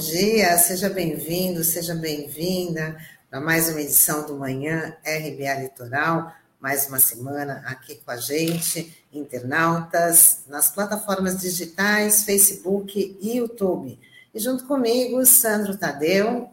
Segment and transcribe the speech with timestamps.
[0.00, 2.96] dia, seja bem-vindo, seja bem-vinda
[3.28, 8.96] para mais uma edição do Manhã RBA Litoral, mais uma semana aqui com a gente,
[9.12, 13.98] internautas, nas plataformas digitais, Facebook e YouTube.
[14.34, 16.48] E junto comigo, Sandro Tadeu.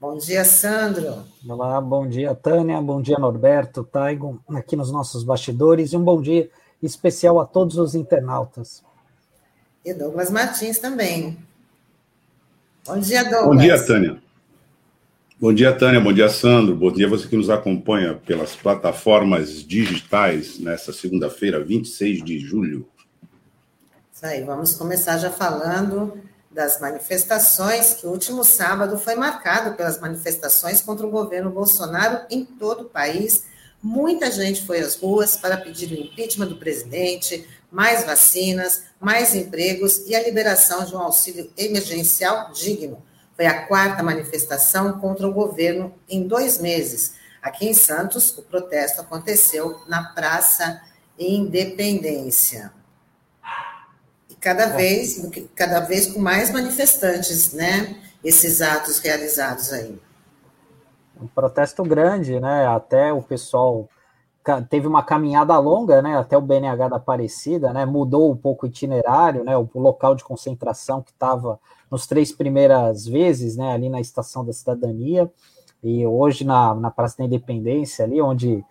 [0.00, 1.24] Bom dia, Sandro.
[1.48, 6.20] Olá, bom dia, Tânia, bom dia, Norberto, Taigo, aqui nos nossos bastidores, e um bom
[6.20, 6.50] dia
[6.82, 8.82] especial a todos os internautas.
[9.84, 11.47] E Douglas Martins também.
[12.88, 13.44] Bom dia, Douglas.
[13.44, 14.22] Bom dia, Tânia.
[15.38, 16.00] Bom dia, Tânia.
[16.00, 16.74] Bom dia, Sandro.
[16.74, 22.88] Bom dia você que nos acompanha pelas plataformas digitais nessa segunda-feira, 26 de julho.
[24.10, 26.18] Isso aí, vamos começar já falando
[26.50, 32.42] das manifestações, que o último sábado foi marcado pelas manifestações contra o governo Bolsonaro em
[32.42, 33.44] todo o país.
[33.82, 40.06] Muita gente foi às ruas para pedir o impeachment do presidente, mais vacinas, mais empregos
[40.06, 43.02] e a liberação de um auxílio emergencial digno.
[43.36, 47.14] Foi a quarta manifestação contra o governo em dois meses.
[47.40, 50.82] Aqui em Santos, o protesto aconteceu na Praça
[51.18, 52.72] Independência.
[54.28, 55.20] E cada vez,
[55.54, 57.96] cada vez com mais manifestantes, né?
[58.24, 60.00] Esses atos realizados aí.
[61.20, 62.66] Um protesto grande, né?
[62.66, 63.88] Até o pessoal
[64.68, 68.68] teve uma caminhada longa, né, até o BNH da Aparecida, né, mudou um pouco o
[68.68, 71.58] itinerário, né, o local de concentração que estava
[71.90, 75.30] nos três primeiras vezes, né, ali na Estação da Cidadania,
[75.82, 78.64] e hoje na, na Praça da Independência, ali onde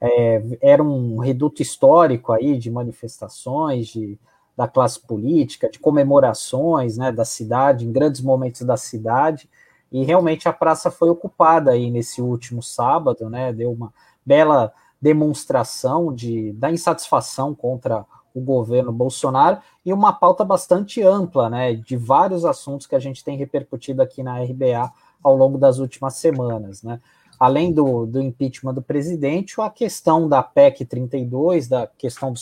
[0.00, 4.18] é, era um reduto histórico aí de manifestações, de,
[4.56, 9.48] da classe política, de comemorações, né, da cidade, em grandes momentos da cidade,
[9.92, 13.92] e realmente a praça foi ocupada aí nesse último sábado, né, deu uma
[14.24, 21.74] bela demonstração de, da insatisfação contra o governo Bolsonaro e uma pauta bastante ampla, né,
[21.74, 26.14] de vários assuntos que a gente tem repercutido aqui na RBA ao longo das últimas
[26.14, 27.00] semanas, né.
[27.38, 32.38] Além do, do impeachment do presidente, a questão da PEC 32, da questão do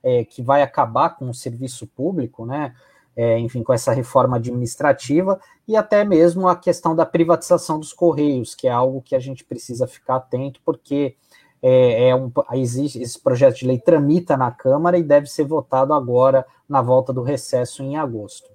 [0.00, 2.72] é, que vai acabar com o serviço público, né,
[3.16, 8.54] é, enfim, com essa reforma administrativa, e até mesmo a questão da privatização dos Correios,
[8.54, 11.16] que é algo que a gente precisa ficar atento, porque
[11.62, 15.92] é, é um, existe, esse projeto de lei tramita na Câmara e deve ser votado
[15.92, 18.50] agora na volta do recesso em agosto.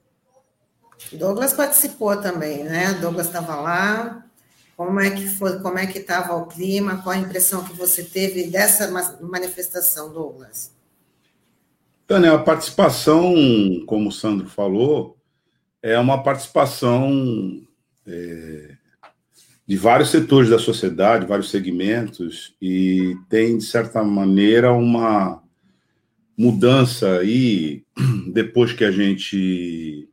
[1.11, 2.93] Douglas participou também, né?
[2.93, 4.25] Douglas estava lá.
[4.77, 5.59] Como é que foi?
[5.59, 7.01] Como é que estava o clima?
[7.03, 8.89] Qual a impressão que você teve dessa
[9.21, 10.71] manifestação, Douglas?
[12.07, 13.33] Tânia, a participação,
[13.85, 15.17] como o Sandro falou,
[15.81, 17.61] é uma participação
[18.07, 18.72] é,
[19.65, 25.41] de vários setores da sociedade, vários segmentos, e tem, de certa maneira, uma
[26.37, 27.83] mudança aí,
[28.33, 30.09] depois que a gente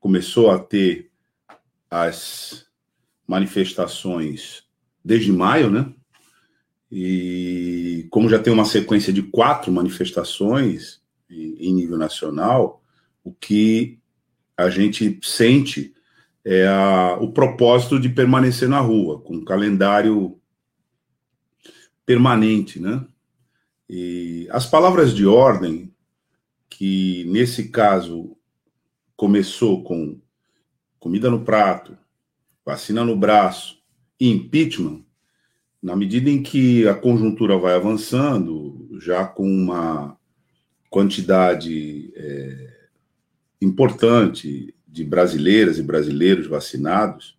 [0.00, 1.10] começou a ter
[1.88, 2.66] as
[3.26, 4.64] manifestações
[5.04, 5.92] desde maio, né?
[6.90, 11.00] E como já tem uma sequência de quatro manifestações
[11.30, 12.82] em nível nacional,
[13.24, 13.98] o que
[14.56, 15.94] a gente sente
[16.44, 20.38] é a, o propósito de permanecer na rua, com um calendário
[22.04, 23.04] permanente, né?
[23.88, 25.92] E as palavras de ordem,
[26.68, 28.36] que nesse caso
[29.16, 30.20] começou com
[30.98, 31.96] comida no prato,
[32.64, 33.78] vacina no braço
[34.18, 35.04] e impeachment,
[35.82, 40.16] na medida em que a conjuntura vai avançando, já com uma
[40.88, 42.88] quantidade é,
[43.60, 47.34] importante de brasileiras e brasileiros vacinados,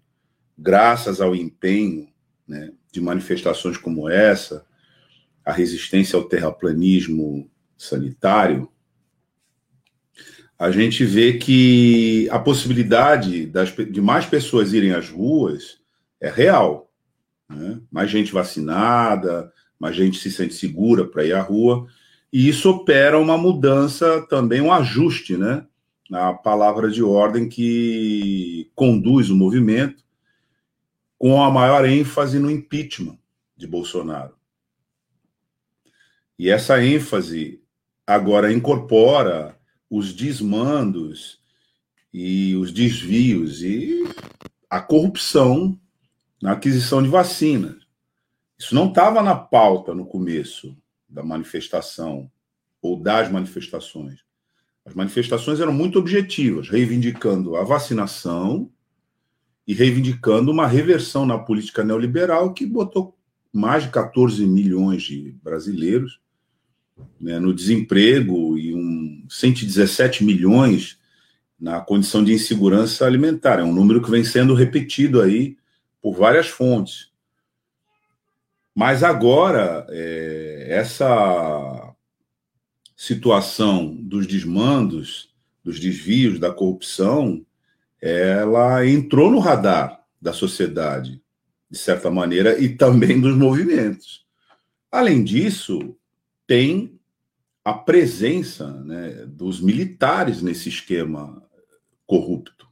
[0.58, 2.10] graças ao empenho
[2.48, 4.66] né, de manifestações como essa,
[5.46, 8.68] a resistência ao terraplanismo sanitário,
[10.58, 15.78] a gente vê que a possibilidade das, de mais pessoas irem às ruas
[16.20, 16.92] é real.
[17.48, 17.80] Né?
[17.92, 21.86] Mais gente vacinada, mais gente se sente segura para ir à rua,
[22.32, 25.68] e isso opera uma mudança também, um ajuste, né?
[26.14, 30.04] Na palavra de ordem que conduz o movimento,
[31.18, 33.18] com a maior ênfase no impeachment
[33.58, 34.36] de Bolsonaro.
[36.38, 37.64] E essa ênfase
[38.06, 41.40] agora incorpora os desmandos
[42.14, 44.04] e os desvios e
[44.70, 45.76] a corrupção
[46.40, 47.88] na aquisição de vacinas.
[48.56, 50.78] Isso não estava na pauta no começo
[51.10, 52.32] da manifestação
[52.84, 54.24] ou das manifestações.
[54.86, 58.70] As manifestações eram muito objetivas, reivindicando a vacinação
[59.66, 63.18] e reivindicando uma reversão na política neoliberal que botou
[63.52, 66.20] mais de 14 milhões de brasileiros
[67.20, 71.00] né, no desemprego e um 117 milhões
[71.60, 73.60] na condição de insegurança alimentar.
[73.60, 75.56] É um número que vem sendo repetido aí
[76.02, 77.10] por várias fontes.
[78.76, 81.93] Mas agora, é, essa
[83.04, 85.30] situação dos desmandos,
[85.62, 87.46] dos desvios, da corrupção,
[88.02, 91.22] ela entrou no radar da sociedade,
[91.70, 94.26] de certa maneira, e também dos movimentos.
[94.90, 95.98] Além disso,
[96.48, 96.98] tem
[97.66, 101.44] a presença né, dos militares nesse esquema
[102.08, 102.70] corrupto.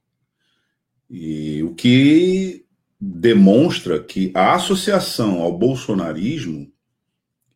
[1.10, 2.66] E o que
[2.98, 6.72] demonstra que a associação ao bolsonarismo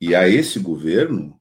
[0.01, 1.39] e a esse governo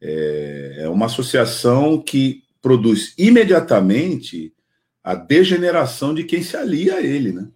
[0.00, 4.54] é, é uma associação que produz imediatamente
[5.02, 7.48] a degeneração de quem se alia a ele, né?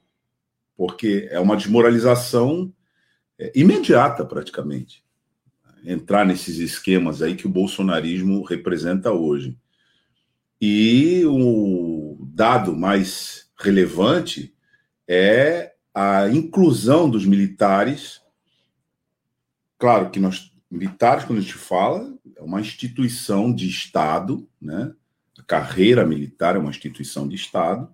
[0.77, 2.73] Porque é uma desmoralização
[3.39, 5.05] é, imediata, praticamente.
[5.85, 9.57] Entrar nesses esquemas aí que o bolsonarismo representa hoje.
[10.61, 14.55] E o dado mais relevante
[15.07, 18.23] é a inclusão dos militares.
[19.79, 22.14] Claro que nós, militares, quando a gente fala,
[22.45, 24.93] uma instituição de Estado, né?
[25.39, 27.89] A carreira militar é uma instituição de Estado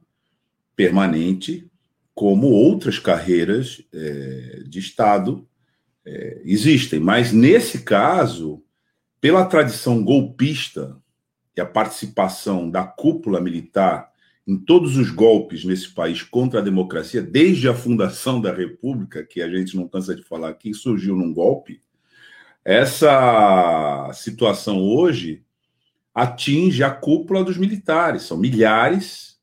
[0.77, 1.71] permanente,
[2.15, 5.47] como outras carreiras é, de Estado
[6.05, 7.01] é, existem.
[7.01, 8.63] Mas nesse caso,
[9.21, 10.97] pela tradição golpista
[11.57, 14.11] e a participação da cúpula militar
[14.47, 19.41] em todos os golpes nesse país contra a democracia, desde a fundação da República, que
[19.41, 21.81] a gente não cansa de falar aqui, surgiu num golpe,
[22.71, 25.43] essa situação hoje
[26.15, 28.23] atinge a cúpula dos militares.
[28.23, 29.41] São milhares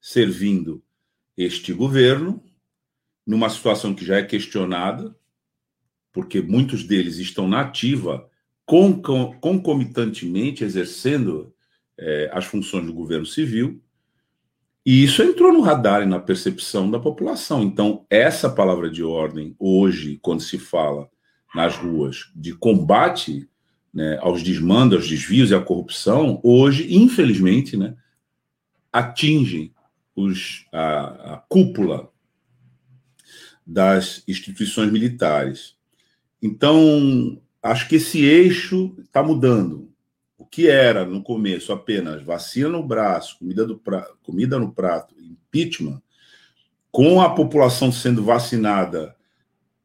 [0.00, 0.82] servindo
[1.36, 2.42] este governo,
[3.26, 5.14] numa situação que já é questionada,
[6.14, 8.26] porque muitos deles estão na ativa,
[8.64, 11.54] concomitantemente exercendo
[11.98, 13.82] é, as funções do governo civil,
[14.84, 17.62] e isso entrou no radar e na percepção da população.
[17.62, 21.12] Então, essa palavra de ordem, hoje, quando se fala
[21.54, 23.48] nas ruas de combate
[23.92, 27.94] né, aos desmandos, aos desvios e à corrupção, hoje, infelizmente, né,
[28.92, 29.72] atinge
[30.16, 32.10] os, a, a cúpula
[33.66, 35.76] das instituições militares.
[36.40, 39.90] Então, acho que esse eixo está mudando.
[40.36, 44.06] O que era no começo apenas vacina no braço, comida, do pra...
[44.22, 46.02] comida no prato, impeachment,
[46.90, 49.14] com a população sendo vacinada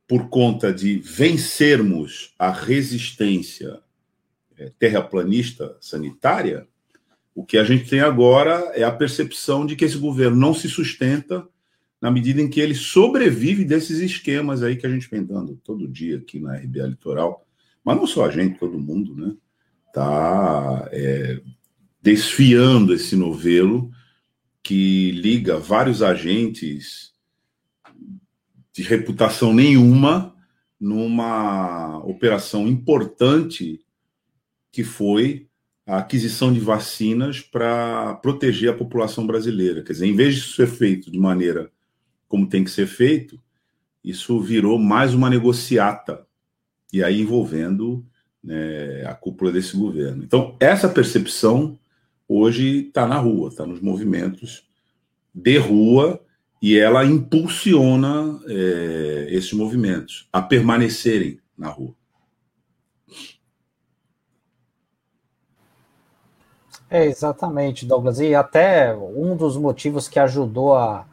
[0.08, 3.80] por conta de vencermos a resistência
[4.58, 6.68] é, terraplanista sanitária,
[7.36, 10.68] o que a gente tem agora é a percepção de que esse governo não se
[10.68, 11.48] sustenta
[12.02, 15.88] na medida em que ele sobrevive desses esquemas aí que a gente vem dando todo
[15.88, 17.46] dia aqui na RBA Litoral,
[17.84, 19.36] mas não só a gente, todo mundo, né?
[19.94, 21.42] Tá é,
[22.02, 23.92] desfiando esse novelo
[24.62, 27.14] que liga vários agentes
[28.78, 30.36] de reputação nenhuma
[30.80, 33.84] numa operação importante
[34.72, 35.48] que foi
[35.84, 39.82] a aquisição de vacinas para proteger a população brasileira.
[39.82, 41.72] Quer dizer, em vez de isso ser feito de maneira
[42.28, 43.42] como tem que ser feito,
[44.04, 46.28] isso virou mais uma negociata,
[46.94, 48.06] e aí envolvendo
[48.44, 50.24] né, a cúpula desse governo.
[50.24, 51.80] Então, essa percepção
[52.28, 54.68] hoje está na rua, está nos movimentos
[55.34, 56.22] de rua,
[56.62, 61.94] e ela impulsiona é, esses movimentos a permanecerem na rua.
[66.90, 68.20] É, exatamente, Douglas.
[68.20, 71.06] E até um dos motivos que ajudou a,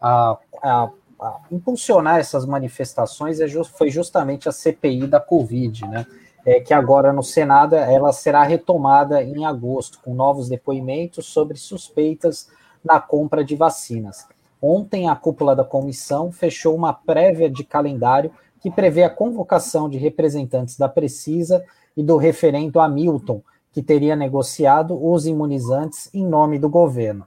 [0.00, 0.90] a, a,
[1.20, 6.06] a impulsionar essas manifestações é just, foi justamente a CPI da Covid, né?
[6.44, 12.48] É, que agora no Senado ela será retomada em agosto, com novos depoimentos sobre suspeitas
[12.84, 14.28] na compra de vacinas.
[14.60, 19.98] Ontem, a cúpula da comissão fechou uma prévia de calendário que prevê a convocação de
[19.98, 21.64] representantes da Precisa
[21.96, 27.26] e do referendo Hamilton, que teria negociado os imunizantes em nome do governo.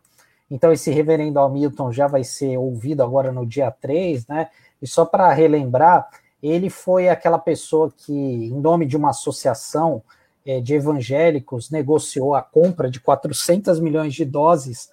[0.49, 4.49] Então, esse reverendo Hamilton já vai ser ouvido agora no dia 3, né?
[4.81, 6.09] E só para relembrar,
[6.41, 10.01] ele foi aquela pessoa que, em nome de uma associação
[10.45, 14.89] é, de evangélicos, negociou a compra de 400 milhões de doses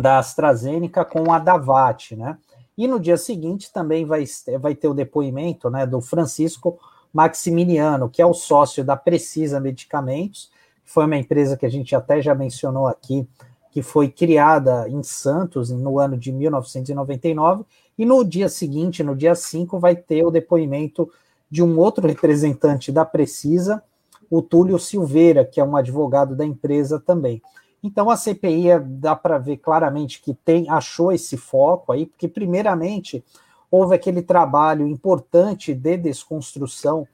[0.00, 2.36] da AstraZeneca com a Davat, né?
[2.76, 4.24] E no dia seguinte também vai,
[4.58, 6.78] vai ter o depoimento né, do Francisco
[7.12, 10.50] Maximiliano, que é o sócio da Precisa Medicamentos,
[10.84, 13.28] que foi uma empresa que a gente até já mencionou aqui,
[13.70, 17.64] que foi criada em Santos no ano de 1999,
[17.98, 21.10] e no dia seguinte, no dia 5, vai ter o depoimento
[21.50, 23.82] de um outro representante da Precisa,
[24.30, 27.42] o Túlio Silveira, que é um advogado da empresa também.
[27.82, 33.24] Então a CPI dá para ver claramente que tem achou esse foco aí, porque primeiramente
[33.70, 37.06] houve aquele trabalho importante de desconstrução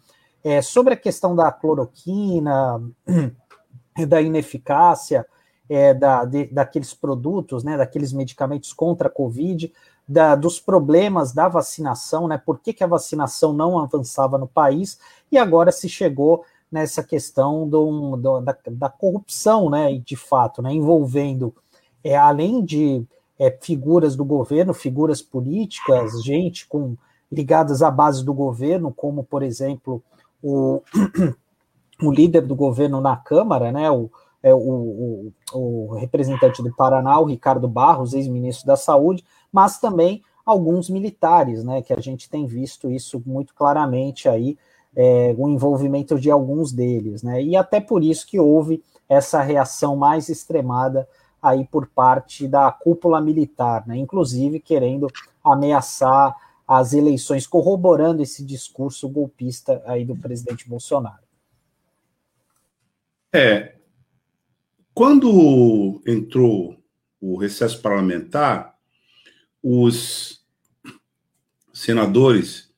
[0.43, 2.81] é, sobre a questão da cloroquina,
[4.09, 5.27] da ineficácia
[5.69, 9.73] é, da, de, daqueles produtos, né, daqueles medicamentos contra a Covid,
[10.09, 14.99] da, dos problemas da vacinação, né, por que, que a vacinação não avançava no país,
[15.31, 20.73] e agora se chegou nessa questão do, do, da, da, corrupção, né, de fato, né,
[20.73, 21.55] envolvendo,
[22.03, 23.05] é, além de
[23.39, 26.97] é, figuras do governo, figuras políticas, gente com
[27.31, 30.03] ligadas à base do governo, como, por exemplo,
[30.43, 30.83] o,
[32.03, 34.11] o líder do governo na Câmara, né, o,
[34.43, 40.23] é, o, o, o representante do Paraná, o Ricardo Barros, ex-ministro da Saúde, mas também
[40.45, 44.57] alguns militares, né, que a gente tem visto isso muito claramente aí,
[44.97, 49.95] é, o envolvimento de alguns deles, né, e até por isso que houve essa reação
[49.95, 51.07] mais extremada
[51.41, 55.07] aí por parte da cúpula militar, né, inclusive querendo
[55.45, 56.35] ameaçar
[56.67, 61.23] as eleições, corroborando esse discurso golpista aí do presidente Bolsonaro.
[63.33, 63.77] É,
[64.93, 66.77] quando entrou
[67.21, 68.77] o recesso parlamentar,
[69.63, 70.45] os
[71.73, 72.73] senadores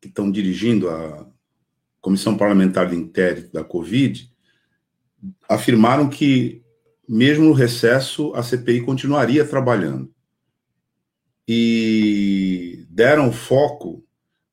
[0.00, 1.31] que estão dirigindo a
[2.02, 4.28] Comissão Parlamentar de Inquérito da Covid
[5.48, 6.60] afirmaram que,
[7.08, 10.12] mesmo no recesso, a CPI continuaria trabalhando.
[11.46, 14.04] E deram foco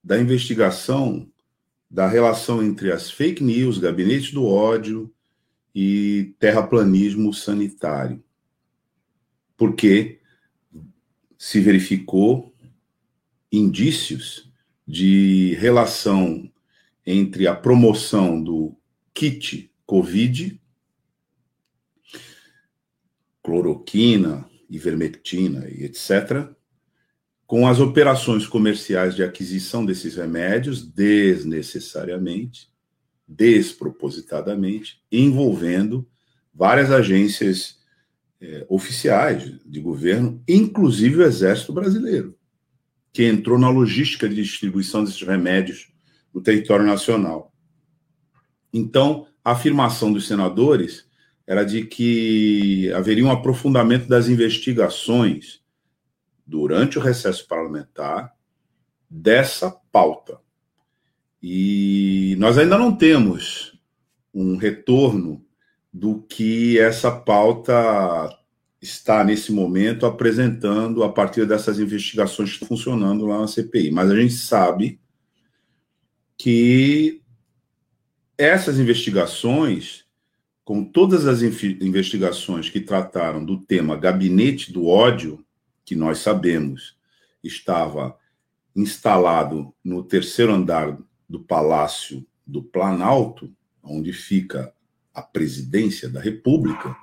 [0.04, 1.28] da investigação
[1.90, 5.12] da relação entre as fake news, gabinetes do ódio
[5.74, 8.24] e terraplanismo sanitário.
[9.58, 10.20] Porque
[11.36, 12.54] se verificou
[13.52, 14.52] indícios
[14.88, 16.49] de relação
[17.12, 18.78] entre a promoção do
[19.16, 20.62] kit COVID,
[23.42, 26.48] cloroquina, ivermectina e etc.,
[27.48, 32.70] com as operações comerciais de aquisição desses remédios desnecessariamente,
[33.28, 36.08] despropositadamente, envolvendo
[36.54, 37.80] várias agências
[38.40, 42.38] é, oficiais de governo, inclusive o Exército Brasileiro,
[43.12, 45.92] que entrou na logística de distribuição desses remédios
[46.34, 47.54] no território nacional.
[48.74, 51.08] Então, a afirmação dos senadores
[51.46, 55.62] era de que haveria um aprofundamento das investigações
[56.46, 58.34] durante o recesso parlamentar
[59.10, 60.40] dessa pauta.
[61.42, 63.80] E nós ainda não temos
[64.34, 65.44] um retorno
[65.92, 68.30] do que essa pauta
[68.82, 73.92] está nesse momento apresentando a partir dessas investigações funcionando lá na CPI.
[73.92, 75.00] Mas a gente sabe
[76.40, 77.22] que
[78.38, 80.06] essas investigações,
[80.64, 85.46] com todas as investigações que trataram do tema gabinete do ódio,
[85.84, 86.98] que nós sabemos
[87.44, 88.18] estava
[88.74, 93.54] instalado no terceiro andar do Palácio do Planalto,
[93.84, 94.74] onde fica
[95.14, 96.96] a presidência da República,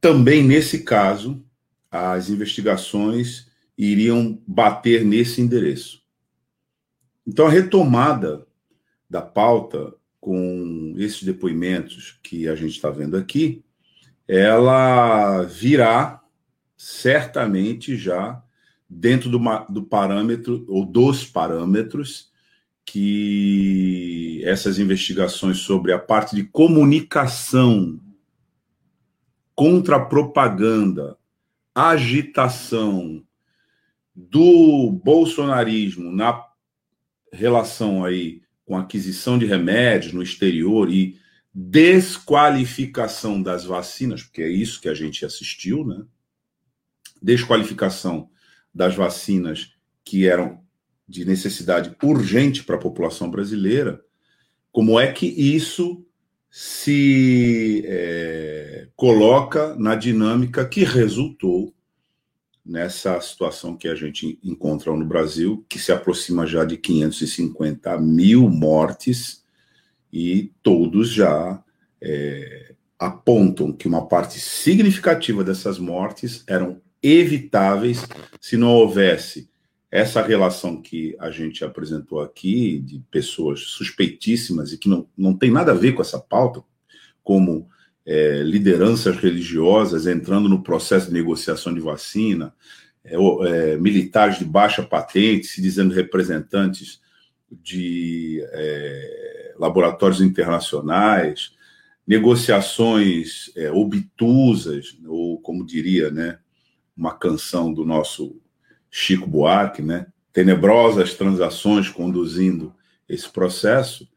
[0.00, 1.44] também nesse caso,
[1.90, 6.02] as investigações iriam bater nesse endereço.
[7.28, 8.46] Então, a retomada
[9.08, 13.62] da pauta com esses depoimentos que a gente está vendo aqui,
[14.26, 16.22] ela virá
[16.74, 18.42] certamente já
[18.88, 22.32] dentro do, do parâmetro ou dos parâmetros
[22.82, 28.00] que essas investigações sobre a parte de comunicação
[29.54, 31.18] contra a propaganda,
[31.74, 33.22] agitação
[34.14, 36.47] do bolsonarismo na
[37.32, 41.18] relação aí com aquisição de remédios no exterior e
[41.54, 46.04] desqualificação das vacinas, porque é isso que a gente assistiu, né?
[47.20, 48.30] Desqualificação
[48.72, 50.60] das vacinas que eram
[51.08, 54.00] de necessidade urgente para a população brasileira.
[54.70, 56.04] Como é que isso
[56.50, 61.74] se é, coloca na dinâmica que resultou
[62.68, 68.50] nessa situação que a gente encontra no Brasil, que se aproxima já de 550 mil
[68.50, 69.42] mortes,
[70.12, 71.62] e todos já
[72.00, 78.04] é, apontam que uma parte significativa dessas mortes eram evitáveis
[78.40, 79.48] se não houvesse
[79.90, 85.50] essa relação que a gente apresentou aqui, de pessoas suspeitíssimas e que não, não tem
[85.50, 86.62] nada a ver com essa pauta,
[87.24, 87.68] como
[88.08, 92.54] é, lideranças religiosas entrando no processo de negociação de vacina,
[93.04, 97.02] é, é, militares de baixa patente se dizendo representantes
[97.50, 101.52] de é, laboratórios internacionais,
[102.06, 106.38] negociações é, obtusas, ou como diria, né,
[106.96, 108.40] uma canção do nosso
[108.90, 112.74] Chico Buarque, né, tenebrosas transações conduzindo
[113.06, 114.08] esse processo,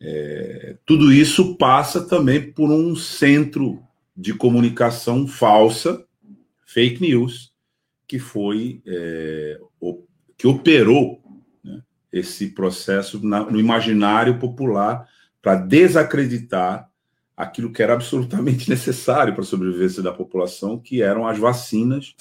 [0.00, 3.82] é, tudo isso passa também por um centro
[4.16, 6.04] de comunicação falsa,
[6.66, 7.52] fake news,
[8.06, 9.58] que foi é,
[10.36, 11.22] que operou
[11.64, 15.08] né, esse processo na, no imaginário popular
[15.40, 16.90] para desacreditar
[17.36, 22.14] aquilo que era absolutamente necessário para a sobrevivência da população, que eram as vacinas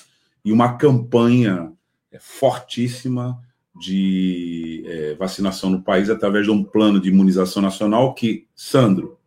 [0.43, 1.71] e uma campanha
[2.11, 3.39] é, fortíssima
[3.75, 9.19] de é, vacinação no país através de um plano de imunização nacional que, Sandro,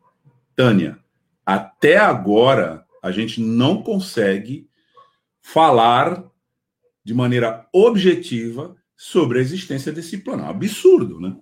[0.57, 0.99] Tânia,
[1.45, 4.69] até agora a gente não consegue
[5.41, 6.25] falar
[7.05, 10.43] de maneira objetiva sobre a existência desse plano.
[10.43, 11.37] É um absurdo, né?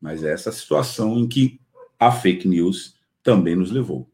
[0.00, 1.60] Mas é essa situação em que
[1.98, 4.08] a fake news também nos levou.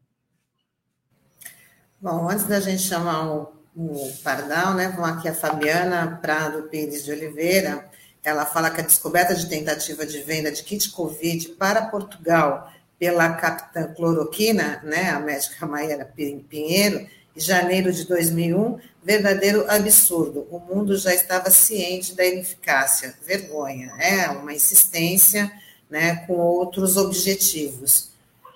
[1.99, 7.03] Bom, antes da gente chamar o, o Pardal, né, vamos aqui a Fabiana Prado Pires
[7.03, 7.90] de Oliveira,
[8.23, 13.33] ela fala que a descoberta de tentativa de venda de kit Covid para Portugal pela
[13.33, 20.47] capitã cloroquina, né, a médica Maíra Pinheiro, em janeiro de 2001, verdadeiro absurdo.
[20.51, 23.15] O mundo já estava ciente da ineficácia.
[23.25, 23.91] Vergonha.
[23.97, 25.51] É uma insistência
[25.89, 28.11] né, com outros objetivos.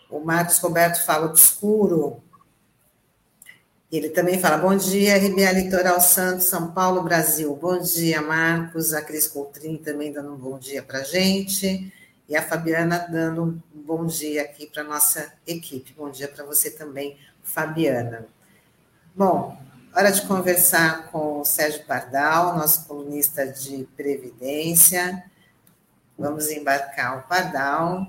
[0.09, 2.21] O Marcos Roberto fala obscuro,
[3.97, 7.55] ele também fala, bom dia, RBA Litoral Santos, São Paulo, Brasil.
[7.55, 8.93] Bom dia, Marcos.
[8.93, 11.93] A Cris Coutrin também dando um bom dia para a gente.
[12.27, 15.93] E a Fabiana dando um bom dia aqui para a nossa equipe.
[15.95, 18.25] Bom dia para você também, Fabiana.
[19.15, 19.57] Bom,
[19.95, 25.23] hora de conversar com o Sérgio Pardal, nosso colunista de Previdência.
[26.17, 28.07] Vamos embarcar o Pardal.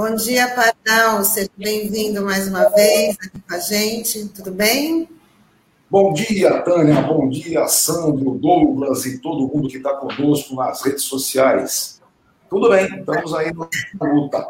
[0.00, 1.22] Bom dia, Pardal.
[1.22, 4.28] Seja bem-vindo mais uma vez aqui com a gente.
[4.28, 5.06] Tudo bem?
[5.90, 7.02] Bom dia, Tânia.
[7.02, 12.00] Bom dia, Sandro, Douglas e todo mundo que está conosco nas redes sociais.
[12.48, 14.48] Tudo bem, estamos aí na luta.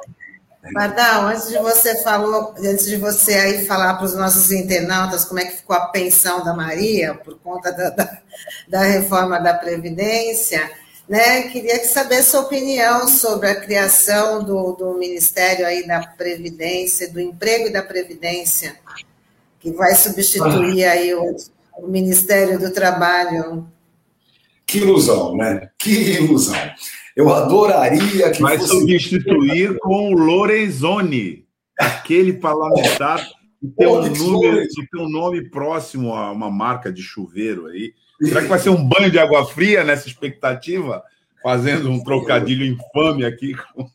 [0.73, 5.41] Pardal, antes de você falou, antes de você aí falar para os nossos internautas como
[5.41, 8.19] é que ficou a pensão da Maria por conta da, da,
[8.69, 10.71] da reforma da Previdência,
[11.11, 11.49] né?
[11.49, 17.66] Queria saber sua opinião sobre a criação do, do Ministério aí da Previdência, do Emprego
[17.66, 18.77] e da Previdência,
[19.59, 21.37] que vai substituir aí o,
[21.79, 23.66] o Ministério do Trabalho.
[24.64, 25.68] Que ilusão, né?
[25.77, 26.55] Que ilusão.
[27.16, 28.70] Eu adoraria que vai fosse...
[28.70, 31.44] substituir com o Lorenzoni,
[31.77, 33.29] aquele parlamentar
[33.61, 37.94] que tem um número, que tem um nome próximo a uma marca de chuveiro aí.
[38.23, 41.03] Será que vai ser um banho de água fria nessa expectativa?
[41.43, 43.89] Fazendo um trocadilho infame aqui com,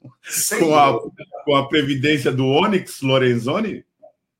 [0.60, 1.00] com, a,
[1.46, 3.86] com a previdência do Onyx Lorenzoni?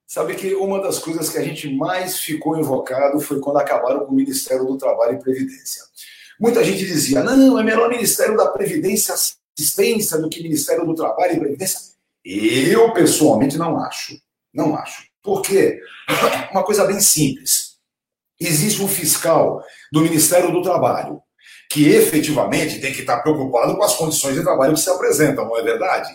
[0.08, 4.12] Sabe que uma das coisas que a gente mais ficou invocado foi quando acabaram com
[4.12, 5.84] o Ministério do Trabalho e Previdência.
[6.40, 11.34] Muita gente dizia: não, é melhor Ministério da Previdência Assistência do que Ministério do Trabalho
[11.34, 11.80] e Previdência.
[12.24, 14.20] Eu, pessoalmente, não acho.
[14.52, 15.04] Não acho.
[15.22, 15.80] Por quê?
[16.52, 17.76] Uma coisa bem simples
[18.40, 21.22] existe um fiscal do Ministério do Trabalho
[21.70, 25.58] que efetivamente tem que estar preocupado com as condições de trabalho que se apresentam, não
[25.58, 26.10] é verdade?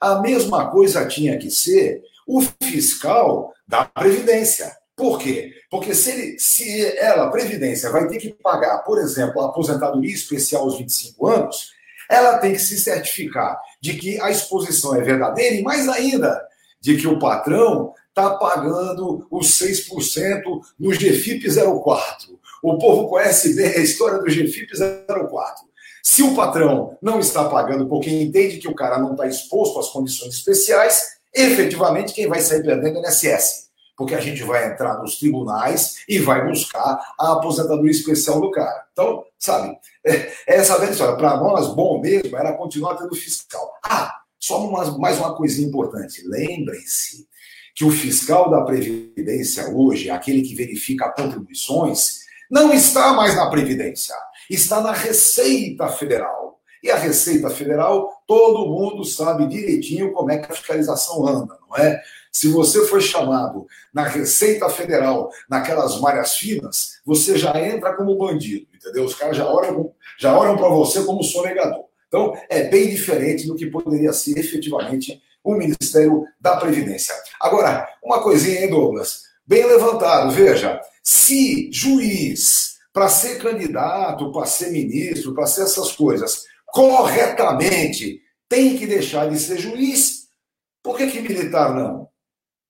[0.00, 4.74] A mesma coisa tinha que ser o fiscal da Previdência.
[4.96, 5.52] Por quê?
[5.70, 10.12] Porque se, ele, se ela, a Previdência, vai ter que pagar, por exemplo, a aposentadoria
[10.12, 11.70] especial aos 25 anos,
[12.10, 16.40] ela tem que se certificar de que a exposição é verdadeira e, mais ainda,
[16.80, 20.42] de que o patrão está pagando os 6%
[20.78, 22.38] no GFIP 04.
[22.64, 25.66] O povo conhece bem a história do GFIP 04.
[26.02, 29.90] Se o patrão não está pagando porque entende que o cara não está exposto às
[29.90, 33.68] condições especiais, efetivamente quem vai sair perdendo é o INSS.
[33.94, 38.86] Porque a gente vai entrar nos tribunais e vai buscar a aposentadoria especial do cara.
[38.92, 41.16] Então, sabe, é, essa velha história.
[41.16, 43.74] Para nós, bom mesmo era continuar tendo fiscal.
[43.84, 46.26] Ah, só uma, mais uma coisinha importante.
[46.26, 47.28] Lembrem-se
[47.74, 54.14] que o fiscal da Previdência hoje, aquele que verifica contribuições, não está mais na Previdência,
[54.50, 56.60] está na Receita Federal.
[56.82, 61.76] E a Receita Federal, todo mundo sabe direitinho como é que a fiscalização anda, não
[61.76, 61.98] é?
[62.30, 68.66] Se você foi chamado na Receita Federal, naquelas malhas finas, você já entra como bandido,
[68.74, 69.04] entendeu?
[69.04, 71.84] Os caras já olham, já olham para você como sonegador.
[72.08, 77.14] Então, é bem diferente do que poderia ser efetivamente o Ministério da Previdência.
[77.40, 79.22] Agora, uma coisinha, hein, Douglas?
[79.46, 86.44] Bem levantado, veja, se juiz, para ser candidato, para ser ministro, para ser essas coisas,
[86.66, 90.28] corretamente, tem que deixar de ser juiz,
[90.82, 92.08] por que, que militar não?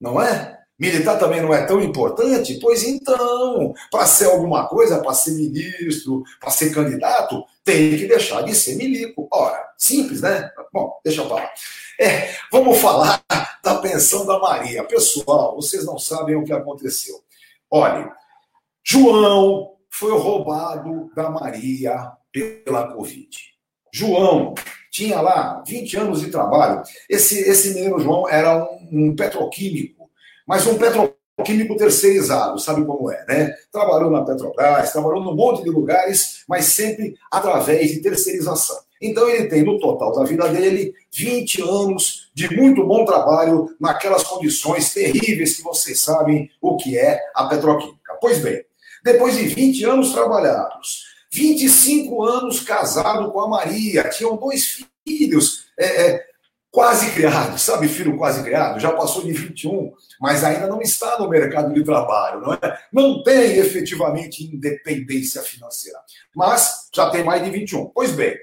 [0.00, 0.58] Não é?
[0.76, 2.58] Militar também não é tão importante?
[2.60, 8.42] Pois então, para ser alguma coisa, para ser ministro, para ser candidato, tem que deixar
[8.42, 9.28] de ser milico.
[9.32, 10.50] Ora, simples, né?
[10.72, 11.52] Bom, deixa eu falar.
[12.00, 13.22] É, vamos falar
[13.62, 14.82] da pensão da Maria.
[14.84, 17.22] Pessoal, vocês não sabem o que aconteceu.
[17.70, 18.12] Olha,
[18.84, 23.36] João foi roubado da Maria pela Covid.
[23.92, 24.54] João
[24.90, 26.82] tinha lá 20 anos de trabalho.
[27.08, 30.04] Esse, esse menino João era um, um petroquímico
[30.46, 33.54] mas um petroquímico terceirizado, sabe como é, né?
[33.72, 38.76] Trabalhou na Petrobras, trabalhou num monte de lugares, mas sempre através de terceirização.
[39.00, 44.22] Então ele tem no total da vida dele 20 anos de muito bom trabalho naquelas
[44.22, 48.16] condições terríveis que vocês sabem o que é a petroquímica.
[48.20, 48.64] Pois bem,
[49.04, 56.06] depois de 20 anos trabalhados, 25 anos casado com a Maria, tinham dois filhos, é,
[56.06, 56.24] é,
[56.70, 61.28] quase criado, sabe, filho quase criado, já passou de 21, mas ainda não está no
[61.28, 62.78] mercado de trabalho, não é?
[62.90, 65.98] Não tem efetivamente independência financeira,
[66.34, 67.90] mas já tem mais de 21.
[67.90, 68.34] Pois bem,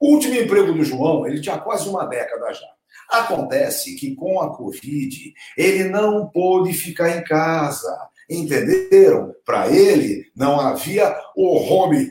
[0.00, 2.66] o último emprego do João, ele tinha quase uma década já.
[3.08, 7.94] Acontece que com a Covid, ele não pôde ficar em casa.
[8.38, 9.34] Entenderam?
[9.44, 12.10] Para ele, não havia o home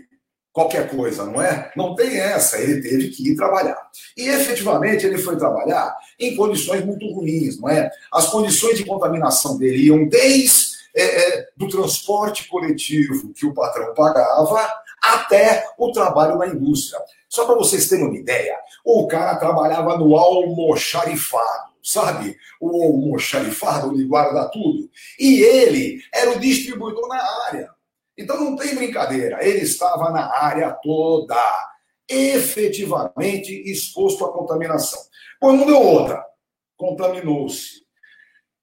[0.52, 1.72] qualquer coisa, não é?
[1.76, 3.78] Não tem essa, ele teve que ir trabalhar.
[4.18, 7.90] E efetivamente ele foi trabalhar em condições muito ruins, não é?
[8.12, 13.94] As condições de contaminação dele iam desde é, é, do transporte coletivo que o patrão
[13.94, 14.70] pagava
[15.02, 17.00] até o trabalho na indústria.
[17.30, 22.38] Só para vocês terem uma ideia, o cara trabalhava no almoxarifado, sabe?
[22.60, 24.90] O almoxarifado onde guarda tudo.
[25.20, 27.70] E ele era o distribuidor na área.
[28.18, 31.36] Então não tem brincadeira, ele estava na área toda,
[32.08, 35.00] efetivamente exposto à contaminação.
[35.40, 36.24] Pois não deu outra,
[36.78, 37.82] contaminou-se.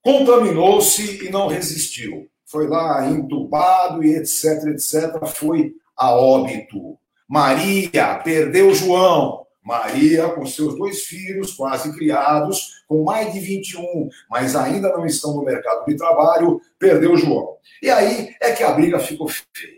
[0.03, 2.29] Contaminou-se e não resistiu.
[2.47, 6.99] Foi lá entubado e etc, etc, foi a óbito.
[7.29, 9.47] Maria perdeu João.
[9.69, 15.35] Maria, com seus dois filhos, quase criados, com mais de 21, mas ainda não estão
[15.35, 17.59] no mercado de trabalho, perdeu João.
[17.83, 19.77] E aí é que a briga ficou feia.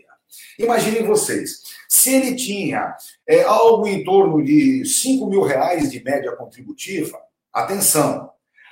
[0.57, 2.95] Imaginem vocês, se ele tinha
[3.27, 7.19] é, algo em torno de 5 mil reais de média contributiva,
[7.51, 8.29] atenção,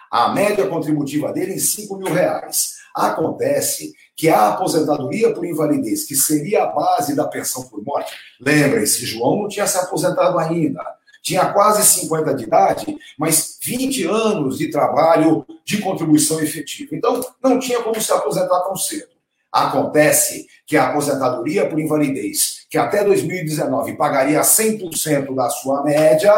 [0.10, 2.76] a média contributiva dele em 5 mil reais.
[2.96, 9.06] Acontece que a aposentadoria por invalidez, que seria a base da pensão por morte, lembrem-se,
[9.06, 10.99] João não tinha se aposentado ainda
[11.30, 16.96] tinha quase 50 de idade, mas 20 anos de trabalho de contribuição efetiva.
[16.96, 19.12] Então, não tinha como se aposentar tão cedo.
[19.52, 26.34] Acontece que a aposentadoria por invalidez, que até 2019 pagaria 100% da sua média,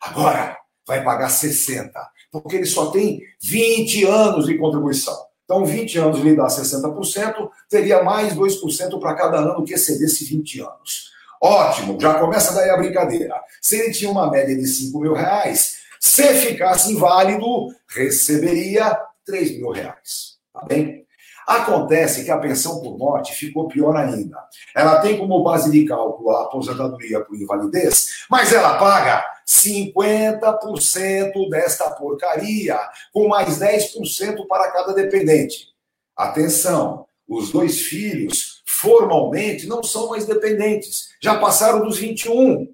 [0.00, 1.90] agora vai pagar 60%,
[2.32, 5.16] porque ele só tem 20 anos de contribuição.
[5.44, 10.60] Então, 20 anos lhe dá 60%, teria mais 2% para cada ano que excedesse 20
[10.60, 11.09] anos.
[11.40, 13.34] Ótimo, já começa daí a brincadeira.
[13.62, 19.70] Se ele tinha uma média de 5 mil reais, se ficasse inválido, receberia 3 mil
[19.70, 20.38] reais.
[20.52, 21.06] Tá bem?
[21.46, 24.38] Acontece que a pensão por morte ficou pior ainda.
[24.76, 31.90] Ela tem como base de cálculo a aposentadoria por invalidez, mas ela paga 50% desta
[31.90, 32.78] porcaria,
[33.12, 35.70] com mais 10% para cada dependente.
[36.16, 42.72] Atenção, os dois filhos formalmente não são mais dependentes, já passaram dos 21.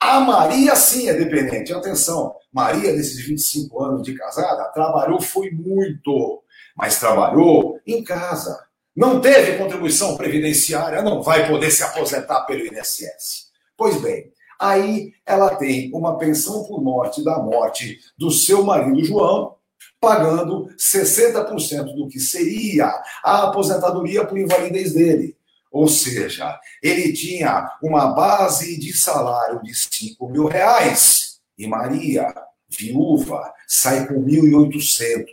[0.00, 1.72] A Maria sim é dependente.
[1.72, 6.42] Atenção, Maria, nesses 25 anos de casada, trabalhou foi muito,
[6.76, 8.66] mas trabalhou em casa.
[8.96, 13.48] Não teve contribuição previdenciária, não vai poder se aposentar pelo INSS.
[13.76, 19.54] Pois bem, aí ela tem uma pensão por morte da morte do seu marido João,
[20.00, 22.86] pagando 60% do que seria
[23.22, 25.36] a aposentadoria por invalidez dele.
[25.70, 32.32] Ou seja, ele tinha uma base de salário de 5 mil reais e Maria,
[32.68, 35.24] viúva, sai com 1.800.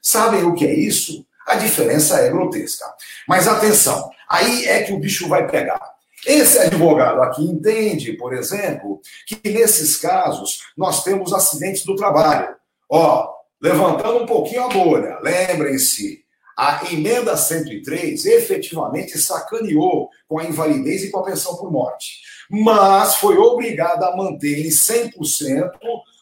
[0.00, 1.26] Sabem o que é isso?
[1.46, 2.86] A diferença é grotesca.
[3.28, 5.92] Mas atenção, aí é que o bicho vai pegar.
[6.24, 12.54] Esse advogado aqui entende, por exemplo, que nesses casos nós temos acidentes do trabalho.
[12.88, 13.28] Ó,
[13.62, 16.24] levantando um pouquinho a bolha, lembrem-se,
[16.58, 22.20] a emenda 103 efetivamente sacaneou com a invalidez e com a pensão por morte.
[22.50, 25.70] mas foi obrigada a manter em 100%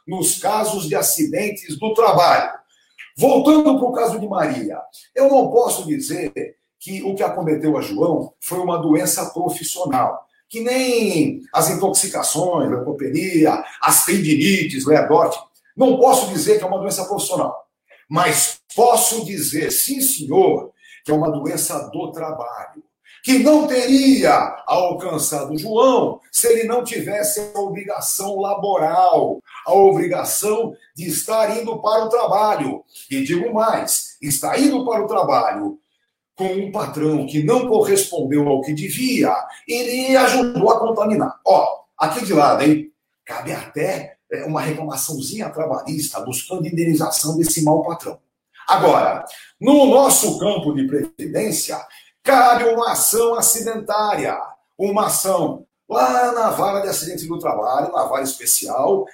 [0.07, 2.53] nos casos de acidentes do trabalho.
[3.17, 4.79] Voltando para o caso de Maria,
[5.15, 10.61] eu não posso dizer que o que acometeu a João foi uma doença profissional, que
[10.61, 15.39] nem as intoxicações, leucopenia, as tendinites, lerdorte.
[15.81, 17.65] Não posso dizer que é uma doença profissional,
[18.07, 22.85] mas posso dizer, sim, senhor, que é uma doença do trabalho
[23.25, 31.09] que não teria alcançado João se ele não tivesse a obrigação laboral, a obrigação de
[31.09, 32.85] estar indo para o trabalho.
[33.11, 35.79] E digo mais: está indo para o trabalho
[36.35, 39.35] com um patrão que não correspondeu ao que devia,
[39.67, 41.41] ele ajudou a contaminar.
[41.47, 42.93] Ó, aqui de lado, hein?
[43.25, 48.19] Cabe até uma reclamaçãozinha trabalhista buscando indenização desse mau patrão.
[48.69, 49.25] Agora,
[49.61, 51.77] no nosso campo de previdência,
[52.23, 54.39] cabe uma ação acidentária,
[54.79, 59.05] uma ação lá na vara de acidente do trabalho, na vara especial,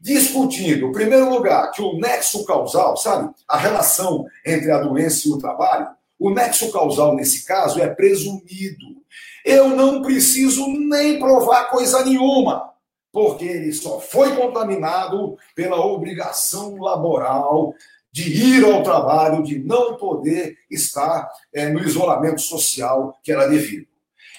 [0.00, 5.30] discutindo, em primeiro lugar, que o nexo causal, sabe, a relação entre a doença e
[5.30, 5.86] o trabalho,
[6.18, 8.96] o nexo causal nesse caso é presumido.
[9.44, 12.73] Eu não preciso nem provar coisa nenhuma,
[13.14, 17.72] porque ele só foi contaminado pela obrigação laboral
[18.10, 23.86] de ir ao trabalho, de não poder estar é, no isolamento social que era devido.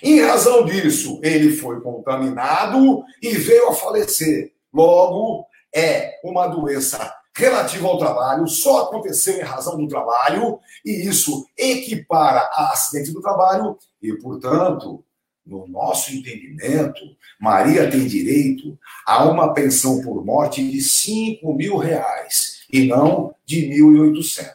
[0.03, 4.51] Em razão disso, ele foi contaminado e veio a falecer.
[4.73, 11.45] Logo, é uma doença relativa ao trabalho, só aconteceu em razão do trabalho, e isso
[11.57, 15.03] equipara a acidente do trabalho, e, portanto,
[15.45, 17.01] no nosso entendimento,
[17.39, 23.69] Maria tem direito a uma pensão por morte de 5 mil reais e não de
[23.69, 24.49] 1.800.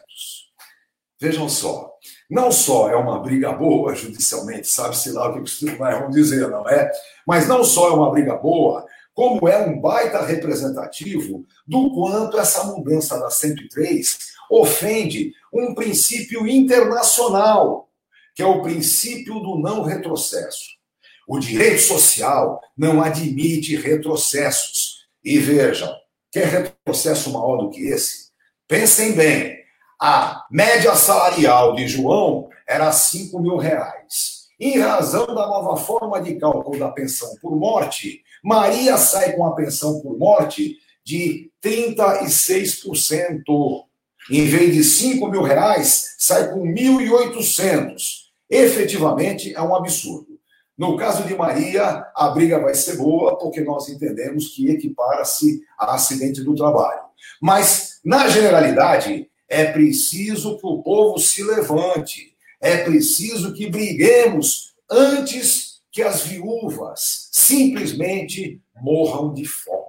[1.19, 1.93] Vejam só,
[2.29, 6.49] não só é uma briga boa judicialmente, sabe-se lá o que os tribunais vão dizer,
[6.49, 6.91] não é?
[7.25, 12.63] Mas não só é uma briga boa, como é um baita representativo do quanto essa
[12.63, 17.89] mudança da 103 ofende um princípio internacional,
[18.33, 20.80] que é o princípio do não retrocesso.
[21.27, 25.01] O direito social não admite retrocessos.
[25.23, 25.93] E vejam,
[26.31, 28.31] Quer retrocesso maior do que esse?
[28.65, 29.59] Pensem bem.
[30.01, 34.47] A média salarial de João era 5 mil reais.
[34.57, 39.53] Em razão da nova forma de cálculo da pensão por morte, Maria sai com a
[39.53, 43.83] pensão por morte de 36%.
[44.29, 48.21] Em vez de 5 mil reais, sai com 1.800.
[48.49, 50.30] Efetivamente, é um absurdo.
[50.77, 55.93] No caso de Maria, a briga vai ser boa, porque nós entendemos que equipara-se a
[55.93, 57.01] acidente do trabalho.
[57.41, 65.81] Mas, na generalidade, é preciso que o povo se levante, é preciso que briguemos antes
[65.91, 69.81] que as viúvas simplesmente morram de fome.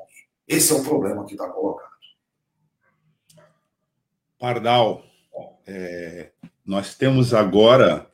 [0.48, 1.92] Esse é o problema que está colocado.
[4.38, 5.04] Pardal,
[5.66, 6.32] é,
[6.66, 8.10] nós temos agora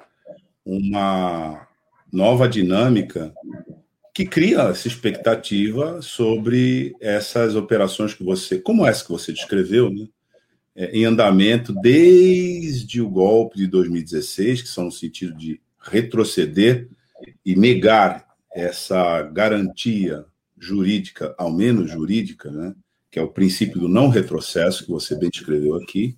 [0.64, 1.67] uma
[2.12, 3.33] nova dinâmica
[4.14, 10.09] que cria essa expectativa sobre essas operações que você, como essa que você descreveu, né?
[10.75, 16.88] É, em andamento desde o golpe de 2016, que são no sentido de retroceder
[17.44, 20.25] e negar essa garantia
[20.59, 22.75] jurídica, ao menos jurídica, né?
[23.11, 26.16] que é o princípio do não retrocesso, que você bem descreveu aqui,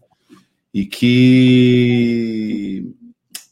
[0.72, 2.84] e que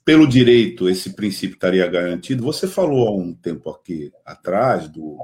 [0.08, 2.42] pelo direito esse princípio estaria garantido.
[2.42, 5.18] Você falou há um tempo aqui atrás do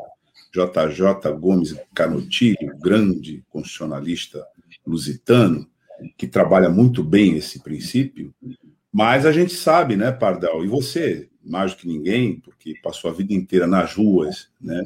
[0.53, 4.47] JJ Gomes Canotilho, grande constitucionalista
[4.87, 5.67] lusitano,
[6.19, 8.35] que trabalha muito bem esse princípio,
[8.93, 13.15] mas a gente sabe, né, Pardal, e você, mais do que ninguém, porque passou a
[13.15, 14.85] vida inteira nas ruas, né,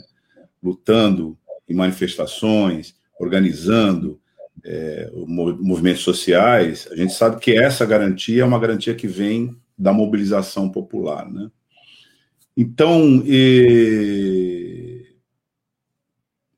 [0.63, 1.37] lutando
[1.69, 4.21] em manifestações, organizando
[4.65, 9.93] é, movimentos sociais, a gente sabe que essa garantia é uma garantia que vem da
[9.93, 11.31] mobilização popular.
[11.31, 11.51] Né?
[12.57, 15.07] Então, e...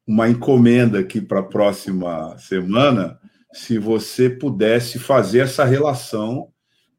[0.07, 3.21] uma encomenda aqui para a próxima semana,
[3.53, 6.51] se você pudesse fazer essa relação,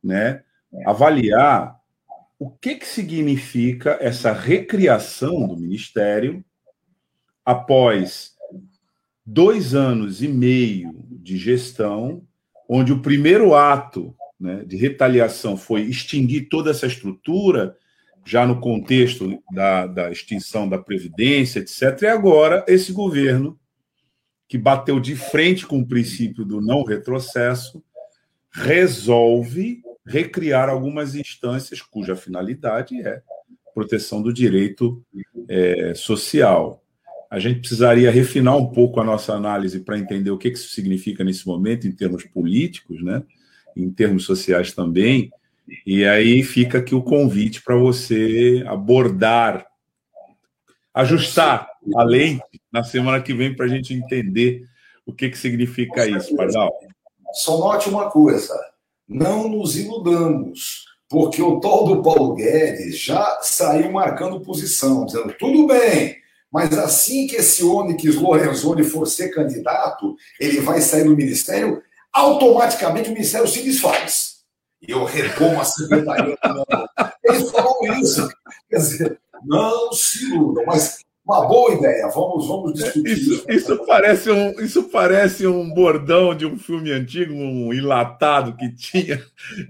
[0.03, 0.43] né,
[0.85, 1.79] avaliar
[2.37, 6.43] o que, que significa essa recriação do Ministério
[7.45, 8.35] após
[9.25, 12.23] dois anos e meio de gestão,
[12.67, 17.77] onde o primeiro ato né, de retaliação foi extinguir toda essa estrutura,
[18.25, 22.01] já no contexto da, da extinção da Previdência, etc.
[22.01, 23.59] E agora, esse governo,
[24.47, 27.83] que bateu de frente com o princípio do não retrocesso,
[28.51, 33.21] resolve recriar algumas instâncias cuja finalidade é
[33.73, 35.03] proteção do direito
[35.47, 36.83] é, social.
[37.29, 41.23] A gente precisaria refinar um pouco a nossa análise para entender o que isso significa
[41.23, 43.23] nesse momento, em termos políticos, né?
[43.75, 45.31] Em termos sociais também.
[45.85, 49.65] E aí fica aqui o convite para você abordar,
[50.93, 54.63] ajustar a lente na semana que vem para a gente entender
[55.05, 56.71] o que, que significa isso, Pardal.
[57.33, 58.53] Só note uma coisa:
[59.07, 65.67] não nos iludamos, porque o tal do Paulo Guedes já saiu marcando posição, dizendo tudo
[65.67, 66.17] bem,
[66.51, 71.81] mas assim que esse Onyx Lorenzoni for ser candidato, ele vai sair do ministério,
[72.13, 74.41] automaticamente o ministério se desfaz.
[74.81, 76.37] E eu retomo a secretaria.
[77.23, 78.27] Eles falam isso.
[78.69, 82.07] Quer dizer, não se iludam, mas uma boa ideia.
[82.07, 83.33] Vamos, vamos discutir isso.
[83.33, 88.69] Isso, isso, parece um, isso parece um bordão de um filme antigo, um enlatado que
[88.73, 89.23] tinha,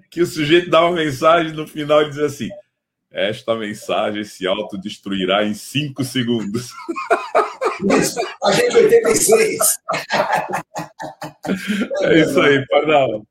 [0.10, 2.50] que o sujeito dá uma mensagem no final e diz assim:
[3.12, 6.72] Esta mensagem se autodestruirá em cinco segundos.
[8.44, 9.60] A gente 86.
[12.02, 13.26] É isso aí, Pardal.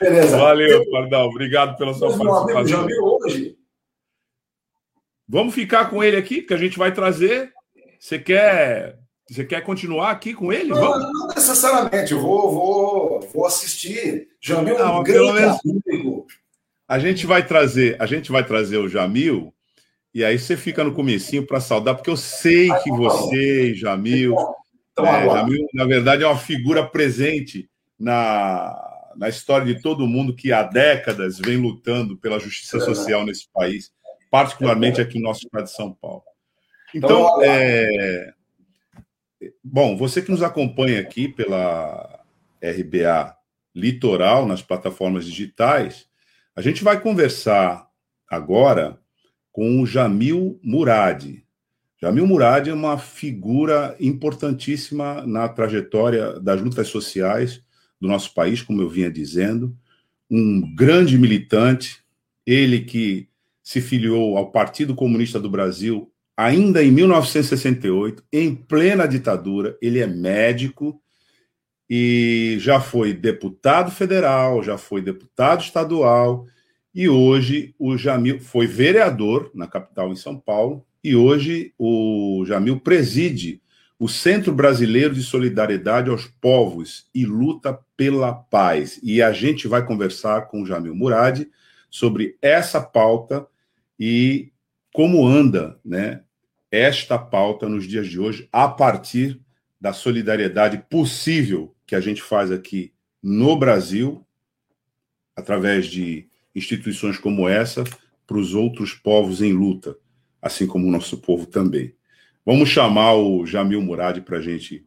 [0.00, 0.36] Beleza.
[0.36, 1.28] Valeu, Pardal.
[1.28, 2.66] Obrigado pela sua participação.
[2.66, 3.56] Já viu hoje?
[5.28, 7.52] Vamos ficar com ele aqui, que a gente vai trazer.
[8.00, 10.70] Você quer, você quer continuar aqui com ele?
[10.70, 11.12] Não, Vamos?
[11.12, 12.12] não necessariamente.
[12.12, 14.28] Eu vou, vou, vou assistir.
[14.40, 16.26] Jamil é um grande amigo.
[16.88, 19.52] A gente vai trazer, a gente vai trazer o Jamil.
[20.18, 24.34] E aí você fica no comecinho para saudar, porque eu sei que você, Jamil,
[24.92, 28.76] então, é, Jamil, na verdade, é uma figura presente na,
[29.16, 33.92] na história de todo mundo que há décadas vem lutando pela justiça social nesse país
[34.28, 36.24] particularmente aqui no nosso estado de São Paulo.
[36.92, 38.32] Então, é...
[39.62, 42.24] bom, você que nos acompanha aqui pela
[42.62, 43.36] RBA
[43.72, 46.08] Litoral, nas plataformas digitais,
[46.56, 47.88] a gente vai conversar
[48.28, 48.98] agora
[49.58, 51.42] com o Jamil Murad.
[52.00, 57.60] Jamil Murad é uma figura importantíssima na trajetória das lutas sociais
[58.00, 59.76] do nosso país, como eu vinha dizendo,
[60.30, 62.04] um grande militante,
[62.46, 63.28] ele que
[63.60, 69.76] se filiou ao Partido Comunista do Brasil ainda em 1968, em plena ditadura.
[69.82, 71.02] Ele é médico
[71.90, 76.46] e já foi deputado federal, já foi deputado estadual
[76.98, 82.80] e hoje o Jamil foi vereador na capital em São Paulo e hoje o Jamil
[82.80, 83.62] preside
[84.00, 88.98] o Centro Brasileiro de Solidariedade aos Povos e luta pela paz.
[89.00, 91.46] E a gente vai conversar com o Jamil Murad
[91.88, 93.46] sobre essa pauta
[93.96, 94.50] e
[94.92, 96.22] como anda né,
[96.68, 99.40] esta pauta nos dias de hoje, a partir
[99.80, 104.26] da solidariedade possível que a gente faz aqui no Brasil,
[105.36, 106.26] através de
[106.58, 107.84] instituições como essa,
[108.26, 109.96] para os outros povos em luta,
[110.42, 111.94] assim como o nosso povo também.
[112.44, 114.84] Vamos chamar o Jamil Murad para a gente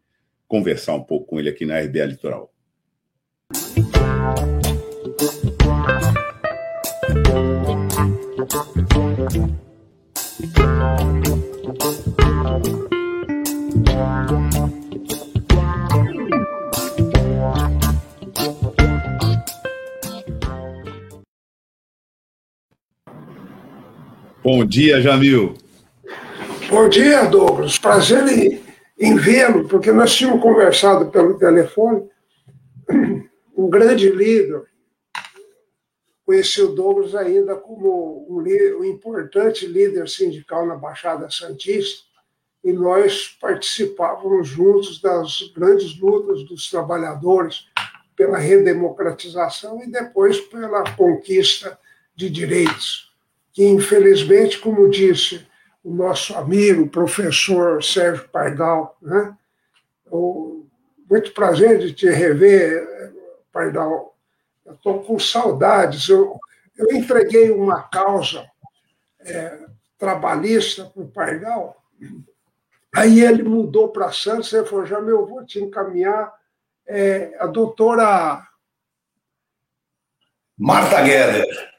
[0.47, 2.51] conversar um pouco com ele aqui na RBA Litoral.
[24.43, 25.53] Bom dia, Jamil.
[26.67, 27.77] Bom dia, Douglas.
[27.77, 28.59] Prazer em,
[28.99, 32.09] em vê-lo, porque nós tínhamos conversado pelo telefone.
[33.55, 34.63] Um grande líder.
[36.25, 38.41] Conheci o Douglas ainda como um,
[38.79, 42.07] um importante líder sindical na Baixada Santista,
[42.63, 47.67] e nós participávamos juntos das grandes lutas dos trabalhadores
[48.15, 51.77] pela redemocratização e depois pela conquista
[52.15, 53.10] de direitos
[53.53, 55.45] que, infelizmente, como disse
[55.83, 59.35] o nosso amigo, professor Sérgio Pardal, né?
[60.09, 60.65] O,
[61.09, 62.87] muito prazer de te rever,
[63.51, 64.15] Pardal.
[64.65, 66.07] Estou com saudades.
[66.07, 66.39] Eu,
[66.77, 68.49] eu entreguei uma causa
[69.19, 69.59] é,
[69.97, 71.83] trabalhista para o Pardal,
[72.95, 76.33] aí ele mudou para Santos e falou: já meu, vou te encaminhar
[76.87, 78.47] é, a doutora.
[80.57, 81.70] Marta Guedes.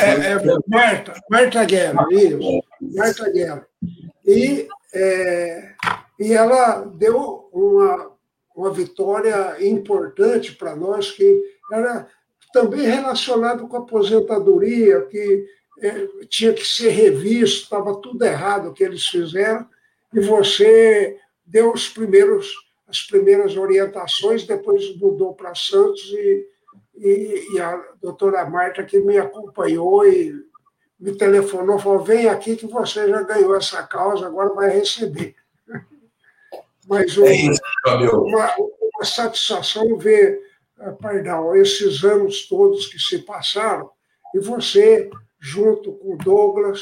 [0.00, 2.62] É, é, Marta, Marta Guerra, isso.
[2.80, 3.66] Marta Guerra.
[4.24, 5.74] E, é,
[6.18, 8.12] e ela deu uma,
[8.54, 12.06] uma vitória importante para nós, que era
[12.52, 15.46] também relacionado com a aposentadoria, que
[15.80, 19.66] é, tinha que ser revisto, estava tudo errado o que eles fizeram,
[20.12, 22.52] e você deu os primeiros,
[22.86, 26.46] as primeiras orientações, depois mudou para Santos e
[27.02, 30.32] e, e a doutora Marta que me acompanhou e
[30.98, 35.34] me telefonou, falou: vem aqui que você já ganhou essa causa, agora vai receber.
[36.86, 40.40] Mas é isso, uma, uma, satisfação ver,
[40.78, 43.90] eh, Pardal, esses anos todos que se passaram,
[44.34, 46.80] e você, junto com o Douglas,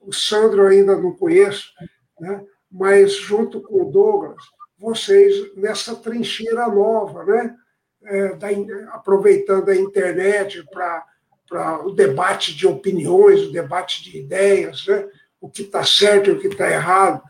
[0.00, 1.72] o Sandro ainda não conheço,
[2.18, 2.44] né?
[2.70, 4.42] mas junto com o Douglas,
[4.78, 7.54] vocês nessa trincheira nova, né?
[8.02, 8.48] É, da,
[8.92, 15.06] aproveitando a internet para o debate de opiniões, o debate de ideias, né?
[15.40, 17.22] o que está certo e o que está errado.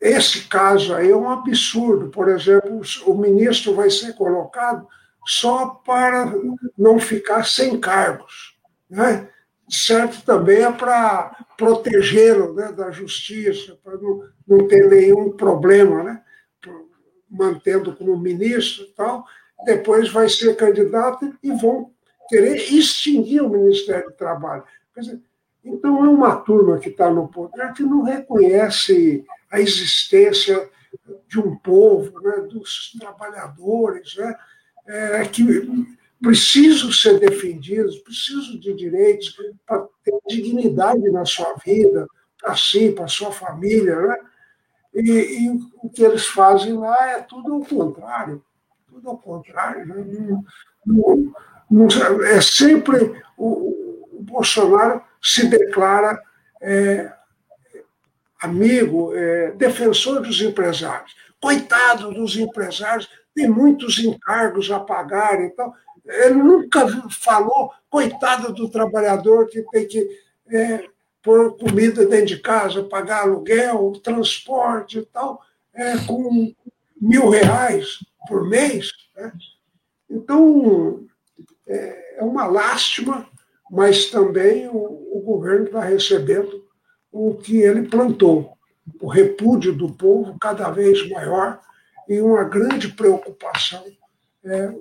[0.00, 2.08] Esse caso aí é um absurdo.
[2.08, 4.86] Por exemplo, o ministro vai ser colocado
[5.26, 6.32] só para
[6.76, 8.58] não ficar sem cargos.
[8.88, 9.28] Né?
[9.68, 16.22] Certo também é para protegê-lo né, da justiça, para não, não ter nenhum problema, né?
[17.30, 19.24] mantendo como ministro e tal.
[19.64, 21.90] Depois vai ser candidato e vão
[22.28, 24.64] querer extinguir o Ministério do Trabalho.
[24.96, 25.20] Dizer,
[25.64, 30.68] então, é uma turma que está no poder que não reconhece a existência
[31.28, 34.34] de um povo, né, dos trabalhadores, né,
[34.86, 35.44] é, que
[36.20, 39.36] precisam ser defendidos, precisam de direitos
[39.66, 42.06] para ter dignidade na sua vida,
[42.40, 43.96] para si, para sua família.
[44.00, 44.16] Né?
[44.94, 45.50] E, e,
[45.82, 48.42] o que eles fazem lá é tudo ao contrário.
[49.04, 49.86] Ao contrário.
[49.86, 50.04] Né?
[50.06, 50.44] Não,
[50.86, 56.20] não, não, é sempre o, o Bolsonaro se declara
[56.60, 57.12] é,
[58.40, 61.14] amigo, é, defensor dos empresários.
[61.40, 65.74] Coitado dos empresários, tem muitos encargos a pagar e tal.
[66.04, 70.08] Ele nunca falou, coitado do trabalhador que tem que
[70.48, 70.84] é,
[71.22, 75.42] pôr comida dentro de casa, pagar aluguel, transporte e tal,
[75.74, 76.52] é, com
[77.00, 78.90] mil reais por mês.
[79.16, 79.32] Né?
[80.08, 81.06] Então,
[81.66, 83.28] é, é uma lástima,
[83.70, 86.68] mas também o, o governo está recebendo
[87.12, 88.56] o que ele plantou,
[89.00, 91.60] o repúdio do povo cada vez maior
[92.08, 93.84] e uma grande preocupação
[94.44, 94.72] é,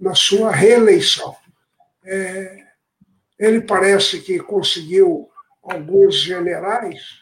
[0.00, 1.34] na sua reeleição.
[2.04, 2.66] É,
[3.38, 5.28] ele parece que conseguiu
[5.62, 7.20] alguns generais,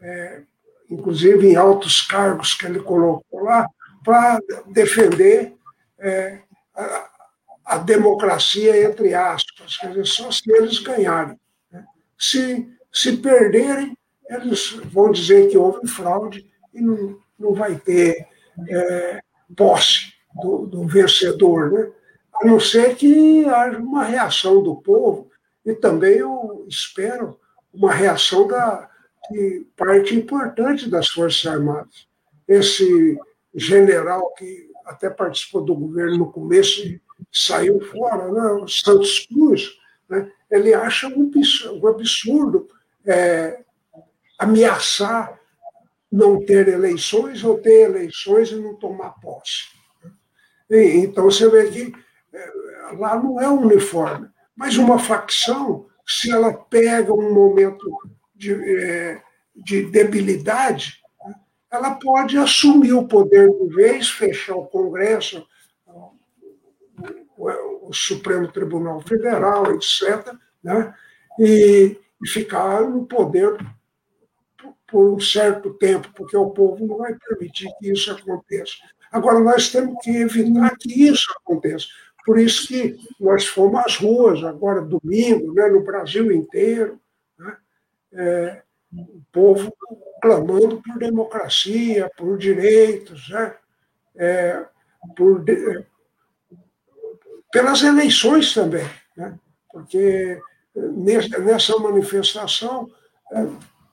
[0.00, 0.42] é,
[0.90, 3.66] inclusive em altos cargos que ele colocou lá,
[4.04, 5.54] para defender
[5.98, 6.40] é,
[6.74, 7.10] a,
[7.64, 11.38] a, democracia, entre aspas, quer dizer, só se eles ganharem.
[11.70, 11.84] Né?
[12.18, 13.96] Se se perderem,
[14.28, 18.26] eles vão dizer que houve fraude e não, não vai ter
[18.68, 19.20] é,
[19.56, 21.90] posse do, do vencedor, né?
[22.34, 25.30] a não ser que haja uma reação do povo,
[25.64, 27.38] e também eu espero
[27.72, 28.90] uma reação da
[29.30, 32.06] de parte importante das Forças Armadas.
[32.46, 33.18] Esse
[33.54, 37.00] general que até participou do governo no começo e
[37.32, 38.66] saiu fora, né?
[38.68, 39.78] Santos Cruz,
[40.08, 40.30] né?
[40.50, 41.30] ele acha um
[41.86, 42.68] absurdo
[43.06, 43.62] é,
[44.38, 45.40] ameaçar
[46.10, 49.64] não ter eleições ou ter eleições e não tomar posse.
[50.68, 51.94] E, então você vê que
[52.32, 52.52] é,
[52.98, 57.86] lá não é uniforme, mas uma facção, se ela pega um momento
[58.34, 59.22] de, é,
[59.56, 61.01] de debilidade,
[61.72, 65.46] ela pode assumir o poder de vez, fechar o Congresso,
[67.36, 70.94] o, Supremo Tribunal Federal, etc., né?
[71.38, 73.56] e e ficar no poder
[74.86, 78.74] por um certo tempo, porque o povo não vai permitir que isso aconteça.
[79.10, 81.86] Agora, nós temos que evitar que isso aconteça.
[82.24, 87.00] Por isso que nós fomos às ruas agora, domingo, né, no Brasil inteiro,
[87.38, 87.56] né,
[88.12, 88.62] é,
[88.92, 89.72] o povo
[90.20, 93.54] clamando por democracia, por direitos, né,
[94.16, 94.64] é,
[95.16, 95.44] por,
[97.50, 99.38] pelas eleições também, né,
[99.70, 100.40] porque
[100.74, 102.90] nessa manifestação,
[103.32, 103.46] é,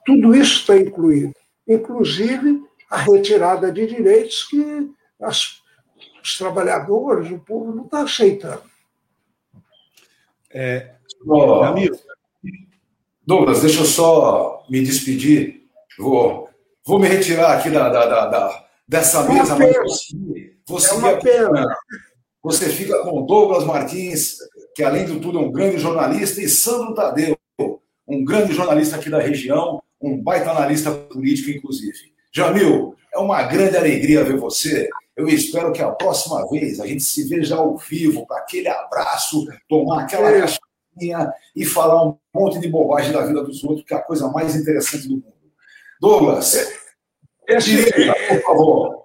[0.05, 1.33] tudo isso está incluído,
[1.67, 4.91] inclusive a retirada de direitos que
[5.21, 5.61] as,
[6.21, 8.63] os trabalhadores, o povo não está aceitando.
[10.51, 10.95] É,
[11.25, 11.95] oh, amigo.
[13.29, 15.61] Douglas, deixa eu só me despedir.
[15.99, 16.49] Vou,
[16.83, 19.55] vou me retirar aqui da, da, da, da dessa é mesa.
[19.55, 21.77] Você, você, é uma pena.
[22.41, 24.37] você fica com Douglas Martins,
[24.73, 27.37] que além de tudo é um grande jornalista, e Sandro Tadeu,
[28.07, 32.11] um grande jornalista aqui da região, um baita analista político, inclusive.
[32.33, 34.89] Jamil, é uma grande alegria ver você.
[35.15, 39.45] Eu espero que a próxima vez a gente se veja ao vivo, com aquele abraço,
[39.67, 40.39] tomar aquela é.
[40.39, 40.68] caixinha
[41.55, 44.55] e falar um monte de bobagem da vida dos outros, que é a coisa mais
[44.55, 45.33] interessante do mundo.
[45.99, 46.55] Douglas,
[47.47, 47.85] Esse,
[48.27, 49.03] por favor.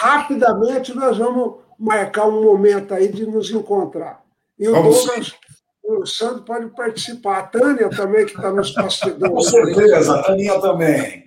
[0.00, 4.22] Rapidamente nós vamos marcar um momento aí de nos encontrar.
[4.58, 5.34] E o Douglas,
[5.82, 7.38] o Sandro pode participar.
[7.38, 9.34] A Tânia também, que está nos bastidores.
[9.34, 11.24] Com certeza, a Tânia também.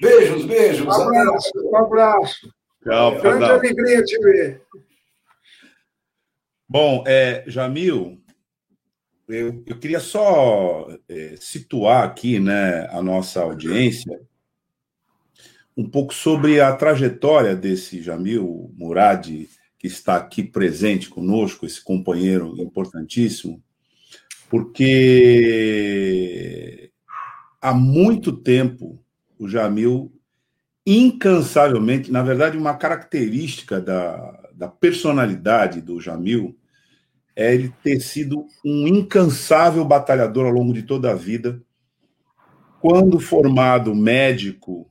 [0.00, 0.86] Beijos, beijos.
[0.86, 2.52] Um abraço, um abraço.
[2.82, 4.62] Tchau, Grande alegria te ver.
[6.68, 8.21] Bom, é, Jamil,
[9.28, 14.20] eu, eu queria só é, situar aqui né, a nossa audiência
[15.76, 19.26] um pouco sobre a trajetória desse Jamil Murad,
[19.78, 23.62] que está aqui presente conosco, esse companheiro importantíssimo,
[24.50, 25.32] porque
[27.60, 29.02] há muito tempo
[29.38, 30.12] o Jamil,
[30.86, 36.56] incansavelmente, na verdade, uma característica da, da personalidade do Jamil
[37.34, 41.62] é ele ter sido um incansável batalhador ao longo de toda a vida.
[42.80, 44.90] Quando formado médico,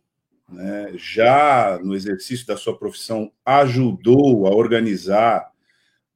[0.50, 5.52] né, já no exercício da sua profissão, ajudou a organizar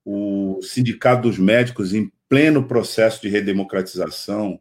[0.03, 4.59] o Sindicato dos Médicos em pleno processo de redemocratização,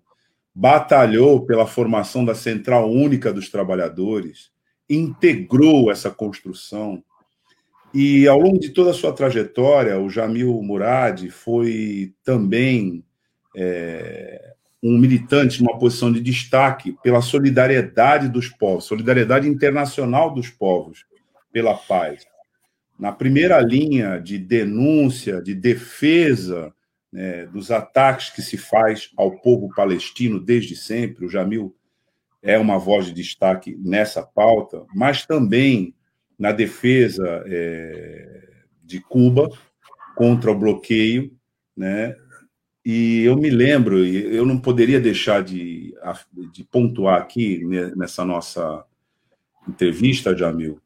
[0.55, 4.51] batalhou pela formação da Central Única dos Trabalhadores,
[4.89, 7.03] integrou essa construção.
[7.95, 13.05] E ao longo de toda a sua trajetória, o Jamil Murad foi também
[13.57, 21.07] é, um militante numa posição de destaque pela solidariedade dos povos, solidariedade internacional dos povos
[21.53, 22.27] pela paz.
[22.99, 26.75] Na primeira linha de denúncia, de defesa
[27.13, 31.73] né, dos ataques que se faz ao povo palestino desde sempre, o Jamil
[32.43, 35.95] é uma voz de destaque nessa pauta, mas também
[36.39, 38.49] na defesa é,
[38.83, 39.51] de Cuba
[40.17, 41.33] contra o bloqueio,
[41.77, 42.17] né,
[42.85, 45.95] e eu me lembro, eu não poderia deixar de,
[46.53, 47.65] de pontuar aqui
[47.97, 48.85] nessa nossa
[49.67, 50.79] entrevista, Jamil,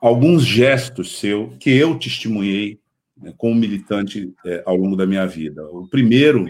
[0.00, 2.80] alguns gestos seu que eu testemunhei
[3.16, 5.64] né, como militante é, ao longo da minha vida.
[5.68, 6.46] O primeiro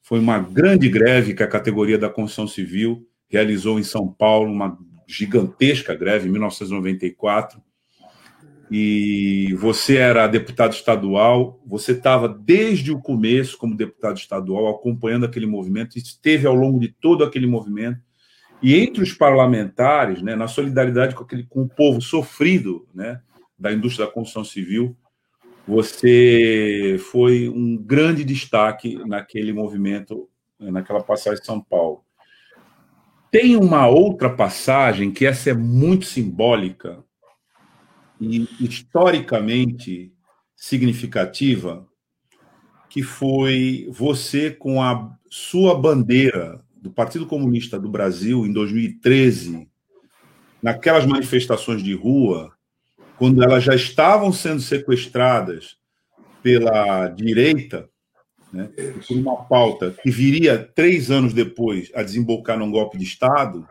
[0.00, 4.78] foi uma grande greve que a categoria da construção civil realizou em São Paulo, uma
[5.08, 7.60] gigantesca greve em 1994,
[8.70, 15.46] e você era deputado estadual, você estava desde o começo como deputado estadual acompanhando aquele
[15.46, 18.00] movimento, esteve ao longo de todo aquele movimento.
[18.62, 23.20] E entre os parlamentares, né, na solidariedade com, aquele, com o povo sofrido né,
[23.58, 24.96] da indústria da construção civil,
[25.66, 30.28] você foi um grande destaque naquele movimento,
[30.60, 32.04] naquela passagem de São Paulo.
[33.32, 37.02] Tem uma outra passagem que essa é muito simbólica,
[38.20, 40.12] e historicamente
[40.54, 41.86] significativa,
[42.90, 49.68] que foi você com a sua bandeira do Partido Comunista do Brasil em 2013,
[50.62, 52.52] naquelas manifestações de rua,
[53.16, 55.76] quando elas já estavam sendo sequestradas
[56.42, 57.88] pela direita,
[58.52, 58.68] né,
[59.06, 63.66] por uma pauta que viria três anos depois a desembocar num golpe de Estado,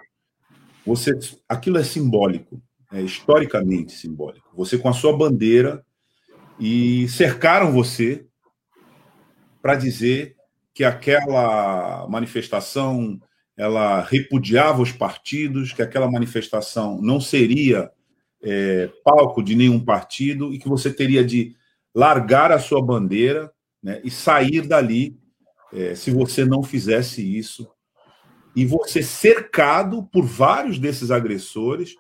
[0.86, 1.12] você,
[1.48, 2.62] aquilo é simbólico
[2.92, 4.50] é, historicamente simbólico.
[4.56, 5.84] Você com a sua bandeira
[6.60, 8.26] e cercaram você
[9.62, 10.36] para dizer
[10.74, 13.20] que aquela manifestação
[13.58, 17.92] ela repudiava os partidos, que aquela manifestação não seria
[18.42, 21.56] é, palco de nenhum partido e que você teria de
[21.94, 23.52] largar a sua bandeira
[23.84, 25.18] né, e sair dali
[25.74, 27.70] é, se você não fizesse isso.
[28.56, 31.96] E você cercado por vários desses agressores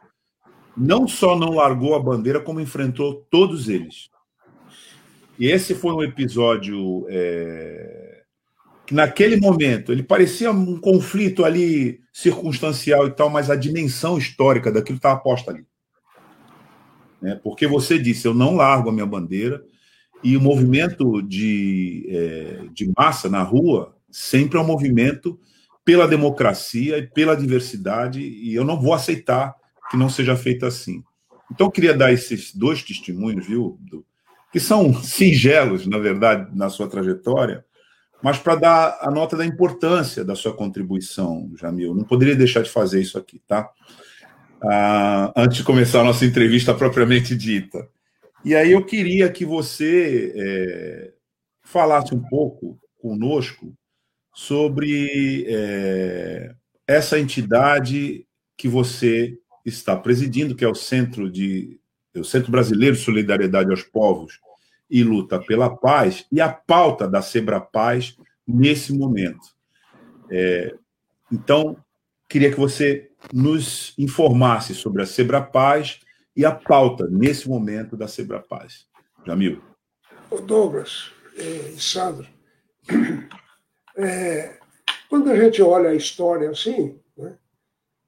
[0.80, 4.10] não só não largou a bandeira, como enfrentou todos eles.
[5.38, 8.24] E esse foi um episódio é,
[8.88, 14.72] que, naquele momento, ele parecia um conflito ali circunstancial e tal, mas a dimensão histórica
[14.72, 15.66] daquilo estava posta ali.
[17.22, 17.40] Né?
[17.44, 19.62] Porque você disse: eu não largo a minha bandeira,
[20.24, 25.40] e o movimento de, é, de massa na rua sempre é um movimento
[25.84, 29.56] pela democracia e pela diversidade, e eu não vou aceitar
[29.90, 31.04] que não seja feito assim.
[31.52, 34.06] Então, eu queria dar esses dois testemunhos, viu, do,
[34.52, 37.66] que são singelos, na verdade, na sua trajetória,
[38.22, 41.96] mas para dar a nota da importância da sua contribuição, Jamil.
[41.96, 43.70] Não poderia deixar de fazer isso aqui, tá?
[44.62, 47.88] Ah, antes de começar a nossa entrevista propriamente dita.
[48.44, 51.14] E aí eu queria que você é,
[51.64, 53.74] falasse um pouco conosco
[54.34, 56.54] sobre é,
[56.86, 58.26] essa entidade
[58.58, 61.80] que você está presidindo, que é o Centro de
[62.16, 64.39] o Centro Brasileiro de Solidariedade aos Povos
[64.89, 69.55] e Luta pela Paz, e a pauta da Sebra Paz nesse momento.
[70.30, 70.76] É,
[71.32, 71.78] então,
[72.28, 75.99] queria que você nos informasse sobre a Sebra Paz
[76.36, 78.88] e a pauta nesse momento da Sebra Paz.
[79.26, 79.62] Jamil.
[80.45, 82.28] Douglas, eh, Sandro,
[83.97, 84.57] é,
[85.10, 87.36] quando a gente olha a história assim, né,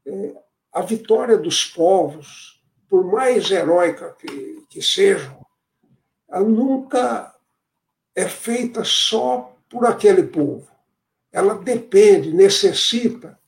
[0.06, 0.36] é,
[0.72, 5.46] a vitória dos povos, por mais heróica que, que sejam,
[6.30, 7.36] ela nunca
[8.16, 10.68] é feita só por aquele povo.
[11.32, 13.40] Ela depende, necessita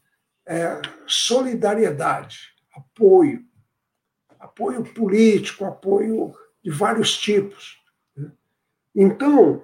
[0.45, 3.45] é, solidariedade, apoio,
[4.39, 7.81] apoio político, apoio de vários tipos.
[8.15, 8.31] Né.
[8.95, 9.63] Então,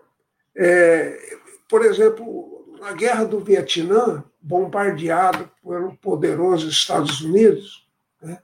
[0.55, 1.37] é,
[1.67, 7.87] por exemplo, na Guerra do Vietnã, bombardeado pelo poderoso Estados Unidos,
[8.21, 8.39] né,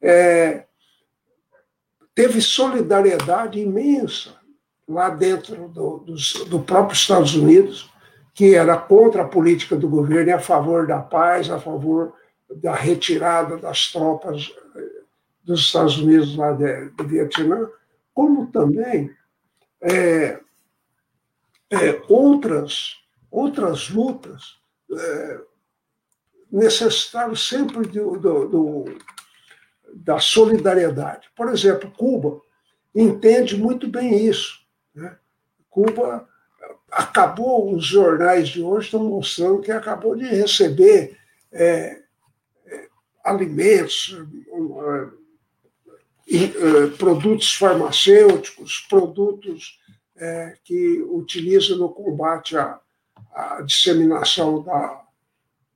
[0.00, 0.64] é,
[2.14, 4.34] teve solidariedade imensa
[4.88, 6.14] lá dentro do, do,
[6.46, 7.90] do próprio Estados Unidos,
[8.34, 12.14] que era contra a política do governo e a favor da paz, a favor
[12.48, 15.02] da retirada das tropas eh,
[15.44, 17.68] dos Estados Unidos lá de, do Vietnã,
[18.14, 19.10] como também
[19.80, 20.40] é,
[21.70, 22.96] é, outras,
[23.30, 24.58] outras lutas
[24.92, 25.40] é,
[26.50, 28.98] necessitaram sempre do, do, do,
[29.94, 31.28] da solidariedade.
[31.36, 32.40] Por exemplo, Cuba
[32.94, 34.60] entende muito bem isso.
[34.94, 35.16] Né?
[35.68, 36.28] Cuba
[36.90, 41.16] acabou, os jornais de hoje estão mostrando que acabou de receber
[41.52, 42.02] é,
[42.66, 42.88] é
[43.24, 44.16] alimentos,
[46.30, 49.78] é, produtos farmacêuticos, produtos
[50.16, 52.80] é, que utiliza no combate à,
[53.38, 55.00] à disseminação da,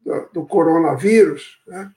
[0.00, 1.92] do, do, coronavírus, né,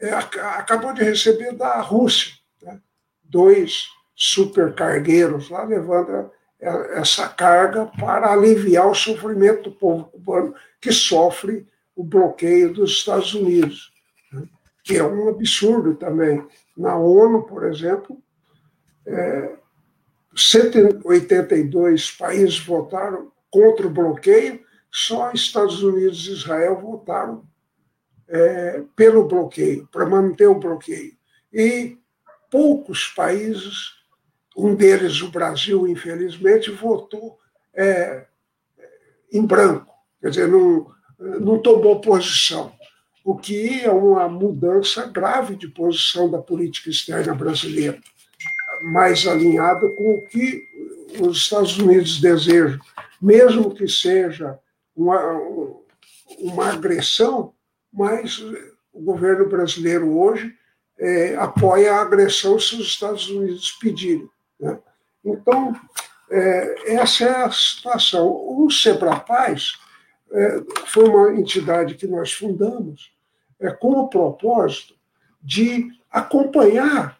[0.00, 2.32] é, acabou de receber da Rússia
[2.62, 2.80] né,
[3.22, 11.66] dois supercargueiros lá levando essa carga para aliviar o sofrimento do povo cubano que sofre
[11.94, 13.92] o bloqueio dos Estados Unidos,
[14.32, 14.44] né,
[14.82, 16.46] que é um absurdo também.
[16.76, 18.16] Na ONU, por exemplo,
[19.04, 19.56] é,
[20.34, 27.44] 182 países votaram contra o bloqueio, só Estados Unidos e Israel votaram
[28.28, 31.16] é, pelo bloqueio, para manter o bloqueio.
[31.52, 31.96] E
[32.50, 33.94] poucos países,
[34.54, 37.38] um deles o Brasil, infelizmente, votou
[37.74, 38.26] é,
[39.32, 42.72] em branco, quer dizer, não, não tomou posição,
[43.24, 47.98] o que é uma mudança grave de posição da política externa brasileira
[48.82, 50.68] mais alinhada com o que
[51.20, 52.78] os Estados Unidos desejam,
[53.20, 54.58] mesmo que seja
[54.96, 55.18] uma,
[56.38, 57.54] uma agressão,
[57.92, 58.38] mas
[58.92, 60.54] o governo brasileiro hoje
[60.98, 64.28] é, apoia a agressão se os Estados Unidos pedirem.
[64.60, 64.78] Né?
[65.24, 65.74] Então,
[66.30, 68.26] é, essa é a situação.
[68.28, 69.78] O Sebrapaz
[70.32, 73.12] é, foi uma entidade que nós fundamos
[73.60, 74.94] é, com o propósito
[75.42, 77.18] de acompanhar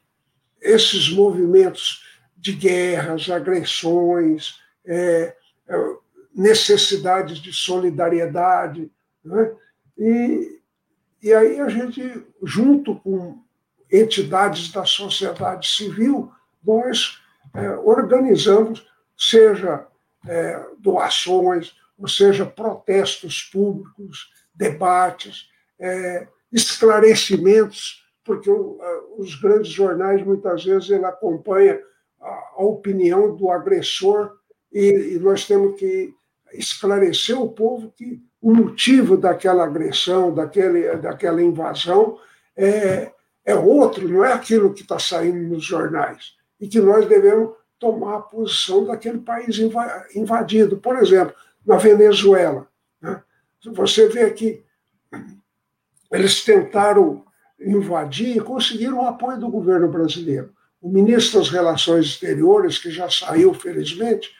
[0.60, 2.04] esses movimentos
[2.36, 5.36] de guerras, agressões, é,
[5.68, 5.96] é,
[6.34, 8.90] necessidades de solidariedade.
[9.24, 9.52] Né?
[9.96, 10.60] E,
[11.22, 13.42] e aí a gente, junto com
[13.90, 16.32] entidades da sociedade civil,
[16.64, 17.20] nós
[17.54, 19.86] é, organizamos, seja
[20.26, 30.90] é, doações, ou seja, protestos públicos, debates, é, esclarecimentos porque os grandes jornais muitas vezes
[30.90, 31.80] ele acompanha
[32.20, 34.36] a, opinião do agressor
[34.72, 36.14] e, nós temos que
[36.54, 42.18] esclarecer o povo que o motivo daquela agressão, daquele, daquela invasão
[42.56, 43.12] é,
[43.44, 48.16] é outro, não é aquilo que está saindo nos jornais e que nós devemos tomar
[48.16, 49.58] a posição daquele país
[50.14, 50.76] invadido.
[50.76, 51.34] Por exemplo,
[51.66, 52.66] na Venezuela,
[53.00, 53.22] né?
[53.74, 54.62] você vê que
[56.12, 57.24] eles tentaram
[57.58, 60.52] invadir e conseguiram o apoio do governo brasileiro.
[60.80, 64.30] O ministro das Relações Exteriores, que já saiu, felizmente,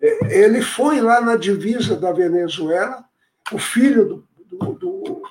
[0.00, 3.04] ele foi lá na divisa da Venezuela,
[3.52, 5.22] o filho do, do, do,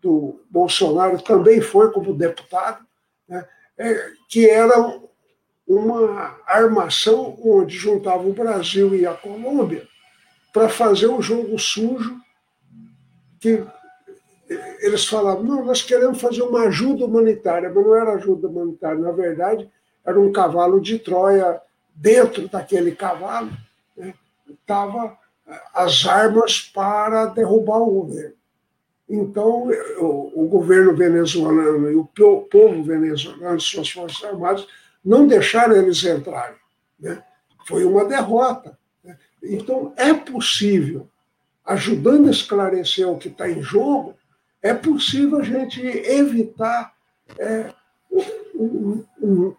[0.00, 2.84] do Bolsonaro também foi como deputado,
[3.28, 3.46] né,
[3.76, 4.74] é, que era
[5.66, 9.86] uma armação onde juntava o Brasil e a Colômbia
[10.52, 12.16] para fazer um jogo sujo
[13.40, 13.62] que
[14.80, 19.10] eles falavam, não, nós queremos fazer uma ajuda humanitária, mas não era ajuda humanitária, na
[19.10, 19.70] verdade,
[20.04, 21.60] era um cavalo de Troia,
[21.94, 23.50] dentro daquele cavalo
[24.48, 25.16] estavam
[25.46, 28.34] eh, as armas para derrubar o governo.
[29.08, 29.68] Então,
[29.98, 34.66] o, o governo venezuelano e o povo venezuelano, suas forças armadas,
[35.04, 36.58] não deixaram eles entrarem.
[36.98, 37.22] Né?
[37.66, 38.76] Foi uma derrota.
[39.04, 39.16] Né?
[39.42, 41.08] Então, é possível,
[41.64, 44.16] ajudando a esclarecer o que está em jogo,
[44.60, 46.92] é possível a gente evitar
[47.38, 47.72] é,
[48.54, 49.54] um, um,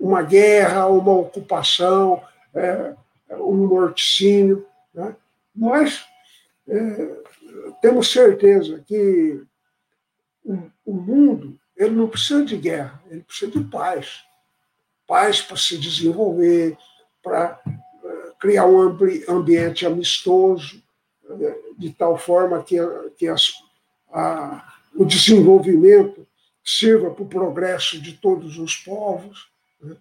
[0.00, 2.22] uma guerra, uma ocupação,
[2.54, 2.94] é,
[3.36, 4.66] um morticínio.
[4.94, 5.14] Né?
[5.54, 6.04] Nós,
[6.66, 7.16] é,
[7.80, 9.42] temos certeza que
[10.84, 14.24] o mundo ele não precisa de guerra, ele precisa de paz.
[15.06, 16.76] Paz para se desenvolver,
[17.22, 18.98] para eh, criar um
[19.28, 20.82] ambiente amistoso,
[21.30, 22.76] eh, de tal forma que,
[23.16, 23.52] que as,
[24.10, 26.26] a, o desenvolvimento
[26.64, 29.48] sirva para o progresso de todos os povos.
[29.80, 29.96] Né?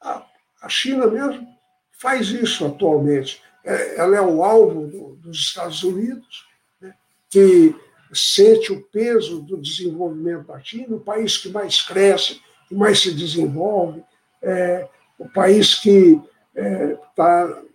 [0.00, 1.55] A China mesmo
[1.98, 3.42] faz isso atualmente.
[3.64, 6.46] É, ela é o alvo do, dos Estados Unidos,
[6.80, 6.94] né?
[7.28, 7.74] que
[8.12, 14.02] sente o peso do desenvolvimento China, o país que mais cresce, que mais se desenvolve,
[14.42, 14.88] é,
[15.18, 16.20] o país que
[16.54, 17.66] está é,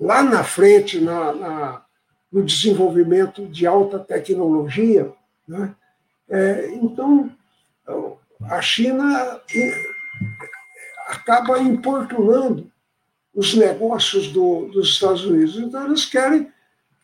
[0.00, 1.84] lá na frente na, na,
[2.30, 5.12] no desenvolvimento de alta tecnologia.
[5.48, 5.74] Né?
[6.28, 7.30] É, então,
[8.42, 9.40] a China
[11.24, 12.70] acaba importunando
[13.34, 15.56] os negócios do, dos Estados Unidos.
[15.56, 16.52] Então, eles querem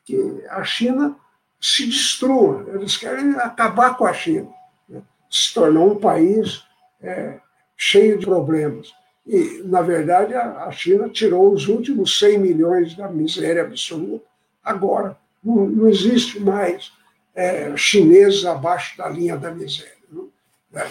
[0.05, 1.17] que a China
[1.61, 4.49] se destrua, eles querem acabar com a China,
[4.89, 5.03] né?
[5.31, 6.63] se tornar um país
[7.03, 7.41] é,
[7.77, 8.93] cheio de problemas.
[9.27, 14.25] E, na verdade, a China tirou os últimos 100 milhões da miséria absoluta.
[14.63, 16.93] Agora, não, não existe mais
[17.35, 19.93] é, chineses abaixo da linha da miséria?
[20.71, 20.91] Né?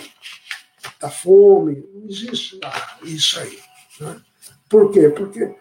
[1.00, 2.60] Da fome, não existe
[3.04, 3.60] isso aí.
[4.00, 4.22] Né?
[4.70, 5.10] Por quê?
[5.10, 5.56] Porque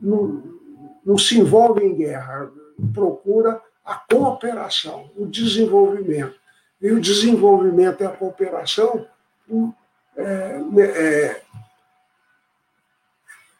[0.00, 0.42] não,
[1.04, 2.50] não se envolve em guerra,
[2.92, 6.38] procura a cooperação, o desenvolvimento.
[6.80, 9.06] E o desenvolvimento e a cooperação
[10.16, 11.42] é, né, é,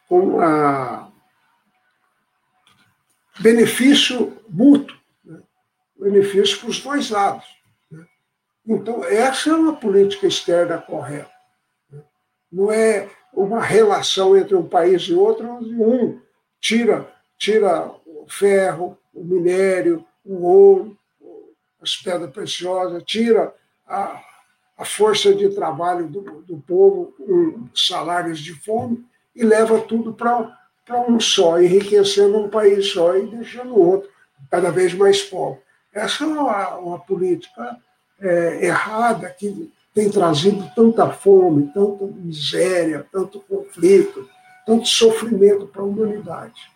[0.07, 1.11] com a
[3.39, 5.39] benefício mútuo, né?
[5.99, 7.45] benefício para os dois lados.
[8.73, 11.29] Então, essa é uma política externa correta.
[11.91, 12.01] Né?
[12.49, 16.21] Não é uma relação entre um país e outro, onde um
[16.57, 17.05] tira,
[17.37, 20.97] tira o ferro, o minério, o ouro,
[21.81, 23.53] as pedras preciosas, tira
[23.85, 24.23] a,
[24.77, 29.05] a força de trabalho do, do povo com salários de fome
[29.35, 30.55] e leva tudo para
[31.09, 34.09] um só, enriquecendo um país só e deixando o outro
[34.49, 35.59] cada vez mais pobre.
[35.91, 37.77] Essa é uma, uma política
[38.21, 44.27] é, errada que tem trazido tanta fome, tanta miséria, tanto conflito,
[44.65, 46.71] tanto sofrimento para a humanidade.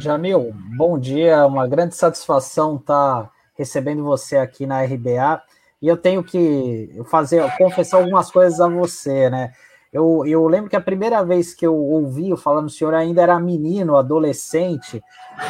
[0.00, 5.42] Jamil, bom dia, uma grande satisfação estar recebendo você aqui na RBA.
[5.82, 9.52] E eu tenho que fazer, confessar algumas coisas a você, né?
[9.94, 13.38] Eu, eu lembro que a primeira vez que eu ouvi falando, o senhor ainda era
[13.38, 15.00] menino, adolescente,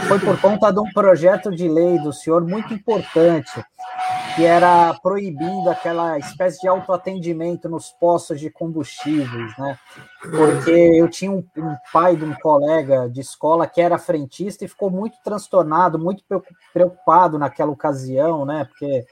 [0.06, 3.64] foi por conta de um projeto de lei do senhor muito importante,
[4.36, 9.78] que era proibindo aquela espécie de autoatendimento nos postos de combustíveis, né?
[10.20, 14.68] Porque eu tinha um, um, pai de um colega de escola que era frentista e
[14.68, 16.22] ficou muito transtornado, muito
[16.70, 18.66] preocupado naquela ocasião, né?
[18.66, 19.06] Porque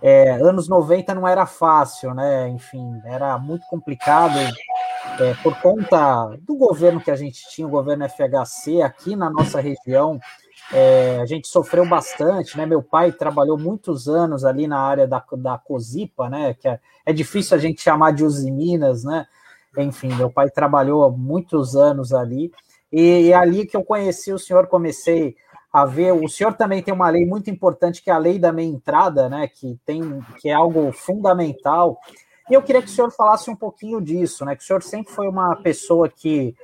[0.00, 2.48] é, anos 90 não era fácil, né?
[2.48, 4.38] Enfim, era muito complicado
[5.20, 9.60] é, por conta do governo que a gente tinha, o governo FHC aqui na nossa
[9.60, 10.20] região
[10.72, 12.66] é, a gente sofreu bastante, né?
[12.66, 16.54] Meu pai trabalhou muitos anos ali na área da, da COSIPA, né?
[16.54, 19.26] Que é, é difícil a gente chamar de Usiminas, né?
[19.78, 22.52] Enfim, meu pai trabalhou muitos anos ali.
[22.92, 25.36] E, e ali que eu conheci o senhor, comecei
[25.72, 26.12] a ver.
[26.12, 29.28] O senhor também tem uma lei muito importante, que é a lei da meia entrada,
[29.28, 29.48] né?
[29.48, 31.98] Que tem que é algo fundamental.
[32.50, 34.56] E eu queria que o senhor falasse um pouquinho disso, né?
[34.56, 36.54] Que o senhor sempre foi uma pessoa que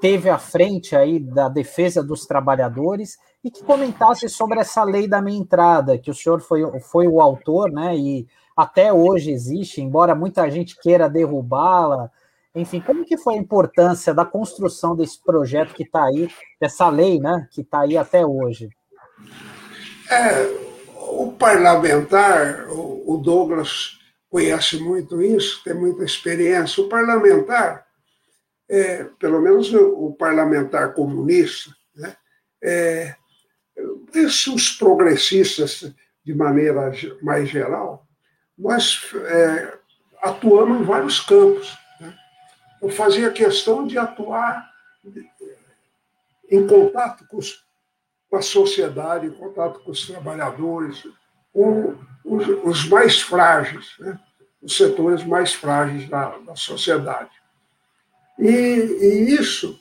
[0.00, 5.20] teve à frente aí da defesa dos trabalhadores e que comentasse sobre essa lei da
[5.20, 7.96] minha entrada, que o senhor foi, foi o autor, né?
[7.96, 12.10] E até hoje existe, embora muita gente queira derrubá-la.
[12.54, 16.28] Enfim, como que foi a importância da construção desse projeto que está aí,
[16.60, 17.48] dessa lei, né?
[17.50, 18.68] Que está aí até hoje?
[20.10, 20.46] É,
[20.96, 23.98] o parlamentar, o Douglas
[24.28, 26.82] conhece muito isso, tem muita experiência.
[26.82, 27.86] O parlamentar,
[28.68, 32.16] é, pelo menos o, parlamentar comunista, né?
[32.62, 33.14] É,
[34.14, 35.92] os progressistas,
[36.24, 36.92] de maneira
[37.22, 38.06] mais geral,
[38.56, 39.78] nós é,
[40.22, 41.83] atuamos em vários campos.
[42.84, 44.70] Eu fazia questão de atuar
[46.50, 47.64] em contato com, os,
[48.28, 51.02] com, a sociedade, em contato com os trabalhadores,
[51.50, 54.20] com os, os mais frágeis, né?
[54.60, 57.30] os setores mais frágeis da, da sociedade.
[58.38, 59.80] E, e isso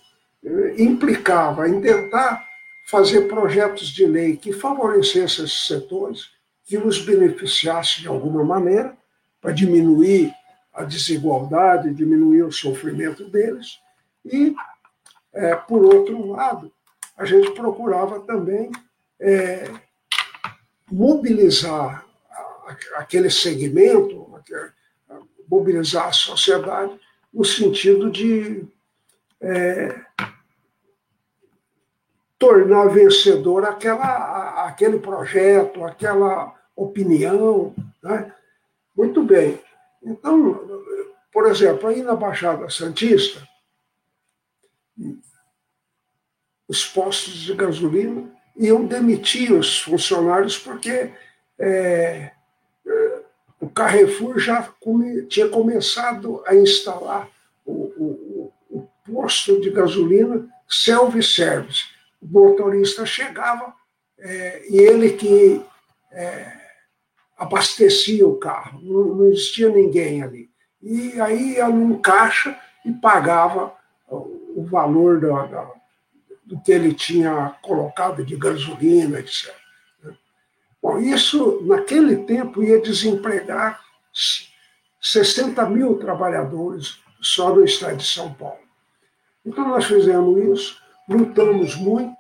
[0.78, 2.42] implicava em tentar
[2.88, 6.32] fazer projetos de lei que favorecessem esses setores,
[6.64, 8.98] que os beneficiassem de alguma maneira,
[9.42, 10.34] para diminuir
[10.74, 13.80] a desigualdade, diminuir o sofrimento deles,
[14.26, 14.56] e,
[15.34, 16.72] é, por outro lado,
[17.16, 18.72] a gente procurava também
[19.20, 19.70] é,
[20.92, 22.06] mobilizar
[22.96, 24.32] aquele segmento,
[25.50, 27.00] mobilizar a sociedade
[27.34, 28.66] no sentido de
[29.42, 30.02] é,
[32.40, 37.74] tornar vencedor aquela, aquele projeto, aquela opinião.
[38.02, 38.34] Né?
[38.96, 39.60] Muito bem.
[40.04, 40.84] Então,
[41.32, 43.48] por exemplo, aí na Baixada Santista,
[46.68, 51.12] os postos de gasolina iam demitir os funcionários porque
[51.58, 52.32] é,
[53.60, 57.30] o Carrefour já come, tinha começado a instalar
[57.66, 61.84] o, o, o posto de gasolina self-service.
[62.22, 63.74] O motorista chegava
[64.20, 65.64] é, e ele que
[66.12, 66.63] é,
[67.44, 70.50] abastecia o carro, não, não, existia ninguém ali.
[70.82, 73.74] E aí ia num caixa e pagava
[74.10, 75.20] o valor
[76.46, 79.54] do que ele tinha colocado de gasolina, etc.
[80.82, 83.82] Bom, isso, naquele tempo, ia desempregar
[85.02, 88.60] 60 mil trabalhadores só no estado de São Paulo.
[89.46, 92.16] Então, nós fizemos isso, lutamos muito,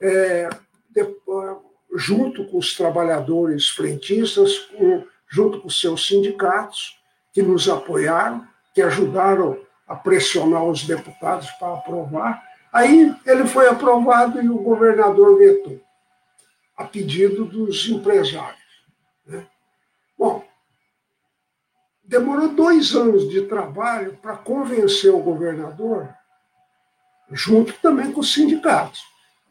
[0.00, 0.48] é,
[0.90, 1.58] depois,
[1.96, 6.96] junto com os trabalhadores frentistas, com, junto com seus sindicatos,
[7.32, 12.42] que nos apoiaram, que ajudaram a pressionar os deputados para aprovar.
[12.72, 15.80] Aí ele foi aprovado e o governador vetou
[16.76, 18.60] a pedido dos empresários.
[19.24, 19.46] Né?
[20.18, 20.44] Bom,
[22.04, 26.08] demorou dois anos de trabalho para convencer o governador,
[27.30, 29.02] junto também com os sindicatos,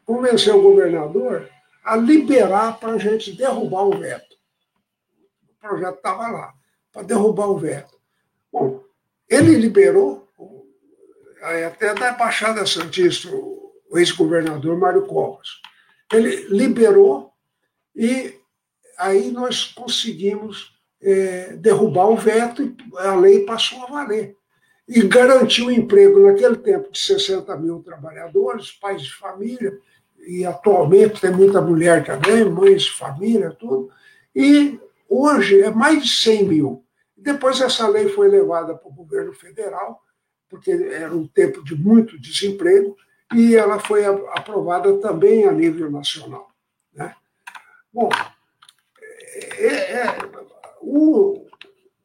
[0.04, 1.48] convencer o governador
[1.86, 4.36] a liberar para a gente derrubar o veto.
[5.48, 6.54] O projeto estava lá,
[6.92, 7.96] para derrubar o veto.
[8.52, 8.82] Bom,
[9.28, 10.28] ele liberou,
[11.66, 15.48] até da Baixada Santista, o ex-governador Mário Covas
[16.12, 17.32] ele liberou
[17.94, 18.34] e
[18.98, 24.36] aí nós conseguimos é, derrubar o veto e a lei passou a valer.
[24.88, 29.76] E garantiu emprego naquele tempo de 60 mil trabalhadores, pais de família,
[30.26, 33.90] e atualmente tem muita mulher também, mães família, tudo.
[34.34, 36.84] E hoje é mais de 100 mil.
[37.16, 40.02] Depois essa lei foi levada para o governo federal,
[40.48, 42.96] porque era um tempo de muito desemprego,
[43.34, 46.50] e ela foi aprovada também a nível nacional.
[46.92, 47.14] Né?
[47.92, 48.08] Bom,
[49.58, 50.18] é, é,
[50.80, 51.46] o,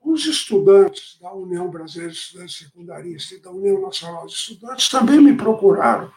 [0.04, 5.20] os estudantes da União Brasileira de Estudantes Secundaristas e da União Nacional de Estudantes também
[5.20, 6.12] me procuraram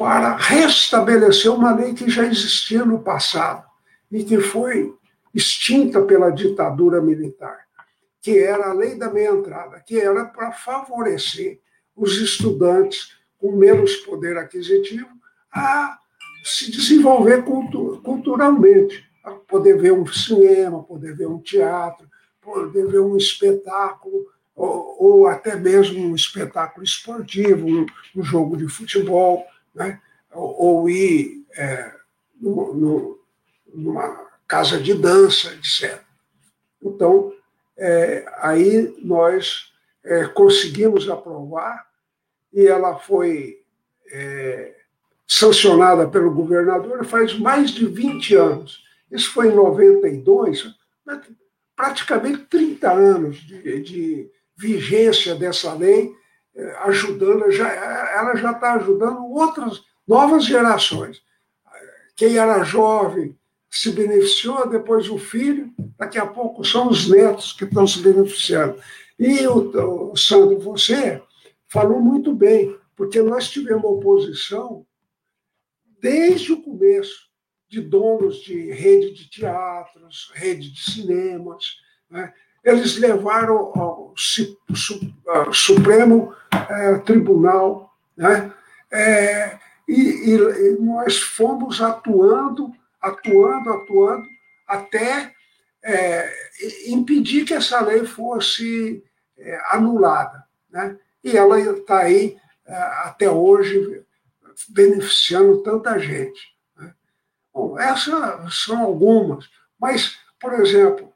[0.00, 3.66] para restabelecer uma lei que já existia no passado
[4.10, 4.94] e que foi
[5.34, 7.66] extinta pela ditadura militar,
[8.22, 11.60] que era a lei da meia entrada, que era para favorecer
[11.94, 15.10] os estudantes com menos poder aquisitivo
[15.52, 15.98] a
[16.42, 17.44] se desenvolver
[18.02, 22.08] culturalmente, a poder ver um cinema, poder ver um teatro,
[22.40, 27.86] poder ver um espetáculo, ou, ou até mesmo um espetáculo esportivo, um,
[28.16, 29.44] um jogo de futebol,
[29.74, 30.00] né?
[30.32, 31.92] ou, ou ir é,
[32.40, 33.20] no, no,
[33.74, 36.00] numa casa de dança, etc.
[36.82, 37.32] Então,
[37.76, 39.72] é, aí nós
[40.04, 41.86] é, conseguimos aprovar
[42.52, 43.62] e ela foi
[44.10, 44.74] é,
[45.26, 48.84] sancionada pelo governador faz mais de 20 anos.
[49.10, 50.74] Isso foi em 92,
[51.76, 56.12] praticamente 30 anos de, de vigência dessa lei,
[56.84, 61.22] ajudando, já, ela já está ajudando outras novas gerações.
[62.16, 63.36] Quem era jovem
[63.70, 68.80] se beneficiou, depois o filho, daqui a pouco são os netos que estão se beneficiando.
[69.18, 71.22] E o, o Sandro, você
[71.68, 74.84] falou muito bem, porque nós tivemos oposição
[76.00, 77.30] desde o começo
[77.68, 81.76] de donos de rede de teatros, rede de cinemas.
[82.10, 82.34] Né?
[82.64, 84.14] Eles levaram ao
[85.52, 88.52] Supremo é, Tribunal, né?
[88.90, 89.58] É,
[89.88, 94.26] e, e, nós fomos atuando, atuando, atuando,
[94.66, 95.32] até
[95.82, 96.32] é,
[96.86, 99.02] impedir que essa lei fosse
[99.38, 100.44] é, anulada.
[100.70, 100.96] Né?
[101.22, 102.36] e ela está aí
[103.02, 104.04] até hoje
[104.68, 106.40] beneficiando tanta gente.
[106.76, 106.94] Né?
[107.52, 109.48] Bom, essas são algumas,
[109.78, 111.09] mas, por exemplo,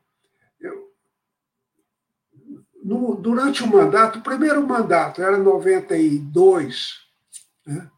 [2.84, 7.00] no, durante o mandato, o primeiro mandato era 92,
[7.66, 7.90] né?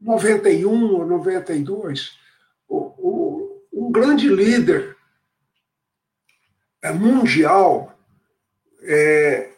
[0.00, 2.18] 91 ou 92,
[2.66, 4.96] o, o, um grande líder
[6.80, 7.94] é, mundial
[8.82, 9.50] é,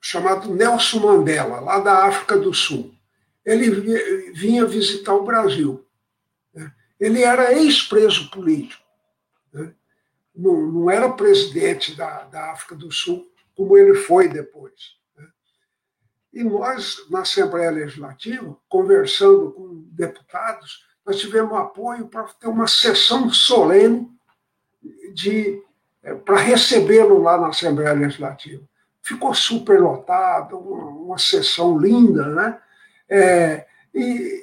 [0.00, 2.94] chamado Nelson Mandela, lá da África do Sul.
[3.44, 3.70] Ele
[4.32, 5.86] vinha visitar o Brasil.
[6.98, 8.84] ele era ex-preso político.
[9.50, 9.72] Né?
[10.34, 13.29] Não, não, era presidente da, da, África do Sul,
[13.60, 14.72] como ele foi depois.
[15.14, 15.26] Né?
[16.32, 23.30] E nós, na Assembleia Legislativa, conversando com deputados, nós tivemos apoio para ter uma sessão
[23.30, 24.10] solene
[25.12, 25.62] de
[26.02, 28.62] é, para recebê-lo lá na Assembleia Legislativa.
[29.02, 32.58] Ficou super lotado, uma, uma sessão linda, né?
[33.10, 34.42] É, e,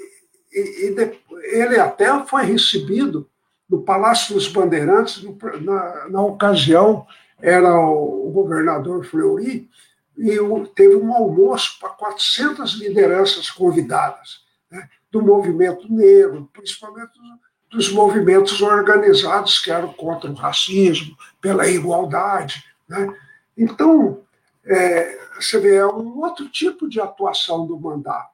[0.54, 1.22] e, e
[1.58, 3.28] ele até foi recebido
[3.68, 5.24] no Palácio dos Bandeirantes,
[5.64, 7.08] na, na ocasião
[7.40, 9.70] era o, governador Fleury,
[10.18, 10.38] e
[10.76, 17.12] teve um almoço para 400 lideranças convidadas, né, do movimento negro, principalmente
[17.70, 22.64] dos movimentos organizados que eram contra o racismo, pela igualdade.
[22.88, 23.14] Né?
[23.56, 24.22] Então,
[24.66, 28.32] é, você vê, é um outro tipo de atuação do mandato.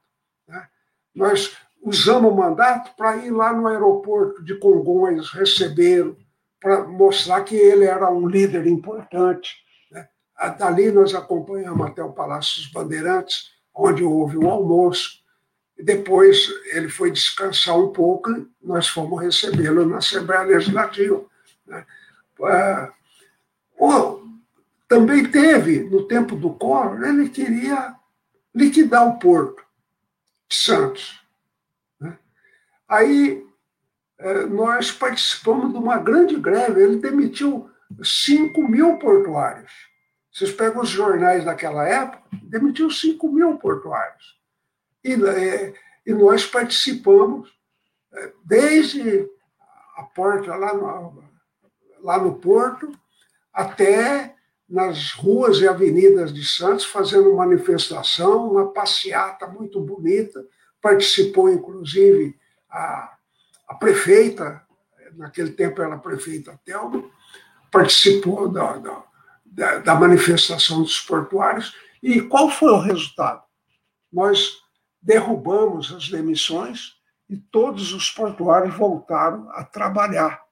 [0.48, 0.68] Né?
[1.14, 6.18] Nós usamos o mandato para ir lá no aeroporto de Congonhas recebê-lo,
[6.64, 9.58] para mostrar que ele era um líder importante.
[9.92, 10.08] Né?
[10.58, 15.22] Dali nós acompanhamos até o Palácio dos Bandeirantes, onde houve o almoço.
[15.78, 21.26] Depois ele foi descansar um pouco nós fomos recebê-lo na Assembleia Legislativa.
[21.68, 21.86] Né?
[22.44, 22.94] Ah,
[24.88, 27.94] também teve, no tempo do Collor, ele queria
[28.56, 29.62] liquidar o porto
[30.48, 31.20] de Santos.
[32.00, 32.18] Né?
[32.88, 33.46] Aí
[34.50, 37.70] nós participamos de uma grande greve, ele demitiu
[38.02, 39.72] 5 mil portuários.
[40.32, 44.40] Vocês pegam os jornais daquela época, demitiu 5 mil portuários.
[45.04, 45.74] E, é,
[46.06, 47.50] e nós participamos
[48.14, 49.30] é, desde
[49.98, 51.24] a porta lá no,
[52.02, 52.92] lá no Porto
[53.54, 54.36] até
[54.68, 60.44] nas ruas e avenidas de Santos, fazendo manifestação, uma passeata muito bonita.
[60.82, 62.36] Participou, inclusive,
[62.70, 63.14] a,
[63.74, 64.62] a prefeita,
[65.16, 67.04] naquele tempo era prefeita Thelma,
[67.72, 68.78] participou da,
[69.44, 71.76] da, da manifestação dos portuários.
[72.02, 73.42] E qual foi o resultado?
[74.12, 74.60] Nós
[75.02, 76.94] derrubamos as demissões
[77.28, 80.44] e todos os portuários voltaram a trabalhar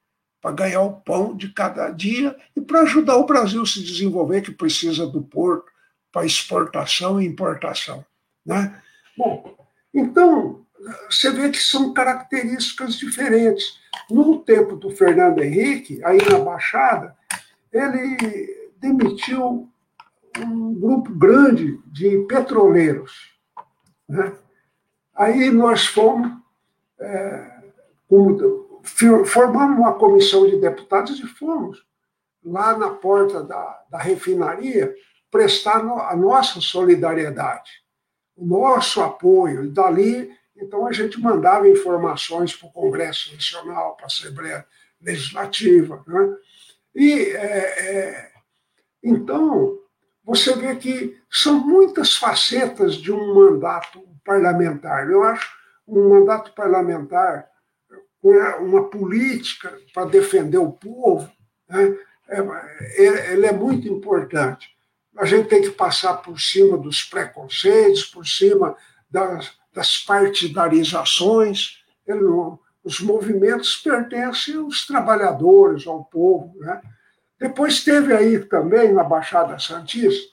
[0.41, 4.41] para ganhar o pão de cada dia e para ajudar o Brasil a se desenvolver,
[4.41, 5.71] que precisa do porto
[6.11, 8.03] para exportação e importação.
[8.43, 8.81] Né?
[9.15, 9.55] Bom,
[9.93, 10.65] então,
[11.09, 13.79] você vê que são características diferentes.
[14.09, 17.15] No tempo do Fernando Henrique, aí na Baixada,
[17.71, 19.69] ele demitiu
[20.39, 23.31] um grupo grande de petroleiros.
[24.07, 24.33] Né?
[25.15, 26.31] Aí nós fomos,
[26.99, 27.61] é,
[29.25, 31.85] formamos uma comissão de deputados e fomos
[32.43, 34.93] lá na porta da, da refinaria
[35.29, 37.71] prestar a nossa solidariedade,
[38.35, 39.65] o nosso apoio.
[39.65, 44.65] E dali, então, a gente mandava informações para o Congresso Nacional, para a Assembleia
[45.01, 46.03] Legislativa.
[46.07, 46.37] Né?
[46.95, 48.31] E, é, é,
[49.03, 49.79] então,
[50.23, 55.09] você vê que são muitas facetas de um mandato parlamentar.
[55.09, 55.49] Eu acho
[55.87, 57.51] um mandato parlamentar
[58.59, 61.29] uma política para defender o povo,
[61.67, 61.97] né,
[62.29, 64.69] é, é, ele é muito importante.
[65.17, 68.77] A gente tem que passar por cima dos preconceitos, por cima
[69.09, 71.83] das, das partidarizações.
[72.07, 76.53] Não, os movimentos pertencem aos trabalhadores, ao povo.
[76.59, 76.81] Né?
[77.39, 80.31] Depois teve aí também, na Baixada Santista,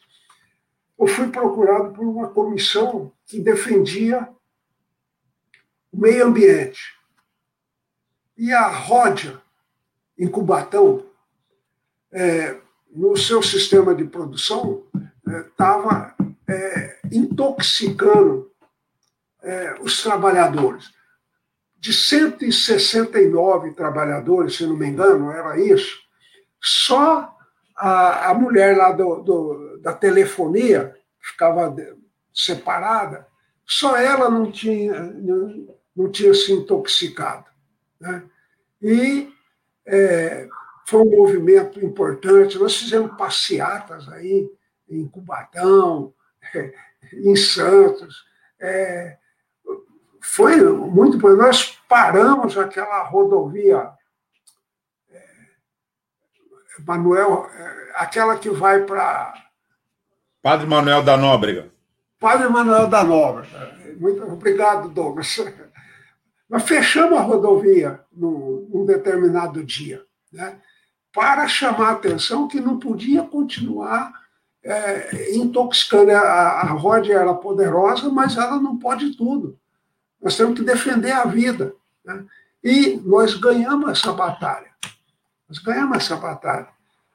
[0.99, 4.29] eu fui procurado por uma comissão que defendia
[5.93, 6.99] o meio ambiente.
[8.37, 9.41] E a Ródia,
[10.19, 11.05] em Cubatão,
[12.11, 12.57] é,
[12.91, 14.83] no seu sistema de produção,
[15.27, 16.15] estava
[16.49, 18.51] é, é, intoxicando
[19.43, 20.91] é, os trabalhadores.
[21.79, 25.99] De 169 trabalhadores, se não me engano, era isso,
[26.61, 27.37] só
[27.77, 31.75] a, a mulher lá do, do, da telefonia, ficava
[32.35, 33.27] separada,
[33.65, 37.47] só ela não tinha, não, não tinha se intoxicado.
[38.01, 38.23] Né?
[38.81, 39.33] E
[39.87, 40.49] é,
[40.87, 42.59] foi um movimento importante.
[42.59, 44.49] Nós fizemos passeatas aí
[44.89, 46.15] em Cubatão,
[47.13, 48.25] em Santos.
[48.61, 49.19] É,
[50.31, 51.47] foi muito importante.
[51.47, 53.91] Nós paramos aquela rodovia
[56.87, 59.35] Manuel, é, aquela que vai para.
[60.43, 61.71] Padre Manuel da Nóbrega.
[62.21, 63.77] Padre Manuel da Nóbrega.
[63.99, 65.37] Muito obrigado, Douglas.
[66.49, 70.61] Nós fechamos a rodovia num, num determinado dia, né,
[71.13, 74.13] para chamar a atenção que não podia continuar
[74.63, 76.13] é, intoxicando.
[76.13, 79.59] A, a roda era poderosa, mas ela não pode tudo.
[80.21, 81.75] Nós temos que defender a vida.
[82.05, 82.25] Né?
[82.63, 84.71] E nós ganhamos essa batalha.
[85.49, 86.69] Nós ganhamos essa batalha.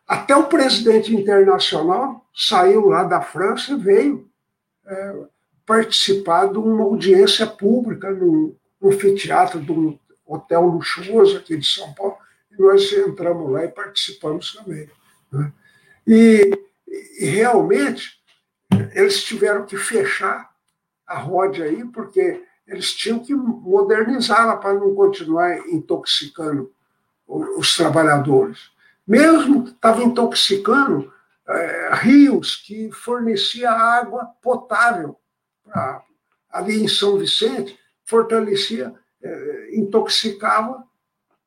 [0.08, 4.30] Até o presidente internacional saiu lá da França e veio
[4.86, 5.16] é,
[5.66, 11.94] participar de uma audiência pública no, no anfiteatro de um hotel luxuoso aqui de São
[11.94, 12.18] Paulo.
[12.52, 14.90] E nós entramos lá e participamos também.
[15.32, 15.52] Né?
[16.06, 16.60] E,
[17.20, 18.20] e realmente
[18.94, 20.52] eles tiveram que fechar
[21.06, 26.72] a roda aí, porque eles tinham que modernizá-la para não continuar intoxicando
[27.28, 28.72] os trabalhadores.
[29.06, 31.12] Mesmo estava intoxicando
[31.48, 35.18] é, rios que fornecia água potável
[35.64, 36.02] pra,
[36.50, 40.84] ali em São Vicente, fortalecia, é, intoxicava,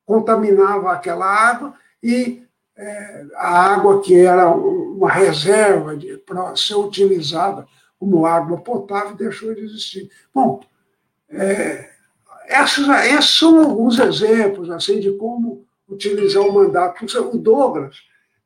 [0.05, 2.43] contaminava aquela água e
[2.75, 7.67] é, a água que era uma reserva para ser utilizada
[7.99, 10.11] como água potável deixou de existir.
[10.33, 10.61] Bom,
[11.29, 11.89] é,
[12.47, 17.05] esses, esses são alguns exemplos assim de como utilizar o mandato.
[17.05, 17.97] O Douglas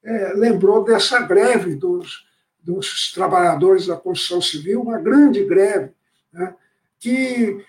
[0.04, 2.26] é, lembrou dessa greve dos,
[2.62, 5.92] dos trabalhadores da construção civil, uma grande greve,
[6.32, 6.56] né,
[7.00, 7.64] que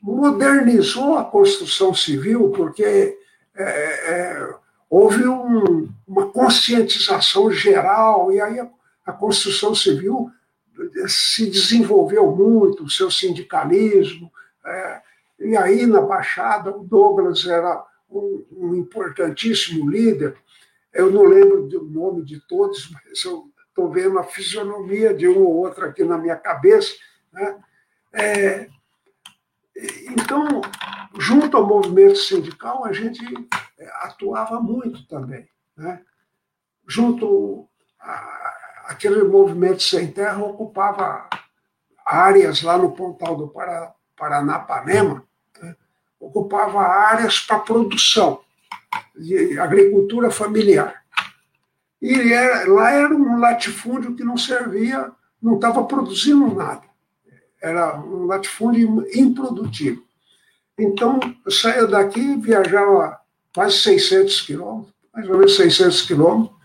[0.00, 3.16] modernizou a construção civil, porque
[3.56, 4.54] é, é,
[4.90, 8.68] houve um, uma conscientização geral, e aí a,
[9.06, 10.30] a, construção civil
[11.06, 14.30] se desenvolveu muito, o seu sindicalismo,
[14.66, 15.02] é,
[15.40, 20.36] e aí na Baixada o Douglas era um, um importantíssimo líder,
[20.92, 25.40] eu não lembro do nome de todos, mas eu estou vendo a fisionomia de um
[25.40, 26.94] ou outro aqui na minha cabeça.
[27.32, 27.58] Né?
[28.12, 28.68] É,
[30.10, 30.62] então,
[31.18, 33.20] junto ao movimento sindical, a gente
[33.76, 35.48] é, atuava muito também.
[35.76, 36.00] Né?
[36.86, 41.28] Junto a, aquele movimento sem terra ocupava
[42.06, 43.48] áreas lá no Pontal do
[44.16, 45.24] Paranapanema,
[45.60, 45.74] né?
[46.20, 48.40] ocupava áreas para produção
[49.16, 51.02] de agricultura familiar.
[52.00, 55.10] E era, lá era um latifúndio que não servia,
[55.40, 56.82] não estava produzindo nada.
[57.62, 60.02] Era um latifúndio improdutivo.
[60.78, 63.18] Então, eu saía daqui, viajava
[63.54, 66.56] quase 600 quilômetros, mais ou menos 600 quilômetros,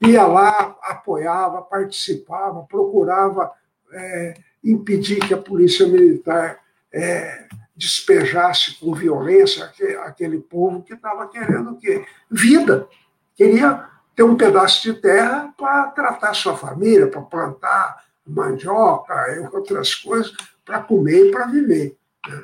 [0.00, 3.50] ia lá, apoiava, participava, procurava
[3.92, 6.60] é, impedir que a polícia militar
[6.96, 9.70] é, despejasse com violência
[10.04, 12.06] aquele, povo que estava querendo o quê?
[12.30, 12.88] Vida.
[13.34, 19.94] Queria ter um pedaço de terra para tratar sua família, para plantar mandioca e outras
[19.94, 20.34] coisas,
[20.64, 21.96] para comer e para viver.
[22.26, 22.42] Né?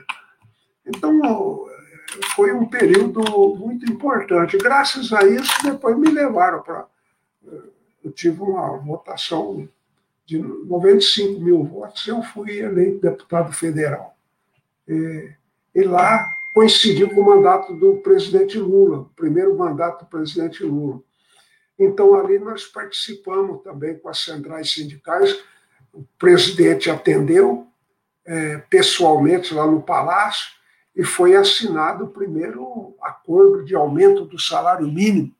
[0.86, 1.66] Então,
[2.34, 3.22] foi um período
[3.57, 4.59] muito importante.
[4.59, 6.84] Graças a isso, depois me levaram para.
[8.05, 9.66] Eu tive uma votação
[10.26, 14.12] de 95 mil votos, eu fui eleito deputado federal.
[14.89, 15.30] E,
[15.74, 21.01] e lá coincidiu com o mandato do presidente Lula, o primeiro mandato do presidente Lula.
[21.78, 25.43] Então, ali nós participamos também com as centrais sindicais.
[25.93, 27.66] O presidente atendeu
[28.24, 30.51] é, pessoalmente lá no Palácio
[30.94, 35.35] e foi assinado o primeiro acordo de aumento do salário mínimo.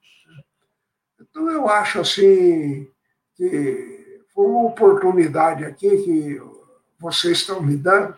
[1.21, 2.89] Então, eu acho assim
[3.37, 6.43] que foi uma oportunidade aqui que
[6.99, 8.17] vocês estão me dando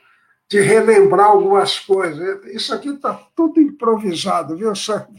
[0.48, 2.44] de relembrar algumas coisas.
[2.46, 5.12] Isso aqui está tudo improvisado, viu, Sandro?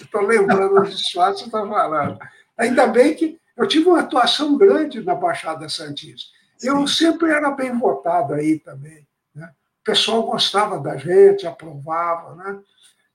[0.00, 2.18] Estou lembrando os fatos que você está falando.
[2.56, 6.30] Ainda bem que eu tive uma atuação grande na Baixada Santista.
[6.62, 9.06] Eu sempre era bem votado aí também.
[9.34, 9.48] Né?
[9.80, 12.60] O pessoal gostava da gente, aprovava, né?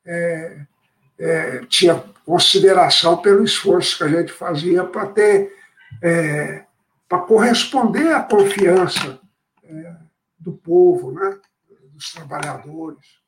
[0.05, 0.65] É,
[1.19, 5.53] é, tinha consideração pelo esforço que a gente fazia para ter,
[6.01, 6.65] é,
[7.07, 9.19] para corresponder à confiança
[9.63, 9.93] é,
[10.43, 11.39] do povo, né?
[11.93, 13.23] dos trabalhadores.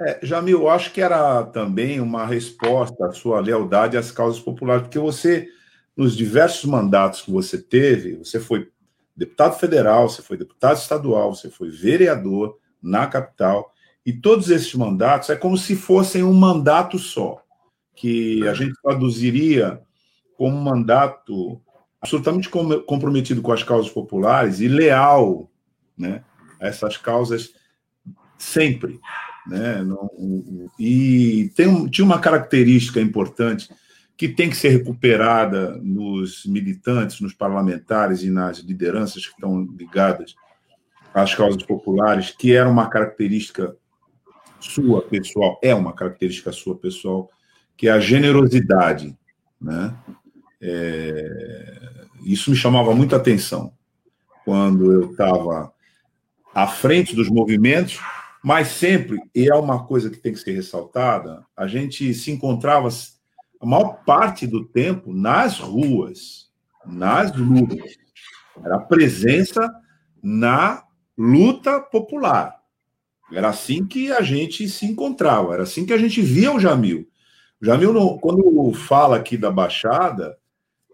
[0.00, 4.84] É, Jamil, eu acho que era também uma resposta à sua lealdade às causas populares,
[4.84, 5.48] porque você,
[5.94, 8.70] nos diversos mandatos que você teve, você foi
[9.14, 13.74] deputado federal, você foi deputado estadual, você foi vereador na capital,
[14.06, 17.42] e todos esses mandatos é como se fossem um mandato só,
[17.94, 19.82] que a gente traduziria
[20.38, 21.60] como um mandato
[22.00, 25.50] absolutamente comprometido com as causas populares e leal
[26.00, 26.24] né,
[26.60, 27.52] a essas causas
[28.38, 29.00] sempre.
[29.46, 29.84] Né?
[30.78, 33.68] E tem, tinha uma característica importante
[34.16, 40.34] que tem que ser recuperada nos militantes, nos parlamentares e nas lideranças que estão ligadas
[41.14, 43.74] às causas populares, que era uma característica
[44.60, 47.30] sua pessoal, é uma característica sua pessoal,
[47.76, 49.16] que é a generosidade.
[49.58, 49.96] Né?
[50.60, 53.72] É, isso me chamava muita atenção
[54.44, 55.72] quando eu estava
[56.54, 58.00] à frente dos movimentos
[58.42, 62.88] Mas sempre, e é uma coisa que tem que ser ressaltada, a gente se encontrava
[63.60, 66.50] a maior parte do tempo nas ruas,
[66.86, 67.98] nas lutas.
[68.64, 69.70] Era presença
[70.22, 70.82] na
[71.16, 72.56] luta popular.
[73.30, 77.06] Era assim que a gente se encontrava, era assim que a gente via o Jamil.
[77.60, 80.38] O Jamil, quando fala aqui da Baixada,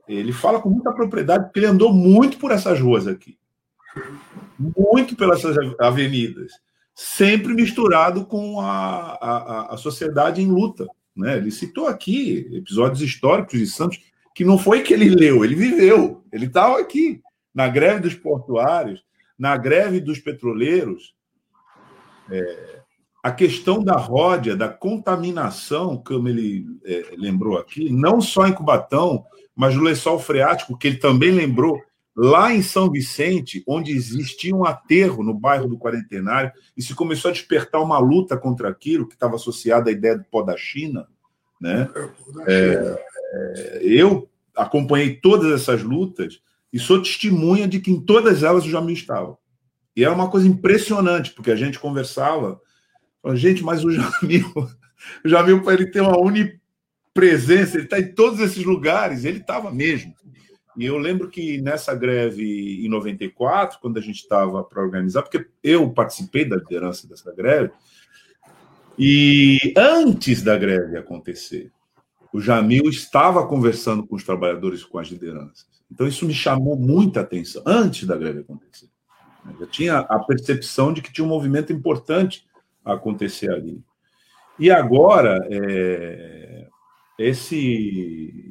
[0.08, 3.38] ele fala com muita propriedade, porque ele andou muito por essas ruas aqui.
[4.58, 5.42] Muito pelas
[5.78, 6.52] avenidas.
[6.94, 10.86] Sempre misturado com a, a, a sociedade em luta.
[11.14, 11.36] Né?
[11.36, 14.00] Ele citou aqui episódios históricos de Santos,
[14.34, 16.22] que não foi que ele leu, ele viveu.
[16.32, 17.22] Ele estava aqui,
[17.54, 19.02] na greve dos portuários,
[19.38, 21.14] na greve dos petroleiros.
[22.30, 22.80] É,
[23.22, 29.24] a questão da ródia, da contaminação, como ele é, lembrou aqui, não só em Cubatão,
[29.54, 31.80] mas no lençol freático, que ele também lembrou,
[32.16, 37.30] lá em São Vicente, onde existia um aterro no bairro do Quarentenário, e se começou
[37.30, 41.06] a despertar uma luta contra aquilo, que estava associada à ideia do pó da China.
[41.60, 41.88] Né?
[42.46, 46.40] É, é, eu acompanhei todas essas lutas
[46.72, 49.36] e sou testemunha de que em todas elas o Jamil estava.
[49.94, 52.60] E era uma coisa impressionante, porque a gente conversava,
[53.22, 54.52] falava, gente, mas o Jamil,
[55.24, 60.14] o Jamil, ele ter uma onipresença, ele está em todos esses lugares, ele estava mesmo.
[60.76, 65.46] E eu lembro que nessa greve em 94, quando a gente estava para organizar, porque
[65.62, 67.72] eu participei da liderança dessa greve,
[68.98, 71.70] e antes da greve acontecer,
[72.32, 75.66] o Jamil estava conversando com os trabalhadores com as lideranças.
[75.90, 78.88] Então isso me chamou muita atenção, antes da greve acontecer.
[79.60, 82.46] Eu tinha a percepção de que tinha um movimento importante
[82.84, 83.80] a acontecer ali.
[84.58, 86.66] E agora, é,
[87.18, 88.45] esse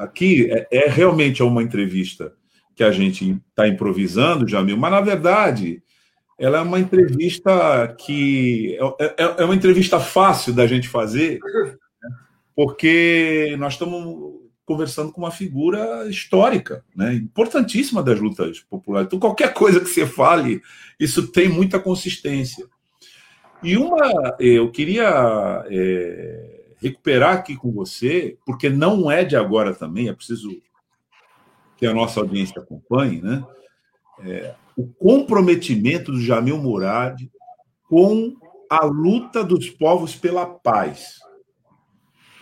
[0.00, 2.32] aqui é, é, realmente uma entrevista
[2.74, 5.82] que a gente está improvisando, Jamil, mas na verdade
[6.38, 11.38] ela é uma entrevista que é, é, é uma entrevista fácil da gente fazer,
[12.56, 17.12] porque nós estamos conversando com uma figura histórica, né?
[17.14, 19.08] importantíssima das lutas populares.
[19.08, 20.62] Então, qualquer coisa que você fale,
[20.98, 22.64] isso tem muita consistência.
[23.62, 30.08] E uma, eu queria é, recuperar aqui com você, porque não é de agora também,
[30.08, 30.50] é preciso
[31.76, 33.44] que a nossa audiência acompanhe, né?
[34.20, 37.20] É, o comprometimento do Jamil Murad
[37.88, 38.36] com
[38.68, 41.18] a luta dos povos pela paz.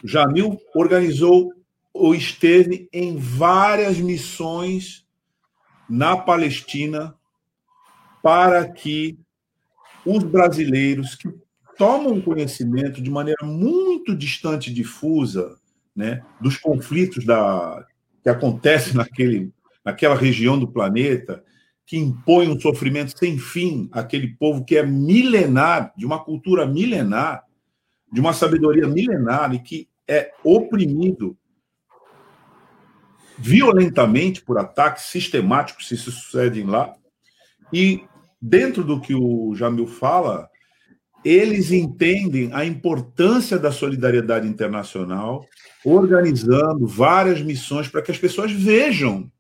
[0.03, 1.53] O Jamil organizou
[1.93, 5.07] ou esteve em várias missões
[5.89, 7.17] na Palestina
[8.23, 9.19] para que
[10.05, 11.29] os brasileiros que
[11.79, 15.57] tomam conhecimento de maneira muito distante, difusa,
[15.95, 17.87] né, dos conflitos da,
[18.23, 19.53] que acontecem naquele,
[19.85, 21.43] naquela região do planeta,
[21.87, 27.45] que impõe um sofrimento sem fim àquele povo que é milenar, de uma cultura milenar,
[28.13, 31.37] de uma sabedoria milenar e que é oprimido
[33.39, 36.95] violentamente por ataques sistemáticos que se sucedem lá.
[37.73, 38.05] E
[38.41, 40.51] dentro do que o Jamil fala,
[41.25, 45.45] eles entendem a importância da solidariedade internacional,
[45.85, 49.31] organizando várias missões para que as pessoas vejam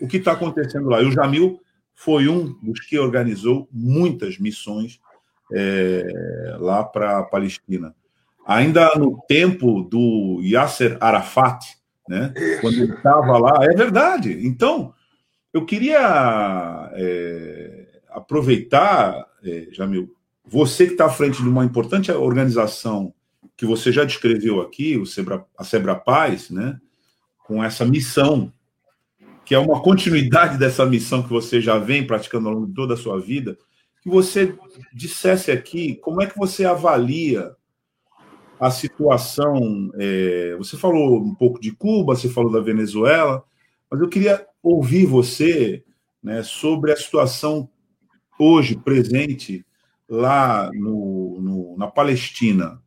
[0.00, 1.02] o que está acontecendo lá.
[1.02, 1.60] E o Jamil
[1.94, 5.00] foi um dos que organizou muitas missões
[5.52, 7.94] é, lá para a Palestina.
[8.46, 11.76] Ainda no tempo do Yasser Arafat,
[12.08, 14.46] né, quando ele estava lá, é verdade.
[14.46, 14.94] Então,
[15.52, 20.14] eu queria é, aproveitar, é, Jamil,
[20.50, 23.14] você que está à frente de uma importante organização
[23.56, 26.80] que você já descreveu aqui, o Sebra, a Sebra Paz, né,
[27.46, 28.52] com essa missão,
[29.44, 32.94] que é uma continuidade dessa missão que você já vem praticando ao longo de toda
[32.94, 33.56] a sua vida,
[34.02, 34.56] que você
[34.92, 37.54] dissesse aqui como é que você avalia
[38.58, 39.90] a situação.
[39.94, 43.44] É, você falou um pouco de Cuba, você falou da Venezuela,
[43.90, 45.84] mas eu queria ouvir você
[46.22, 47.68] né, sobre a situação
[48.38, 49.64] hoje presente
[50.10, 52.82] lá no, no, na Palestina.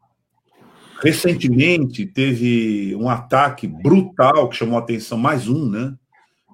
[1.02, 5.96] Recentemente teve um ataque brutal que chamou a atenção, mais um, né?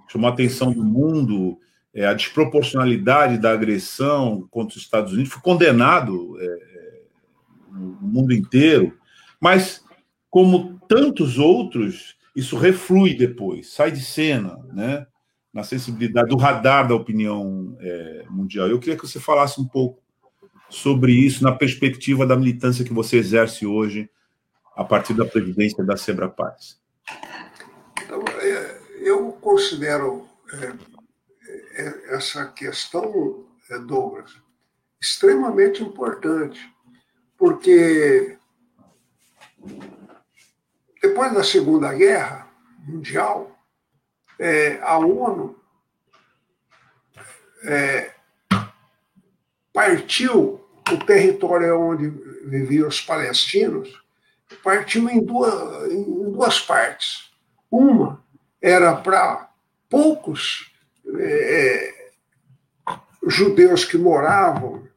[0.08, 1.58] Chamou a atenção do mundo,
[1.94, 7.02] é, a desproporcionalidade da agressão contra os Estados Unidos, foi condenado é,
[7.72, 8.98] no mundo inteiro,
[9.40, 9.84] mas
[10.30, 15.08] como tantos outros, isso reflui depois, sai de cena, né?
[15.52, 18.68] Na sensibilidade do radar da opinião é, mundial.
[18.68, 20.00] Eu queria que você falasse um pouco
[20.70, 24.10] sobre isso na perspectiva da militância que você exerce hoje
[24.76, 26.80] a partir da presidência da Sebra Paz?
[28.02, 30.74] Então, é, eu considero é,
[31.82, 33.46] é, essa questão,
[33.86, 34.32] Douglas,
[35.02, 36.60] extremamente importante,
[37.38, 38.38] porque
[41.02, 42.48] depois da Segunda Guerra
[42.88, 43.56] Mundial,
[44.82, 45.56] a ONU
[49.74, 50.59] partiu
[50.92, 52.10] o território onde
[52.46, 54.02] viviam os palestinos,
[54.64, 57.30] partiu em duas, em duas partes.
[57.70, 58.24] Uma
[58.62, 59.50] era para
[59.90, 60.72] poucos
[61.18, 62.12] é,
[63.28, 64.88] judeus que moravam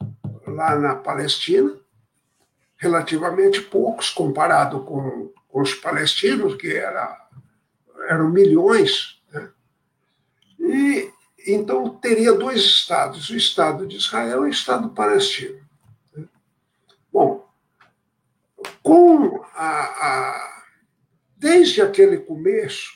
[0.46, 1.74] lá na Palestina,
[2.76, 7.28] relativamente poucos comparado com, com os palestinos, que era,
[8.08, 9.20] eram milhões.
[9.32, 9.50] Né?
[10.58, 11.12] E
[11.46, 15.60] então teria dois estados, o Estado de Israel e o Estado palestino.
[16.14, 16.24] Né?
[17.12, 17.48] Bom,
[18.82, 20.52] com a, a
[21.36, 22.92] desde aquele começo,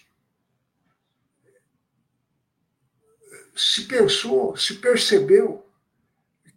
[3.57, 5.67] se pensou, se percebeu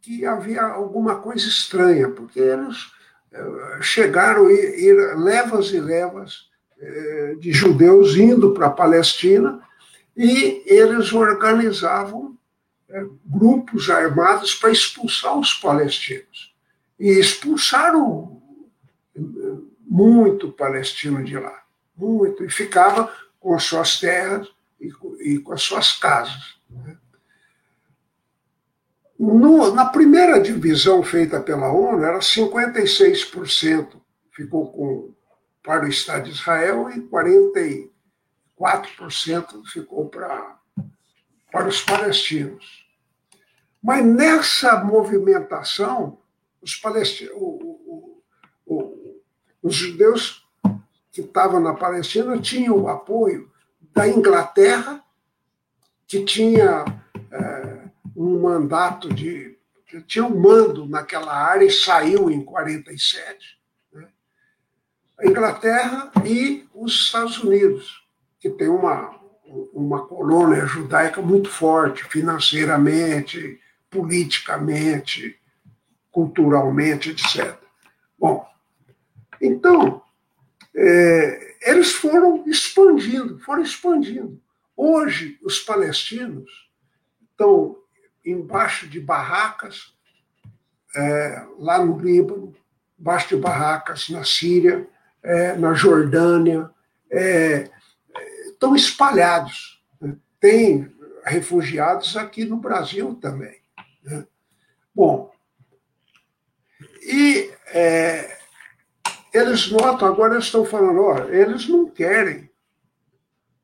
[0.02, 2.78] que havia alguma coisa estranha, porque eles
[3.32, 6.50] eh, chegaram a ir levas e levas
[6.80, 9.62] eh, de judeus indo para a Palestina
[10.16, 12.38] e eles organizavam
[12.90, 16.54] eh, grupos armados para expulsar os palestinos.
[17.00, 18.39] E expulsaram
[19.82, 21.64] muito palestino de lá,
[21.96, 24.48] muito, e ficava com as suas terras
[24.80, 26.58] e com as suas casas.
[26.70, 26.98] Né?
[29.20, 34.00] No, na primeira divisão feita pela ONU, era 56%
[34.32, 35.14] ficou com,
[35.62, 37.90] para o Estado de Israel e 44%
[39.66, 40.58] ficou para,
[41.52, 42.88] para os palestinos.
[43.84, 46.18] Mas nessa movimentação,
[46.62, 47.34] os, palestinos,
[49.62, 50.48] os judeus
[51.12, 53.52] que estavam na Palestina tinham o apoio
[53.94, 55.04] da Inglaterra,
[56.08, 56.86] que tinha.
[57.32, 57.80] É,
[58.20, 59.58] um mandato de.
[60.06, 63.58] tinha um mando naquela área e saiu em 47.
[63.94, 64.08] Né?
[65.18, 68.06] A Inglaterra e os Estados Unidos,
[68.40, 69.18] que tem uma,
[69.74, 73.58] uma colônia judaica muito forte, financeiramente,
[73.90, 75.40] politicamente,
[76.12, 77.58] culturalmente, etc.
[78.18, 78.46] Bom,
[79.42, 80.02] então,
[80.76, 84.42] é, eles foram expandindo, foram expandindo.
[84.76, 86.70] Hoje, os palestinos
[87.32, 87.78] estão
[88.26, 89.94] embaixo de barracas,
[90.96, 92.56] é, lá no Líbano,
[93.00, 94.88] embaixo de barracas na Síria,
[95.22, 96.70] é, na Jordânia,
[97.12, 97.70] é,
[98.48, 99.82] estão espalhados.
[100.00, 100.16] Né?
[100.40, 100.92] Tem
[101.26, 103.60] refugiados aqui no Brasil também.
[104.04, 104.26] Né?
[104.94, 105.32] Bom,
[107.02, 108.39] e é,
[109.34, 112.50] eles notam, agora eles estão falando, ó, eles não querem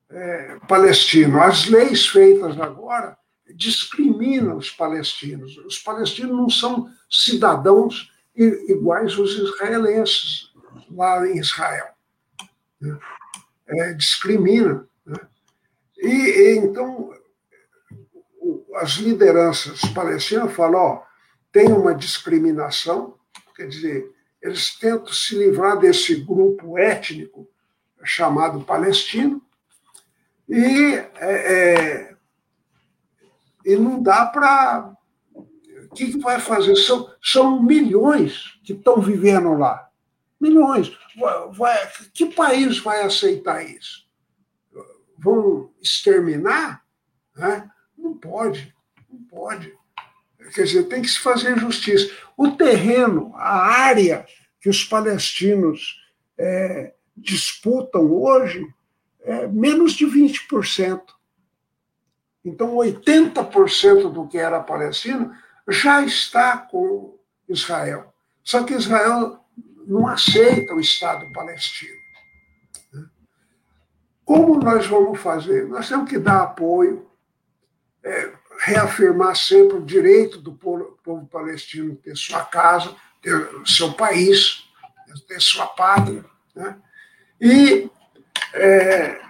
[0.10, 1.42] é, palestino.
[1.42, 3.18] As leis feitas agora
[3.56, 5.58] discrimina os palestinos.
[5.58, 10.52] Os palestinos não são cidadãos iguais aos israelenses
[10.92, 11.88] lá em Israel.
[12.80, 12.98] Né?
[13.68, 14.88] É, discrimina.
[15.06, 15.20] Né?
[15.98, 17.14] E, e, então
[18.76, 21.04] as lideranças palestinas falam, ó,
[21.52, 23.18] tem uma discriminação,
[23.56, 24.14] quer dizer,
[24.46, 27.50] eles tentam se livrar desse grupo étnico
[28.04, 29.42] chamado palestino
[30.48, 32.16] e é, é,
[33.66, 34.94] e não dá para.
[35.34, 36.76] O que, que vai fazer?
[36.76, 39.90] São, são milhões que estão vivendo lá.
[40.40, 40.96] Milhões.
[41.54, 44.06] Vai, que país vai aceitar isso?
[45.18, 46.86] Vão exterminar?
[47.36, 47.68] Né?
[47.98, 48.76] Não pode,
[49.10, 49.76] não pode.
[50.54, 52.14] Quer dizer, tem que se fazer justiça.
[52.38, 54.26] O terreno, a área
[54.62, 56.02] que os palestinos
[56.38, 58.66] é, disputam hoje,
[59.22, 61.02] é menos de 20%.
[62.44, 65.36] Então, 80% do que era palestino
[65.68, 67.18] já está com
[67.50, 68.14] Israel.
[68.44, 69.40] Só que Israel
[69.88, 72.06] não aceita o Estado palestino.
[74.24, 75.68] Como nós vamos fazer?
[75.68, 77.08] Nós temos que dar apoio,
[78.04, 78.32] é,
[78.66, 84.68] reafirmar sempre o direito do povo, povo palestino ter sua casa, ter seu país,
[85.28, 86.26] ter sua pátria.
[86.56, 86.76] Né?
[87.40, 87.92] E,
[88.56, 89.22] é,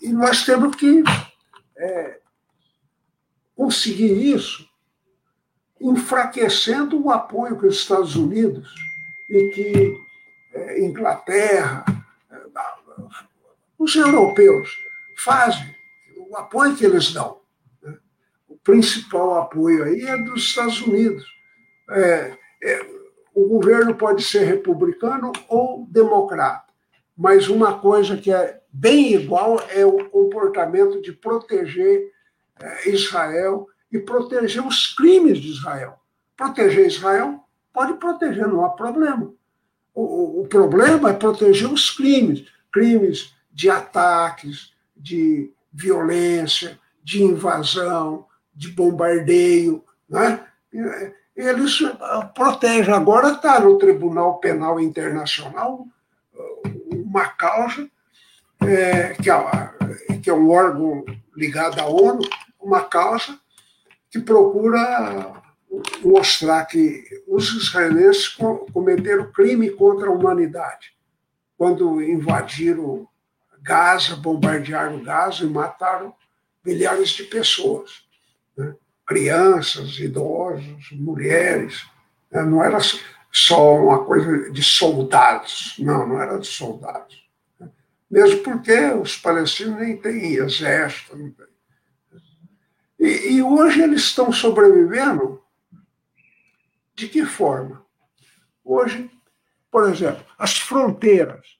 [0.00, 1.04] e nós temos que
[1.76, 2.20] é,
[3.54, 4.66] conseguir isso
[5.78, 8.74] enfraquecendo o apoio que os Estados Unidos
[9.28, 9.96] e que
[10.54, 11.84] é, Inglaterra,
[12.30, 12.36] é,
[13.78, 14.70] os europeus
[15.14, 15.76] fazem,
[16.16, 17.37] o apoio que eles dão.
[18.68, 21.24] O principal apoio aí é dos Estados Unidos.
[21.88, 22.86] É, é,
[23.34, 26.70] o governo pode ser republicano ou democrata,
[27.16, 32.12] mas uma coisa que é bem igual é o comportamento de proteger
[32.60, 35.98] eh, Israel e proteger os crimes de Israel.
[36.36, 37.42] proteger Israel
[37.72, 39.32] pode proteger, não há problema.
[39.94, 48.28] O, o, problema é proteger os crimes, crimes de ataques, de violência, de invasão,
[48.58, 50.44] de bombardeio, né?
[51.36, 51.78] Eles
[52.34, 52.92] protegem.
[52.92, 55.86] Agora está no Tribunal Penal Internacional
[56.90, 57.88] uma causa
[58.60, 61.04] é, que, é, que é um órgão
[61.36, 62.20] ligado à ONU,
[62.60, 63.38] uma causa
[64.10, 65.32] que procura
[66.02, 68.28] mostrar que os israelenses
[68.72, 70.92] cometeram crime contra a humanidade
[71.56, 73.06] quando invadiram
[73.60, 76.14] Gaza, bombardearam Gaza e mataram
[76.64, 78.07] milhares de pessoas.
[78.58, 78.74] Né?
[79.06, 81.86] Crianças, idosos, mulheres.
[82.30, 82.42] Né?
[82.42, 82.78] Não era
[83.32, 85.76] só uma coisa de soldados.
[85.78, 87.26] Não, não era de soldados.
[87.58, 87.70] Né?
[88.10, 91.16] Mesmo porque os palestinos nem têm exército.
[91.16, 91.46] Não têm.
[92.98, 95.40] E, e hoje eles estão sobrevivendo
[96.98, 97.86] de que forma?
[98.64, 99.08] Hoje,
[99.70, 101.56] por exemplo, as fronteiras.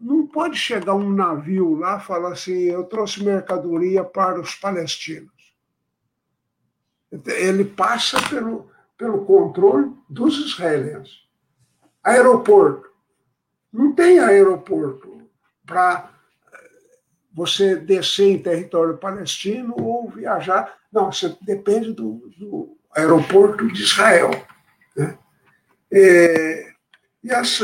[0.00, 5.33] Não pode chegar um navio lá e falar assim: eu trouxe mercadoria para os palestinos.
[7.26, 11.24] Ele passa pelo, pelo controle dos israelenses.
[12.02, 12.88] Aeroporto.
[13.72, 15.22] Não tem aeroporto
[15.66, 16.10] para
[17.32, 20.76] você descer em território palestino ou viajar.
[20.92, 24.30] Não, você depende do, do aeroporto de Israel.
[24.96, 25.18] Né?
[25.92, 26.72] É,
[27.24, 27.60] e as,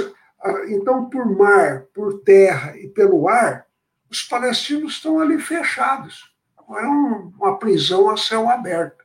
[0.69, 3.67] então, por mar, por terra e pelo ar,
[4.11, 6.35] os palestinos estão ali fechados.
[6.59, 9.00] É um, uma prisão a céu aberto.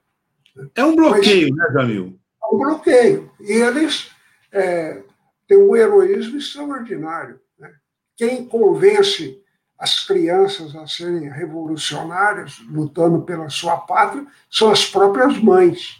[0.76, 2.20] É um bloqueio, Mas, né, Jamil?
[2.44, 3.32] É um bloqueio.
[3.40, 4.12] E eles
[4.52, 5.02] é,
[5.48, 7.40] têm um heroísmo extraordinário.
[7.60, 7.74] Né?
[8.16, 9.42] Quem convence
[9.78, 15.98] as crianças a serem revolucionárias, lutando pela sua pátria, são as próprias mães.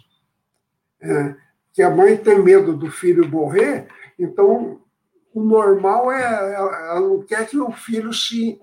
[1.02, 1.36] É,
[1.74, 3.88] que a mãe tem medo do filho morrer,
[4.18, 4.80] então
[5.34, 8.58] o normal é ela não quer que o filho se,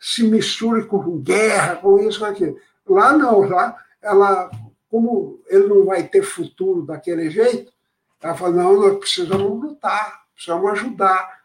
[0.00, 2.58] se misture com guerra, com isso, com aquilo.
[2.84, 4.50] Lá não, lá ela,
[4.96, 7.70] como ele não vai ter futuro daquele jeito,
[8.18, 11.42] ela fala, não, nós precisamos lutar, precisamos ajudar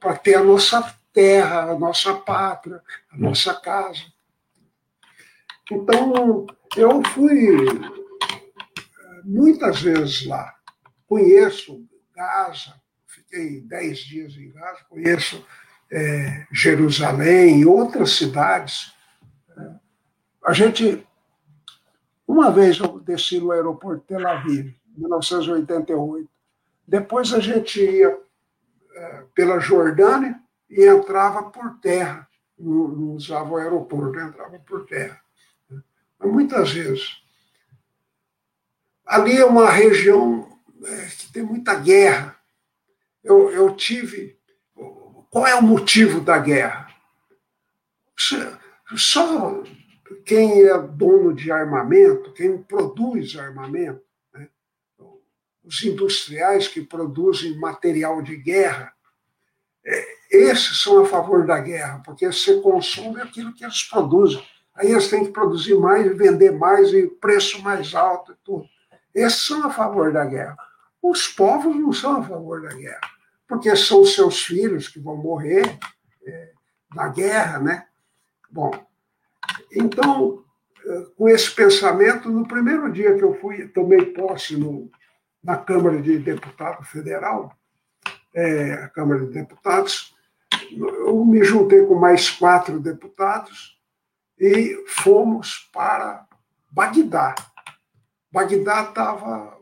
[0.00, 2.82] para ter a nossa terra, a nossa pátria,
[3.12, 4.00] a nossa casa.
[5.70, 7.90] Então, eu fui eh,
[9.24, 10.54] muitas vezes lá.
[11.06, 15.44] Conheço Gaza, fiquei dez dias em Gaza, conheço
[15.92, 18.94] é, Jerusalém e outras cidades.
[20.42, 21.05] A gente,
[22.36, 26.28] uma vez eu desci no aeroporto de Tel Aviv, em 1988.
[26.86, 28.18] Depois a gente ia
[28.94, 30.38] é, pela Jordânia,
[30.68, 35.20] e entrava por terra, não, não usava o aeroporto, entrava por terra.
[36.18, 37.22] Mas muitas vezes.
[39.04, 42.36] Ali é uma região é, que tem muita guerra.
[43.22, 44.36] Eu, eu tive.
[45.30, 46.88] Qual é o motivo da guerra?
[48.96, 49.62] Só
[50.26, 54.02] quem é dono de armamento, quem produz armamento,
[54.34, 54.48] né?
[55.62, 58.92] os industriais que produzem material de guerra,
[59.84, 64.44] é, esses são a favor da guerra, porque você consome aquilo que eles produzem.
[64.74, 68.66] Aí eles têm que produzir mais, vender mais e preço mais alto e tudo.
[69.14, 70.56] Esses são a favor da guerra.
[71.00, 73.08] Os povos não são a favor da guerra,
[73.46, 75.78] porque são seus filhos que vão morrer
[76.26, 76.50] é,
[76.92, 77.86] na guerra, né?
[78.50, 78.85] Bom,
[79.76, 80.44] então,
[80.84, 84.90] é, com esse pensamento, no primeiro dia que eu fui, tomei posse no,
[85.42, 87.52] na Câmara de Deputado Federal,
[88.34, 90.14] é, a Câmara de Deputados,
[90.70, 93.78] eu me juntei com mais quatro deputados
[94.38, 96.26] e fomos para
[96.70, 97.34] Bagdá.
[98.30, 99.56] Bagdá estava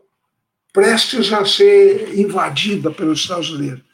[0.72, 3.84] prestes a ser invadida pelos Estados Unidos.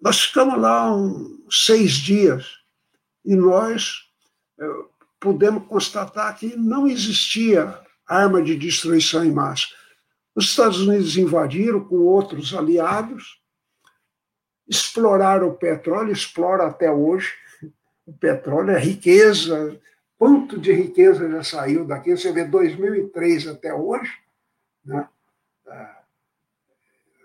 [0.00, 2.46] Nós ficamos lá uns seis dias
[3.24, 4.07] e nós eh,
[5.20, 9.66] pudemos constatar que não existia arma de destruição em massa.
[10.34, 13.38] Os Estados Unidos invadiram com outros aliados
[14.68, 17.32] exploraram o petróleo, explora até hoje.
[18.06, 19.80] O petróleo é riqueza,
[20.18, 22.16] quanto de riqueza já saiu daqui?
[22.16, 24.12] Você vê 2003 até hoje,
[24.84, 25.08] né?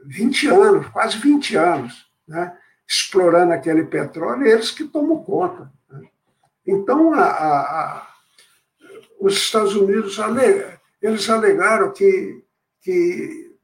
[0.06, 2.58] 20 ah, anos, quase 20 anos, né?
[2.86, 5.72] explorando aquele petróleo, eles que tomam conta.
[6.66, 8.08] Então, a, a, a,
[9.20, 10.18] os Estados Unidos
[11.02, 12.44] eles alegaram que,
[12.82, 13.56] que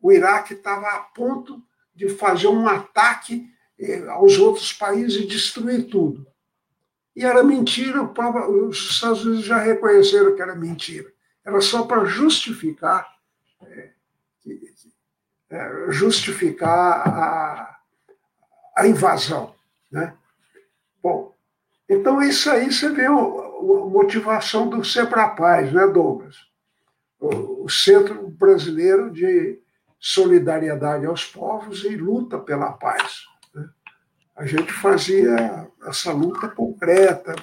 [0.00, 1.62] o Iraque estava a ponto
[1.94, 3.48] de fazer um ataque
[3.78, 6.26] eh, aos outros países e destruir tudo.
[7.14, 8.02] E era mentira,
[8.48, 11.12] os Estados Unidos já reconheceram que era mentira.
[11.44, 13.06] Era só para justificar
[15.50, 17.80] é, justificar a,
[18.76, 19.54] a invasão.
[19.90, 20.14] Né?
[21.02, 21.34] Bom,
[21.88, 26.36] então isso aí você vê a motivação do Sebrapaz, né, Douglas?
[27.18, 29.60] O, o Centro Brasileiro de
[29.98, 33.24] Solidariedade aos Povos e Luta pela Paz.
[33.54, 33.68] Né?
[34.36, 37.34] A gente fazia essa luta concreta,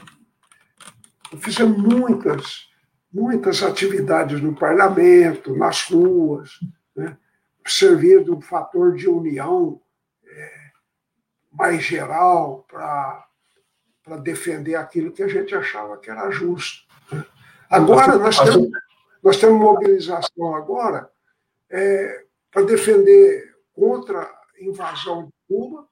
[1.40, 2.70] fizemos muitas,
[3.12, 6.52] muitas atividades no parlamento, nas ruas,
[6.96, 7.18] né?
[7.68, 9.82] servir de um fator de união
[10.26, 10.52] é,
[11.52, 13.25] mais geral para
[14.22, 16.86] defender aquilo que a gente achava que era justo.
[17.12, 17.26] Né?
[17.70, 18.70] Agora, nós temos,
[19.24, 21.10] nós temos mobilização agora
[21.70, 25.88] é, para defender contra a invasão de Cuba.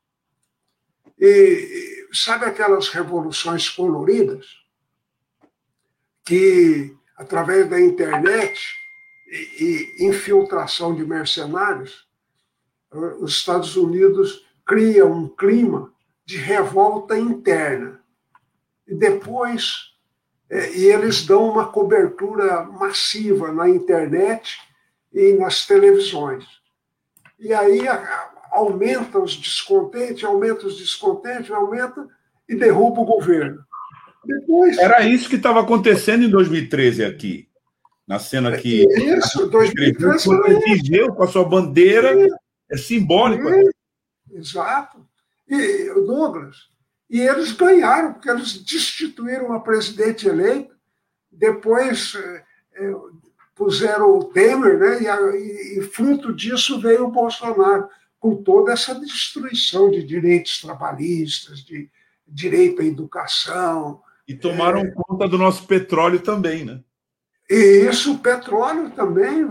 [1.19, 4.45] E, sabe aquelas revoluções coloridas?
[6.23, 8.61] Que, através da internet,
[9.27, 12.07] e, infiltração de mercenários,
[13.19, 15.91] os Estados Unidos criam um clima
[16.25, 18.02] de revolta interna.
[18.87, 19.93] E depois,
[20.49, 24.59] é, e eles dão uma cobertura massiva na internet
[25.13, 26.45] e nas televisões.
[27.39, 27.81] E aí
[28.51, 32.07] aumenta os descontentes, aumenta os descontentes, aumenta
[32.47, 33.63] e derruba o governo.
[34.25, 37.49] Depois, Era isso que estava acontecendo em 2013 aqui
[38.07, 38.85] na cena que.
[38.85, 40.27] Isso, 2013.
[40.27, 42.27] Você com a sua bandeira, é,
[42.71, 43.47] é simbólico.
[43.49, 43.63] É,
[44.33, 45.05] exato.
[45.47, 46.69] E, Douglas,
[47.13, 50.73] e eles ganharam, porque eles destituíram a presidente eleita,
[51.31, 52.93] depois é, é,
[53.53, 57.87] puseram o Temer, né, e, a, e, e fruto disso veio o Bolsonaro,
[58.19, 61.87] com toda essa destruição de direitos trabalhistas, de
[62.27, 64.01] direito à educação.
[64.27, 66.81] E tomaram é, conta do nosso petróleo também, né?
[67.47, 69.47] E isso, o petróleo também,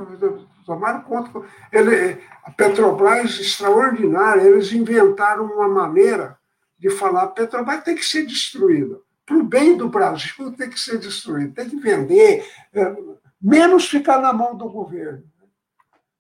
[0.67, 1.47] tomaram conta.
[1.71, 6.42] Ele, a Petrobras, extraordinária, eles inventaram uma maneira
[6.83, 8.99] de falar: Petrobras tem que ser destruída.
[9.25, 12.45] Para o bem do Brasil, tem que ser destruída, tem que vender,
[12.75, 12.97] é,
[13.41, 15.23] menos ficar na mão do governo.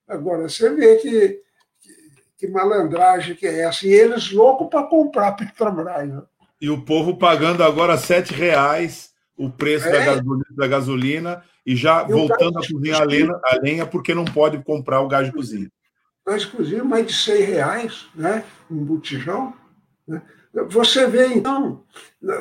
[0.06, 1.40] Agora, você vê que,
[1.80, 1.92] que,
[2.38, 3.84] que malandragem que é essa.
[3.86, 6.08] E eles loucos para comprar a Petrobras.
[6.08, 6.22] Né?
[6.60, 9.92] E o povo pagando agora R$ reais o preço é.
[9.92, 14.14] da, gasolina, da gasolina e já e voltando a cozinhar a lenha, a lenha, porque
[14.14, 15.68] não pode comprar o gás de cozinha.
[16.24, 18.44] Gás de cozinha, mais de 100 reais, né?
[18.70, 19.54] Um botijão.
[20.06, 20.22] Né?
[20.52, 21.82] Você vê, então,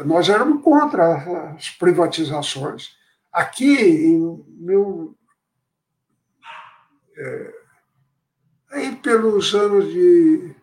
[0.06, 2.98] nós éramos contra as privatizações.
[3.32, 5.16] Aqui, em meu,
[7.18, 7.54] é,
[8.72, 10.54] aí pelos anos de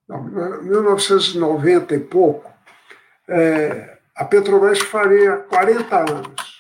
[0.08, 2.52] não, 1990 e pouco,
[3.28, 6.55] é, a Petrobras faria 40 anos.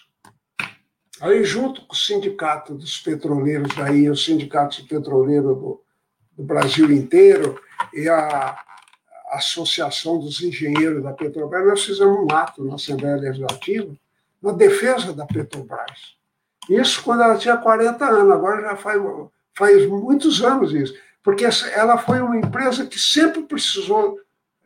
[1.22, 5.82] Aí, junto com o sindicato dos petroleiros daí, o sindicato petroleiro do,
[6.38, 7.60] do Brasil inteiro
[7.94, 8.58] e a
[9.32, 13.94] Associação dos Engenheiros da Petrobras, nós fizemos um ato na Assembleia Legislativa
[14.42, 16.16] na defesa da Petrobras.
[16.70, 19.02] Isso quando ela tinha 40 anos, agora já faz,
[19.54, 21.44] faz muitos anos isso porque
[21.74, 24.20] ela foi uma empresa que sempre precisou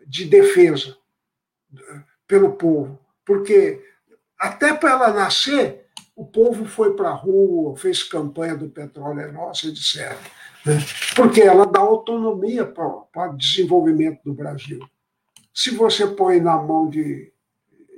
[0.06, 0.98] de defesa
[2.28, 3.82] pelo povo, porque
[4.38, 5.89] até para ela nascer,
[6.20, 10.18] o povo foi para a rua, fez campanha do petróleo é nosso, etc.
[10.66, 10.78] Né?
[11.16, 14.86] Porque ela dá autonomia para o desenvolvimento do Brasil.
[15.54, 17.32] Se você põe na mão de,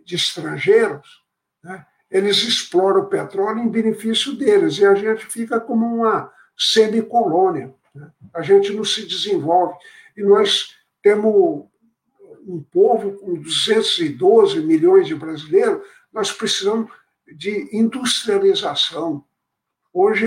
[0.06, 1.24] de estrangeiros,
[1.64, 7.74] né, eles exploram o petróleo em benefício deles, e a gente fica como uma semicolônia.
[7.96, 8.08] Né?
[8.36, 9.74] A gente não se desenvolve.
[10.16, 11.66] E nós temos
[12.46, 15.82] um povo com 212 milhões de brasileiros,
[16.14, 16.92] nós precisamos
[17.36, 19.26] de industrialização.
[19.94, 20.26] Hoje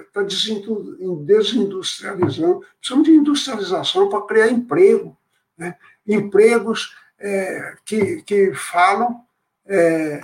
[0.00, 2.64] está desindustrializando.
[2.78, 5.14] Precisamos de industrialização para criar emprego.
[5.58, 5.76] Né?
[6.06, 9.20] Empregos é, que, que falam
[9.66, 10.22] é,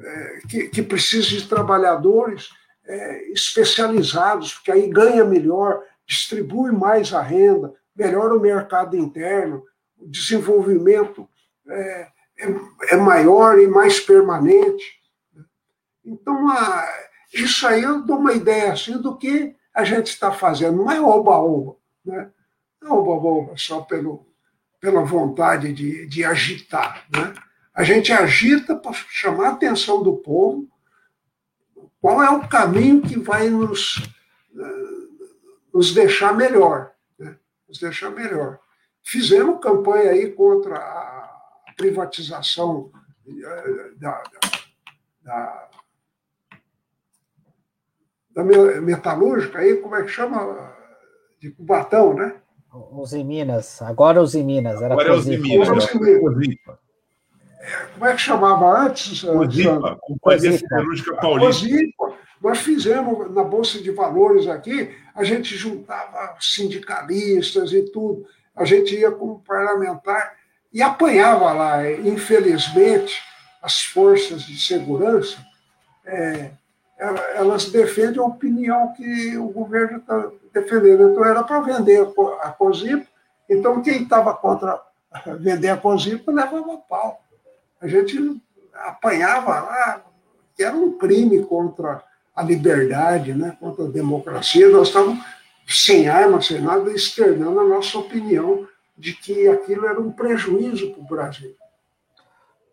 [0.00, 2.50] é, que, que precisam de trabalhadores
[2.86, 9.62] é, especializados, porque aí ganha melhor, distribui mais a renda, melhora o mercado interno,
[9.98, 11.28] o desenvolvimento
[11.68, 12.08] é,
[12.38, 12.54] é,
[12.90, 14.97] é maior e mais permanente.
[16.08, 16.48] Então,
[17.32, 20.78] isso aí eu dou uma ideia assim do que a gente está fazendo.
[20.78, 22.30] Não é oba-oba, né?
[22.80, 24.26] não é oba-oba só pelo,
[24.80, 27.04] pela vontade de, de agitar.
[27.14, 27.34] Né?
[27.74, 30.68] A gente agita para chamar a atenção do povo
[32.00, 34.02] qual é o caminho que vai nos
[35.72, 36.92] nos deixar melhor.
[37.18, 37.36] Né?
[37.68, 38.58] Nos deixar melhor.
[39.02, 42.90] Fizemos campanha aí contra a privatização
[43.96, 44.22] da, da,
[45.22, 45.67] da
[48.44, 50.72] metalúrgica, aí, como é que chama?
[51.40, 52.34] De Cubatão, né?
[52.92, 54.82] Os em Minas, agora os em Minas.
[54.82, 55.68] Era agora é os em Minas.
[57.94, 59.22] Como é que chamava antes?
[59.22, 61.46] Cozipa, Companhia Siderúrgica Paulista.
[61.46, 62.14] Cozipa.
[62.40, 68.24] Nós fizemos na Bolsa de Valores aqui, a gente juntava sindicalistas e tudo.
[68.54, 70.34] A gente ia como parlamentar
[70.72, 71.90] e apanhava lá.
[71.90, 73.20] Infelizmente,
[73.60, 75.38] as forças de segurança,
[76.06, 76.50] é,
[76.98, 81.10] elas defendem a opinião que o governo está defendendo.
[81.10, 82.06] Então, era para vender
[82.40, 83.06] a COSIP.
[83.48, 84.82] Então, quem estava contra
[85.38, 87.22] vender a COSIP levava pau.
[87.80, 88.40] A gente
[88.74, 90.04] apanhava lá,
[90.56, 92.02] que era um crime contra
[92.34, 94.68] a liberdade, né, contra a democracia.
[94.68, 95.24] Nós estávamos
[95.66, 98.66] sem armas, sem nada, externando a nossa opinião
[98.96, 101.54] de que aquilo era um prejuízo para o Brasil.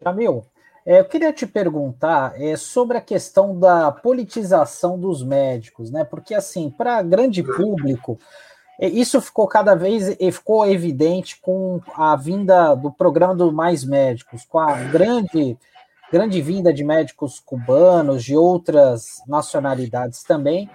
[0.02, 0.46] Jamil,
[0.86, 6.04] é, eu queria te perguntar é, sobre a questão da politização dos médicos, né?
[6.04, 8.20] Porque, assim, para grande público,
[8.80, 14.46] é, isso ficou cada vez ficou evidente com a vinda do programa do Mais Médicos,
[14.46, 15.58] com a grande,
[16.12, 20.70] grande vinda de médicos cubanos, de outras nacionalidades também.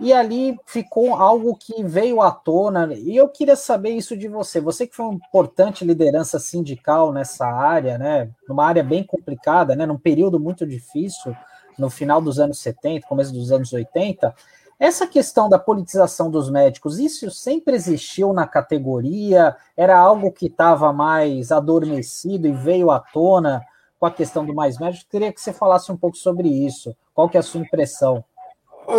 [0.00, 4.60] E ali ficou algo que veio à tona, e eu queria saber isso de você.
[4.60, 8.30] Você que foi uma importante liderança sindical nessa área, né?
[8.48, 9.86] Numa área bem complicada, né?
[9.86, 11.34] Num período muito difícil,
[11.78, 14.34] no final dos anos 70, começo dos anos 80.
[14.78, 19.56] Essa questão da politização dos médicos, isso sempre existiu na categoria?
[19.74, 23.62] Era algo que estava mais adormecido e veio à tona
[23.98, 25.06] com a questão do mais médicos?
[25.10, 26.94] Queria que você falasse um pouco sobre isso.
[27.14, 28.22] Qual que é a sua impressão?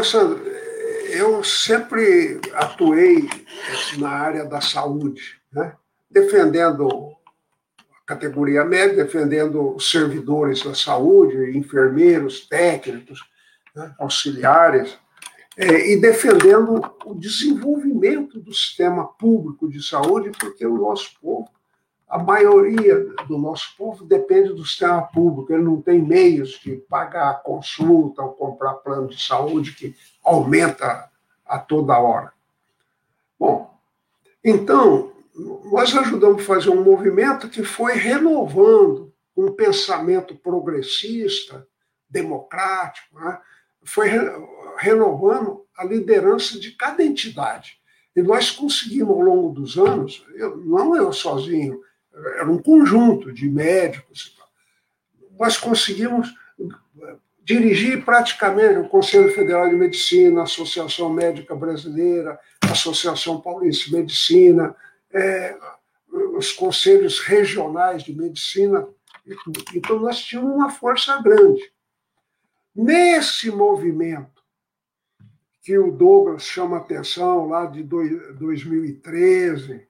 [0.04, 0.44] Sandro,
[1.10, 3.28] eu sempre atuei
[3.98, 5.76] na área da saúde, né?
[6.10, 6.88] defendendo
[7.80, 13.20] a categoria médica, defendendo os servidores da saúde, enfermeiros, técnicos,
[13.76, 13.94] né?
[14.00, 14.98] auxiliares,
[15.58, 21.50] é, e defendendo o desenvolvimento do sistema público de saúde, porque o nosso povo,
[22.08, 27.44] a maioria do nosso povo depende do sistema público, ele não tem meios de pagar
[27.44, 29.94] consulta ou comprar plano de saúde que
[30.24, 31.10] aumenta
[31.46, 32.32] a toda hora.
[33.38, 33.78] Bom,
[34.44, 35.12] então,
[35.66, 41.68] nós ajudamos a fazer um movimento que foi renovando um pensamento progressista,
[42.10, 43.40] democrático, né?
[43.84, 44.10] foi
[44.78, 47.80] renovando a liderança de cada entidade.
[48.16, 51.80] E nós conseguimos, ao longo dos anos, eu, não eu sozinho,
[52.36, 54.36] era um conjunto de médicos,
[55.40, 56.34] nós conseguimos
[57.44, 63.96] dirigi praticamente o Conselho Federal de Medicina, a Associação Médica Brasileira, a Associação Paulista de
[63.96, 64.76] Medicina,
[65.14, 65.58] é,
[66.36, 68.88] os conselhos regionais de medicina.
[69.74, 71.72] Então, nós tínhamos uma força grande.
[72.76, 74.44] Nesse movimento
[75.64, 79.88] que o Douglas chama atenção lá de 2013,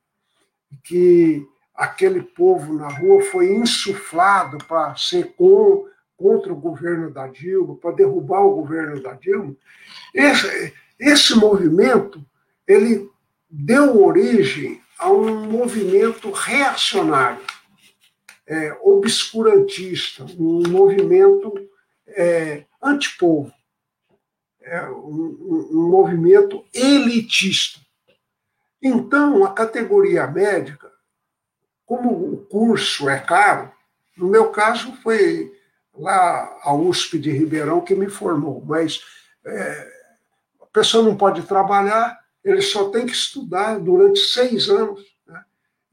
[0.83, 1.47] que
[1.77, 5.87] aquele povo na rua foi insuflado para ser com
[6.17, 9.55] contra o governo da Dilma, para derrubar o governo da Dilma,
[10.11, 12.25] esse, esse movimento
[12.67, 13.07] ele
[13.47, 17.39] deu origem a um movimento reacionário,
[18.47, 21.53] é, obscurantista, um movimento
[22.07, 23.53] é, antipovo,
[24.61, 27.79] é, um, um movimento elitista.
[28.81, 30.91] Então, a categoria médica,
[31.87, 33.71] como o curso é caro,
[34.15, 35.51] no meu caso foi
[35.95, 39.01] lá a USP de Ribeirão que me formou, mas
[39.45, 39.93] é,
[40.61, 45.01] a pessoa não pode trabalhar, ele só tem que estudar durante seis anos.
[45.25, 45.43] Né?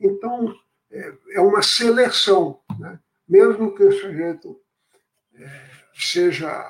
[0.00, 0.52] Então,
[0.90, 2.98] é, é, uma seleção, né?
[3.26, 4.60] mesmo que o sujeito
[5.36, 5.60] é,
[5.94, 6.68] seja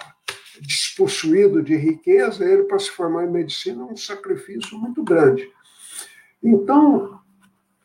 [0.60, 5.50] despossuído de riqueza, ele, para se formar em medicina, é um sacrifício muito grande.
[6.42, 7.23] Então,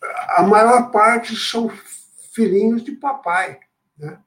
[0.01, 1.69] a maior parte são
[2.34, 3.59] filhinhos de papai.
[3.97, 4.17] Né?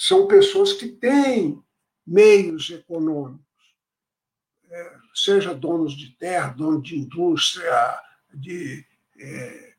[0.00, 1.62] são pessoas que têm
[2.06, 3.44] meios econômicos,
[4.70, 8.00] é, seja donos de terra, donos de indústria,
[8.32, 8.82] de
[9.18, 9.74] é,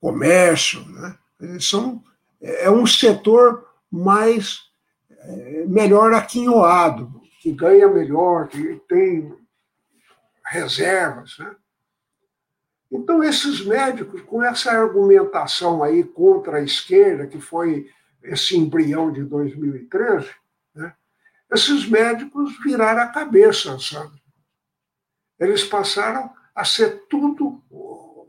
[0.00, 1.16] comércio, né?
[1.60, 2.02] são,
[2.40, 4.62] é um setor mais
[5.08, 9.32] é, melhor aquinhoado, que ganha melhor, que tem
[10.44, 11.38] reservas.
[11.38, 11.54] Né?
[12.92, 17.90] Então, esses médicos, com essa argumentação aí contra a esquerda, que foi
[18.22, 20.28] esse embrião de 2013,
[20.74, 20.94] né,
[21.50, 24.22] esses médicos viraram a cabeça, sabe?
[25.40, 27.62] Eles passaram a ser tudo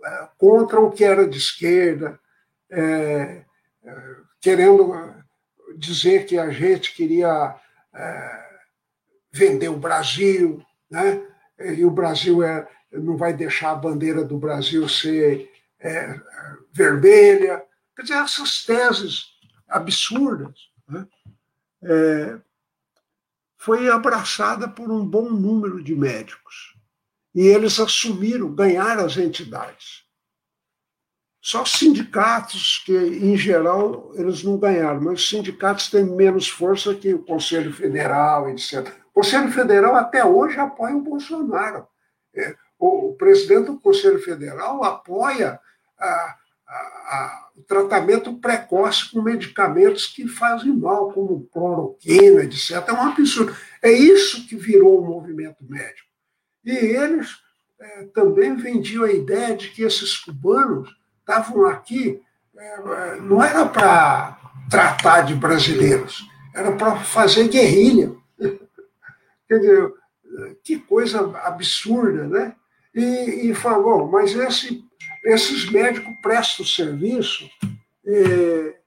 [0.04, 2.18] é, contra o que era de esquerda,
[2.72, 3.44] é,
[3.84, 5.14] é, querendo
[5.78, 7.56] dizer que a gente queria
[7.94, 8.60] é,
[9.32, 11.22] vender o Brasil, né?
[11.60, 16.20] e o Brasil é, não vai deixar a bandeira do Brasil ser é,
[16.72, 17.64] vermelha.
[17.96, 19.26] Quer dizer, essas teses
[19.68, 20.54] absurdas
[20.88, 21.08] né?
[21.84, 22.40] é,
[23.58, 26.74] foi abraçada por um bom número de médicos.
[27.34, 30.04] E eles assumiram, ganharam as entidades.
[31.42, 37.14] Só sindicatos que, em geral, eles não ganharam, mas os sindicatos têm menos força que
[37.14, 38.88] o Conselho Federal, etc.
[39.10, 41.86] O Conselho Federal até hoje apoia o Bolsonaro.
[42.34, 45.60] É, o presidente do Conselho Federal apoia
[45.98, 52.84] a, a, a, o tratamento precoce com medicamentos que fazem mal, como cloroquina, etc.
[52.88, 53.56] É um absurdo.
[53.82, 56.10] É isso que virou o movimento médico.
[56.66, 57.38] E eles
[57.80, 60.90] é, também vendiam a ideia de que esses cubanos
[61.20, 62.22] estavam aqui,
[62.58, 64.40] é, não era para
[64.70, 68.14] tratar de brasileiros, era para fazer guerrilha.
[69.48, 69.94] Quer dizer,
[70.64, 72.56] que coisa absurda, né?
[72.94, 74.84] E, e falou, mas esse,
[75.24, 77.50] esses médicos prestam serviço,
[78.06, 78.80] é,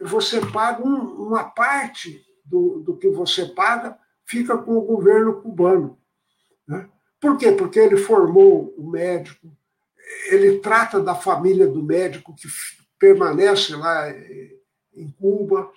[0.00, 5.98] você paga um, uma parte do, do que você paga, fica com o governo cubano.
[6.66, 6.88] Né?
[7.20, 7.52] Por quê?
[7.52, 9.54] Porque ele formou o médico,
[10.28, 12.48] ele trata da família do médico que
[12.98, 14.10] permanece lá
[14.94, 15.70] em Cuba,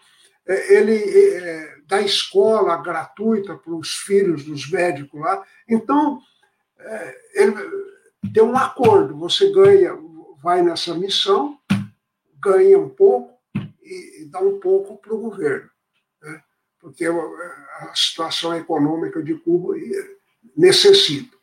[0.48, 5.44] é, ele é, dá escola gratuita para os filhos dos médicos lá.
[5.68, 6.20] Então,
[6.86, 7.54] é, ele
[8.34, 9.98] tem um acordo, você ganha,
[10.42, 11.58] vai nessa missão,
[12.40, 13.34] ganha um pouco
[13.82, 15.70] e dá um pouco para o governo,
[16.22, 16.42] né?
[16.80, 19.76] porque a situação econômica de Cuba
[20.56, 21.36] necessita.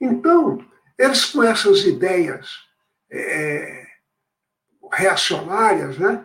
[0.00, 0.64] Então,
[0.98, 2.58] eles com essas ideias
[3.10, 3.86] é,
[4.92, 6.24] reacionárias, né,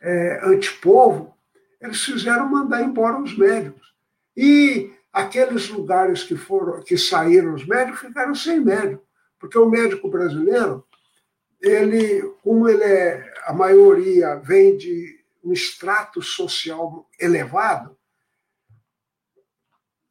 [0.00, 1.34] é, antipovo,
[1.80, 3.94] eles fizeram mandar embora os médicos.
[4.36, 9.02] E aqueles lugares que foram que saíram os médicos ficaram sem médico,
[9.38, 10.84] porque o médico brasileiro,
[11.60, 17.96] ele, como ele é, a maioria vem de um extrato social elevado,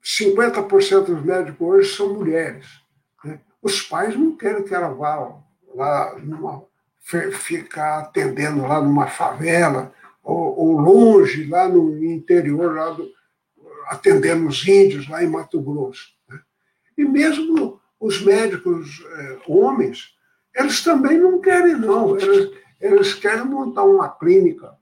[0.04, 2.66] 50% dos médicos hoje são mulheres.
[3.24, 3.42] Né?
[3.62, 5.38] Os pais não querem que ela vá
[5.76, 6.66] lá numa,
[7.34, 9.94] ficar atendendo lá numa favela,
[10.24, 13.10] ou, ou, longe, lá no interior, lá do,
[13.90, 16.14] atendendo os índios, lá em Mato Grosso.
[16.28, 16.40] Né?
[16.98, 20.16] E mesmo os médicos é, homens,
[20.56, 22.18] eles também não querem, não.
[22.18, 24.78] Eles, eles querem montar uma clínica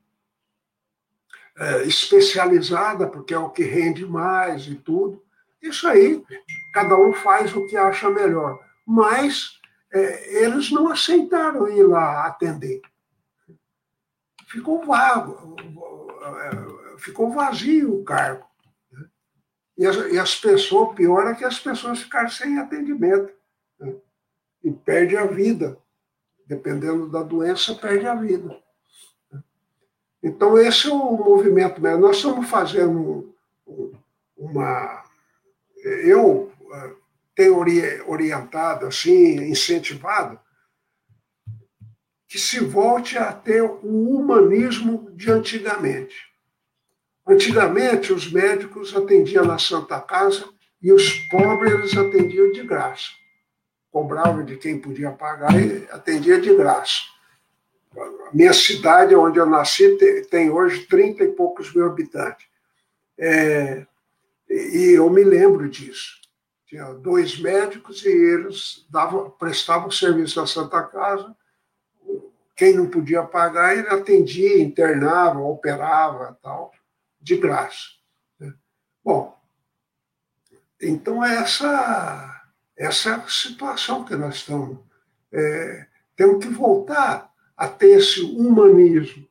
[1.57, 5.23] é, especializada, porque é o que rende mais e tudo.
[5.61, 6.23] Isso aí,
[6.73, 8.59] cada um faz o que acha melhor.
[8.85, 9.59] Mas
[9.91, 12.81] é, eles não aceitaram ir lá atender.
[14.47, 15.55] Ficou vago,
[16.97, 18.45] ficou vazio o cargo.
[19.77, 19.85] Né?
[19.85, 23.33] E as, e as pessoas, pior é que as pessoas ficaram sem atendimento.
[23.79, 23.95] Né?
[24.63, 25.77] E perde a vida.
[26.47, 28.61] Dependendo da doença, perde a vida.
[30.21, 31.81] Então, esse é o movimento.
[31.81, 31.95] Né?
[31.95, 33.33] Nós estamos fazendo
[34.37, 35.03] uma.
[35.83, 36.93] Eu eh,
[37.35, 37.57] tenho
[38.07, 40.39] orientado, assim, incentivado,
[42.27, 46.15] que se volte a ter o humanismo de antigamente.
[47.27, 50.47] Antigamente, os médicos atendiam na Santa Casa
[50.81, 53.09] e os pobres atendiam de graça.
[53.91, 57.01] Cobravam de quem podia pagar e atendia de graça.
[58.31, 59.97] Minha cidade, onde eu nasci,
[60.29, 62.45] tem hoje 30 e poucos mil habitantes.
[63.17, 63.85] É,
[64.49, 66.19] e eu me lembro disso.
[66.67, 71.35] Tinha dois médicos e eles davam, prestavam serviço à Santa Casa.
[72.55, 76.71] Quem não podia pagar, ele atendia, internava, operava, tal,
[77.25, 77.87] de graça.
[78.39, 78.53] Né?
[79.03, 79.35] Bom,
[80.79, 82.43] então essa,
[82.77, 84.77] essa é situação que nós estamos.
[85.31, 89.27] É, temos que voltar a ter esse humanismo.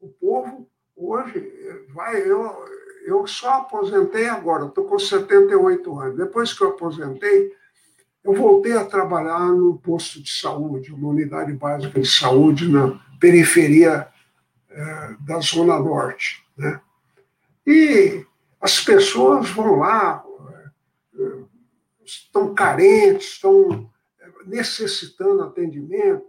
[0.00, 1.52] O povo hoje
[1.92, 2.22] vai.
[2.22, 2.64] Eu,
[3.04, 6.16] eu só aposentei agora, estou com 78 anos.
[6.16, 7.52] Depois que eu aposentei,
[8.22, 14.06] eu voltei a trabalhar num posto de saúde, uma unidade básica de saúde na periferia
[14.70, 16.44] é, da Zona Norte.
[16.56, 16.80] Né?
[17.70, 18.24] E
[18.58, 20.24] as pessoas vão lá,
[21.14, 21.36] é,
[22.02, 23.90] estão carentes, estão
[24.46, 26.24] necessitando atendimento.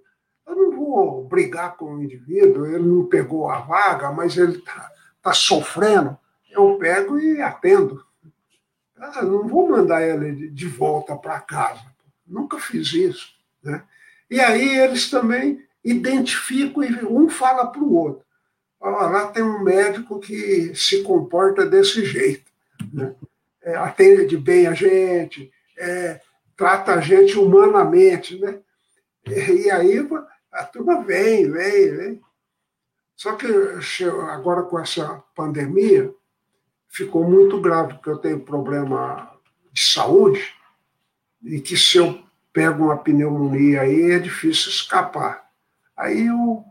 [0.45, 4.91] Eu não vou brigar com o indivíduo, ele não pegou a vaga, mas ele está
[5.21, 6.17] tá sofrendo.
[6.51, 8.03] Eu pego e atendo.
[8.97, 11.85] Ah, não vou mandar ele de volta para casa.
[12.27, 13.33] Nunca fiz isso.
[13.63, 13.81] Né?
[14.29, 18.25] E aí eles também identificam e um fala para o outro.
[18.81, 22.49] Lá tem um médico que se comporta desse jeito.
[22.93, 23.13] Né?
[23.61, 26.21] É, atende bem a gente, é,
[26.55, 28.39] trata a gente humanamente.
[28.39, 28.59] Né?
[29.27, 30.07] E aí
[30.51, 32.21] a turma vem, vem, vem.
[33.15, 33.47] Só que
[34.31, 36.13] agora com essa pandemia,
[36.87, 39.31] ficou muito grave, porque eu tenho problema
[39.71, 40.53] de saúde,
[41.43, 45.49] e que se eu pego uma pneumonia aí é difícil escapar.
[45.95, 46.63] Aí eu,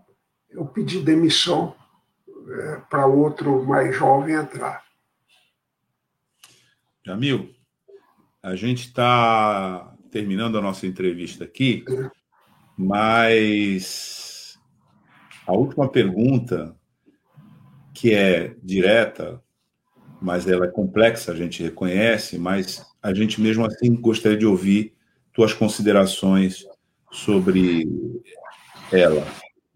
[0.51, 1.75] eu pedi demissão
[2.49, 4.83] é, para outro mais jovem entrar.
[7.05, 7.51] Jamil,
[8.43, 11.85] a gente está terminando a nossa entrevista aqui,
[12.77, 14.59] mas
[15.47, 16.77] a última pergunta,
[17.95, 19.43] que é direta,
[20.21, 24.95] mas ela é complexa, a gente reconhece, mas a gente mesmo assim gostaria de ouvir
[25.33, 26.67] tuas considerações
[27.11, 27.89] sobre
[28.93, 29.27] ela,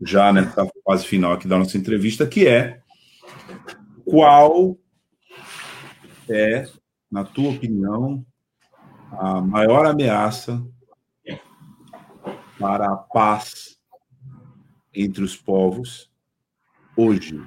[0.00, 2.80] já nessa fase final aqui da nossa entrevista, que é
[4.04, 4.76] qual
[6.28, 6.68] é,
[7.10, 8.24] na tua opinião,
[9.12, 10.64] a maior ameaça
[12.58, 13.78] para a paz
[14.94, 16.10] entre os povos
[16.96, 17.40] hoje,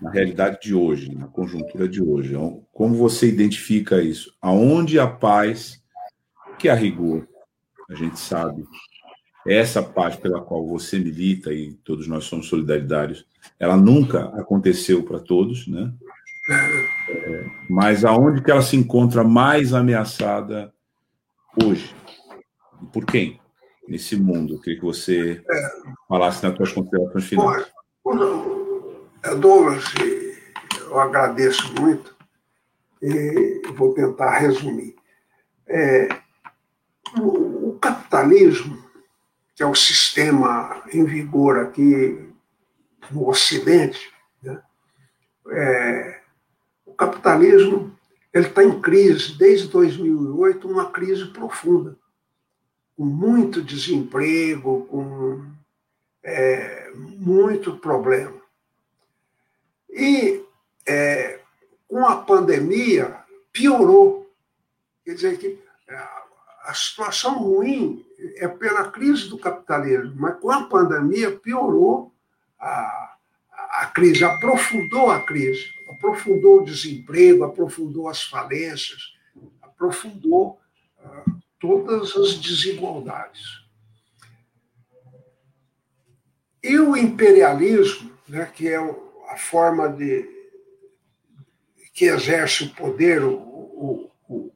[0.00, 2.30] na realidade de hoje, na conjuntura de hoje.
[2.30, 4.36] Então, como você identifica isso?
[4.40, 5.82] Aonde a paz,
[6.58, 7.26] que a rigor,
[7.90, 8.64] a gente sabe,
[9.48, 13.26] essa paz pela qual você milita e todos nós somos solidaridários,
[13.58, 15.92] ela nunca aconteceu para todos, né?
[17.08, 20.72] É, mas aonde que ela se encontra mais ameaçada
[21.62, 21.94] hoje?
[22.92, 23.40] Por quem?
[23.88, 24.54] Nesse mundo.
[24.54, 25.42] Eu queria que você
[26.08, 27.66] falasse nas suas considerações finais.
[29.40, 29.84] Douglas,
[30.86, 32.16] eu agradeço muito
[33.02, 34.94] e vou tentar resumir.
[35.68, 36.08] É,
[37.18, 38.78] o, o, capitalismo,
[39.56, 42.30] que é o sistema em vigor aqui
[43.10, 44.12] no Ocidente,
[44.42, 44.62] né,
[45.48, 46.20] é,
[46.84, 47.96] o capitalismo
[48.34, 51.96] ele está em crise desde 2008, uma crise profunda,
[52.94, 55.42] com muito desemprego, com
[56.22, 58.38] é, muito problema.
[59.88, 60.44] E
[60.86, 61.40] é,
[61.88, 63.16] com a pandemia
[63.50, 64.30] piorou.
[65.02, 65.58] Quer dizer que
[66.64, 68.05] a situação ruim
[68.36, 72.12] é pela crise do capitalismo, mas com a pandemia piorou
[72.58, 73.16] a,
[73.80, 79.14] a crise, aprofundou a crise, aprofundou o desemprego, aprofundou as falências,
[79.62, 80.58] aprofundou
[80.98, 83.64] uh, todas as desigualdades.
[86.62, 90.36] E o imperialismo, né, que é a forma de
[91.92, 94.52] que exerce o poder o, o, o,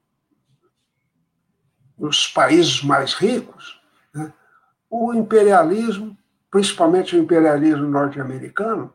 [2.00, 3.78] nos países mais ricos,
[4.14, 4.32] né?
[4.88, 6.16] o imperialismo,
[6.50, 8.92] principalmente o imperialismo norte-americano,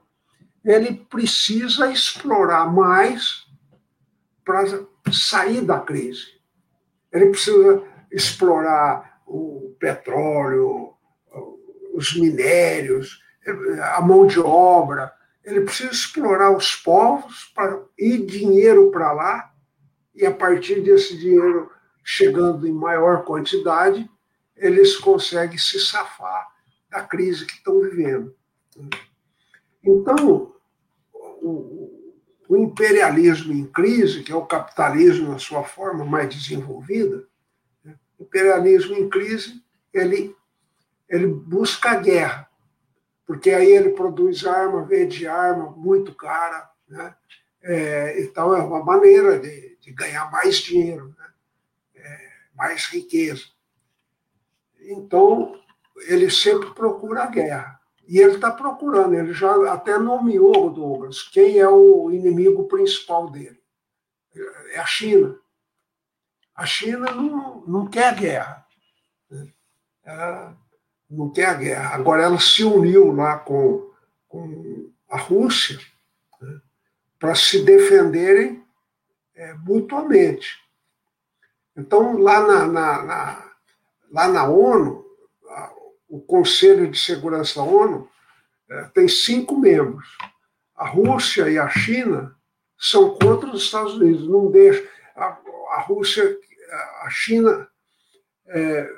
[0.63, 3.45] ele precisa explorar mais
[4.43, 4.63] para
[5.11, 6.25] sair da crise.
[7.13, 10.95] Ele precisa explorar o petróleo,
[11.93, 13.21] os minérios,
[13.93, 15.13] a mão de obra,
[15.43, 19.53] ele precisa explorar os povos para ir dinheiro para lá
[20.15, 21.69] e a partir desse dinheiro
[22.05, 24.09] chegando em maior quantidade,
[24.55, 26.47] eles conseguem se safar
[26.89, 28.33] da crise que estão vivendo.
[29.83, 30.53] Então,
[31.13, 32.13] o,
[32.47, 37.27] o imperialismo em crise, que é o capitalismo na sua forma mais desenvolvida,
[37.83, 37.95] né?
[38.19, 39.61] o imperialismo em crise,
[39.91, 40.33] ele,
[41.09, 42.45] ele busca a guerra
[43.25, 47.15] porque aí ele produz arma, vende arma muito cara, né?
[47.63, 51.24] É, então é uma maneira de, de ganhar mais dinheiro, né?
[52.55, 53.43] É, mais riqueza.
[54.81, 55.59] Então
[56.07, 57.79] ele sempre procura a guerra.
[58.07, 63.59] E ele está procurando, ele já até nomeou, Douglas, quem é o inimigo principal dele.
[64.73, 65.39] É a China.
[66.53, 68.65] A China não, não quer guerra.
[70.03, 70.55] Ela
[71.09, 71.95] não tem a guerra.
[71.95, 73.91] Agora, ela se uniu lá com,
[74.27, 75.79] com a Rússia
[76.41, 76.61] né,
[77.17, 78.63] para se defenderem
[79.33, 80.64] é, mutuamente.
[81.77, 83.51] Então, lá na, na, na,
[84.11, 85.05] lá na ONU,
[86.07, 88.09] o Conselho de Segurança da ONU
[88.69, 90.17] é, tem cinco membros.
[90.75, 92.35] A Rússia e a China
[92.77, 94.87] são contra os Estados Unidos, não deixa.
[95.15, 95.37] A,
[95.71, 96.37] a Rússia,
[97.01, 97.67] a China
[98.47, 98.89] é,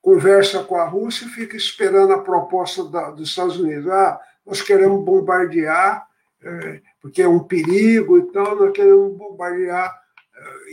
[0.00, 3.90] conversa com a Rússia e fica esperando a proposta da, dos Estados Unidos.
[3.90, 6.06] Ah, nós queremos bombardear,
[6.42, 9.94] é, porque é um perigo e tal, nós queremos bombardear,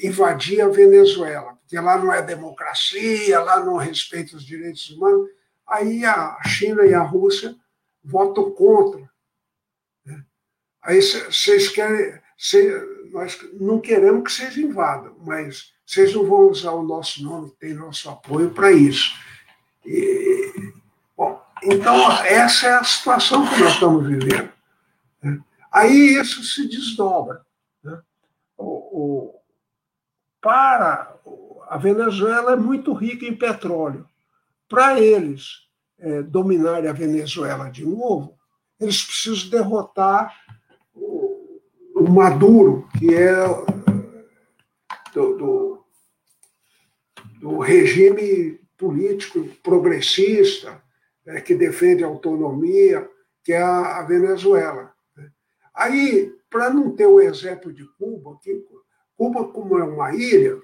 [0.04, 5.30] invadir a Venezuela, porque lá não é democracia, lá não respeita os direitos humanos.
[5.68, 7.56] Aí a China e a Rússia
[8.04, 9.10] votam contra.
[10.06, 10.24] Né?
[10.82, 12.20] Aí vocês querem.
[12.38, 12.70] Cê,
[13.12, 17.74] nós não queremos que vocês invadam, mas vocês não vão usar o nosso nome, tem
[17.74, 19.16] nosso apoio para isso.
[19.86, 20.74] E,
[21.16, 24.52] bom, então, essa é a situação que nós estamos vivendo.
[25.24, 25.40] Né?
[25.72, 27.46] Aí isso se desdobra.
[27.84, 28.02] Né?
[28.58, 29.40] O, o,
[30.46, 31.12] para
[31.68, 34.08] a Venezuela é muito rica em petróleo.
[34.70, 35.68] Para eles
[35.98, 38.38] é, dominarem a Venezuela de novo,
[38.80, 40.40] eles precisam derrotar
[40.94, 41.60] o,
[41.96, 43.34] o Maduro, que é
[45.16, 45.86] do, do,
[47.40, 50.80] do regime político progressista,
[51.26, 53.10] é, que defende a autonomia,
[53.44, 54.94] que é a, a Venezuela.
[55.18, 55.28] Né?
[55.74, 58.64] Aí, para não ter o exemplo de Cuba, que
[59.18, 60.58] Cuba, como é uma ilha,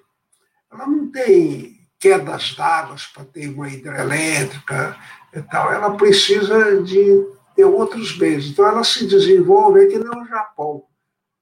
[0.71, 4.97] ela não tem quedas d'água para ter uma hidrelétrica
[5.33, 5.71] e tal.
[5.71, 8.47] Ela precisa de ter outros bens.
[8.47, 10.83] Então, ela se desenvolve aqui no Japão,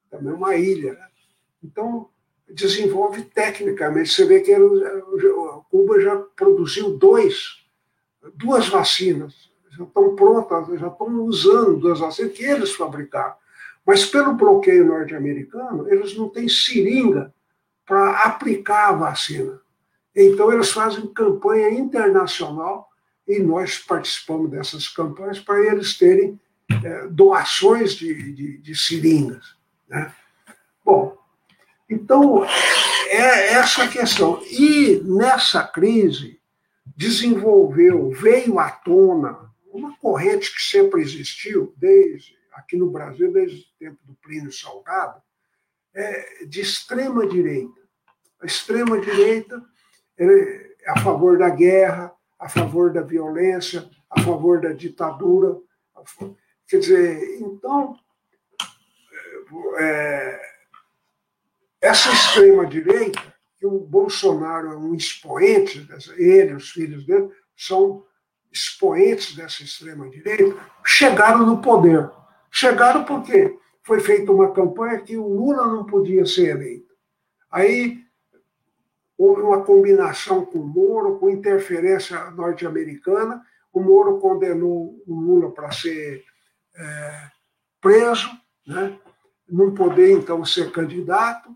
[0.09, 0.93] também uma ilha.
[0.93, 1.07] Né?
[1.63, 2.09] Então,
[2.49, 4.09] desenvolve tecnicamente.
[4.09, 4.55] Você vê que
[5.69, 7.63] Cuba já produziu dois,
[8.33, 13.35] duas vacinas, já estão prontas, já estão usando duas vacinas que eles fabricaram.
[13.89, 17.33] Mas pelo bloqueio norte-americano, eles não têm seringa
[17.87, 19.59] para aplicar a vacina.
[20.15, 22.87] Então, eles fazem campanha internacional
[23.27, 26.39] e nós participamos dessas campanhas para eles terem
[26.83, 29.55] é, doações de, de, de seringas.
[29.87, 30.13] Né?
[30.85, 31.17] Bom,
[31.89, 34.39] então, é essa questão.
[34.51, 36.39] E nessa crise,
[36.95, 43.79] desenvolveu, veio à tona uma corrente que sempre existiu, desde aqui no Brasil, desde o
[43.79, 45.21] tempo do Plínio Salgado,
[45.93, 47.79] é, de extrema-direita.
[48.41, 49.63] A extrema-direita
[50.17, 55.57] é a favor da guerra, a favor da violência, a favor da ditadura.
[56.67, 57.97] Quer dizer, então,
[59.77, 60.41] é,
[61.81, 63.21] essa extrema-direita,
[63.57, 68.05] que o Bolsonaro é um expoente, ele, os filhos dele, são
[68.51, 72.09] expoentes dessa extrema-direita, chegaram no poder.
[72.59, 76.93] Chegaram porque foi feita uma campanha que o Lula não podia ser eleito.
[77.49, 78.03] Aí
[79.17, 83.41] houve uma combinação com o Moro, com interferência norte-americana.
[83.71, 86.21] O Moro condenou o Lula para ser
[86.75, 87.29] é,
[87.79, 88.27] preso,
[88.67, 88.99] né?
[89.47, 91.55] não poder então ser candidato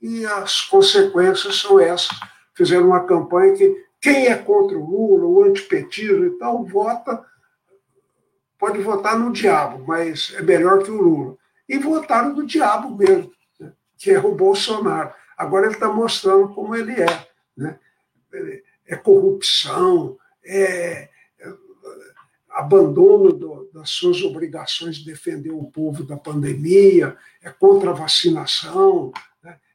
[0.00, 2.18] e as consequências são essas.
[2.54, 7.22] Fizeram uma campanha que quem é contra o Lula, o antipetismo e tal, vota,
[8.58, 11.36] pode votar no diabo, mas é melhor que o Lula.
[11.68, 13.72] E votaram no diabo mesmo, né?
[13.96, 15.12] que é o Bolsonaro.
[15.36, 17.28] Agora ele está mostrando como ele é.
[17.56, 17.78] Né?
[18.86, 21.08] É corrupção, é,
[21.38, 21.52] é
[22.50, 29.12] abandono do, das suas obrigações de defender o povo da pandemia, é contra a vacinação,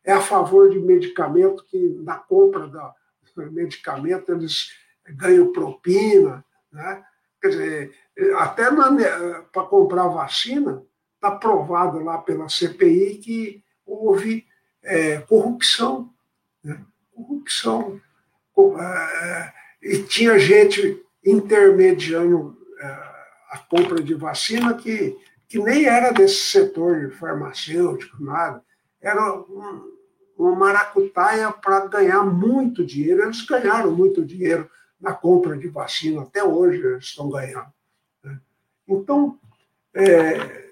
[0.03, 2.93] é a favor de medicamento que, na compra da
[3.51, 4.71] medicamento, eles
[5.07, 6.43] ganham propina.
[6.71, 7.03] Né?
[7.41, 7.95] Quer dizer,
[8.37, 8.65] até
[9.51, 10.83] para comprar vacina,
[11.15, 14.45] está provado lá pela CPI que houve
[14.83, 16.13] é, corrupção.
[16.63, 16.79] Né?
[17.13, 17.99] Corrupção.
[19.81, 22.57] E tinha gente intermediando
[23.49, 25.17] a compra de vacina que,
[25.47, 28.63] que nem era desse setor farmacêutico, nada
[29.01, 29.43] era
[30.37, 33.23] uma maracutaia para ganhar muito dinheiro.
[33.23, 34.69] Eles ganharam muito dinheiro
[34.99, 37.71] na compra de vacina, até hoje estão ganhando.
[38.23, 38.39] Né?
[38.87, 39.39] Então,
[39.93, 40.69] é,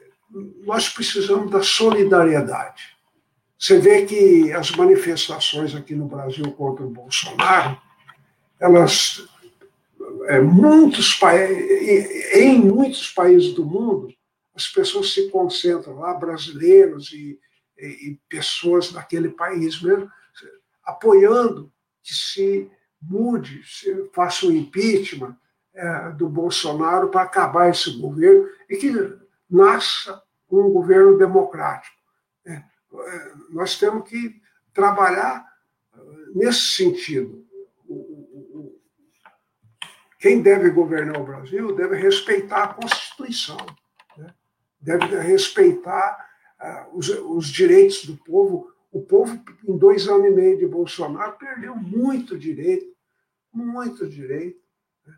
[0.64, 2.98] nós precisamos da solidariedade.
[3.58, 7.80] Você vê que as manifestações aqui no Brasil contra o Bolsonaro,
[8.60, 9.28] elas,
[10.26, 11.20] é, muitos
[12.34, 14.14] em muitos países do mundo,
[14.54, 17.40] as pessoas se concentram lá, brasileiros e
[17.80, 20.10] e, pessoas daquele país mesmo,
[20.84, 21.72] apoiando
[22.04, 22.70] que se
[23.02, 23.62] mude,
[24.14, 25.36] faça o um impeachment
[25.74, 28.92] é, do Bolsonaro para acabar esse governo e que
[29.50, 31.96] nasça um governo democrático.
[32.46, 34.42] É, é, nós temos que
[34.74, 35.46] trabalhar
[35.94, 36.00] é,
[36.34, 37.46] nesse sentido.
[40.20, 43.58] Quem deve governar o Brasil deve respeitar a Constituição,
[44.18, 44.34] né?
[44.82, 46.26] deve respeitar
[46.92, 48.74] os, os direitos do povo.
[48.98, 52.96] O povo, em dois anos e meio de Bolsonaro, perdeu muito direito,
[53.54, 54.60] muito direito.
[55.06, 55.14] Né?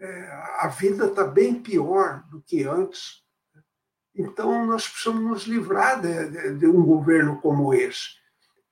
[0.00, 3.22] É, a vida está bem pior do que antes.
[4.16, 8.16] Então, nós precisamos nos livrar de, de, de, um governo como esse.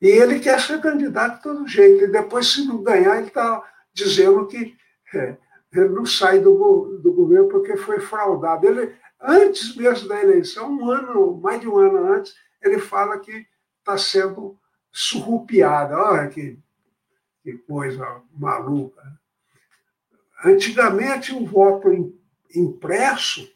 [0.02, 2.06] E ele quer ser candidato de todo jeito.
[2.06, 3.62] E depois, se não ganhar, ele está
[3.92, 4.76] dizendo que
[5.14, 5.36] é,
[5.72, 8.66] ele não sai do, do governo porque foi fraudado.
[8.66, 13.46] Ele, antes mesmo da eleição, um ano, mais de um ano antes, ele fala que
[13.88, 14.58] está sendo
[14.92, 15.96] surrupiada.
[15.96, 16.58] Olha que,
[17.42, 19.02] que coisa maluca.
[20.44, 21.88] Antigamente, o voto
[22.54, 23.50] impresso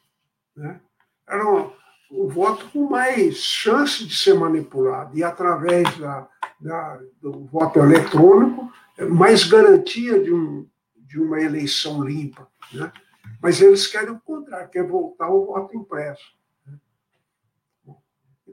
[0.56, 0.80] né,
[1.28, 1.70] era um,
[2.10, 6.28] um, voto com mais chance de ser manipulado, e através da,
[6.60, 8.72] da, do voto eletrônico,
[9.10, 12.48] mais garantia de, um, de uma eleição limpa.
[12.72, 12.92] Né?
[13.40, 16.41] Mas eles querem o contrário, quer voltar ao voto impresso.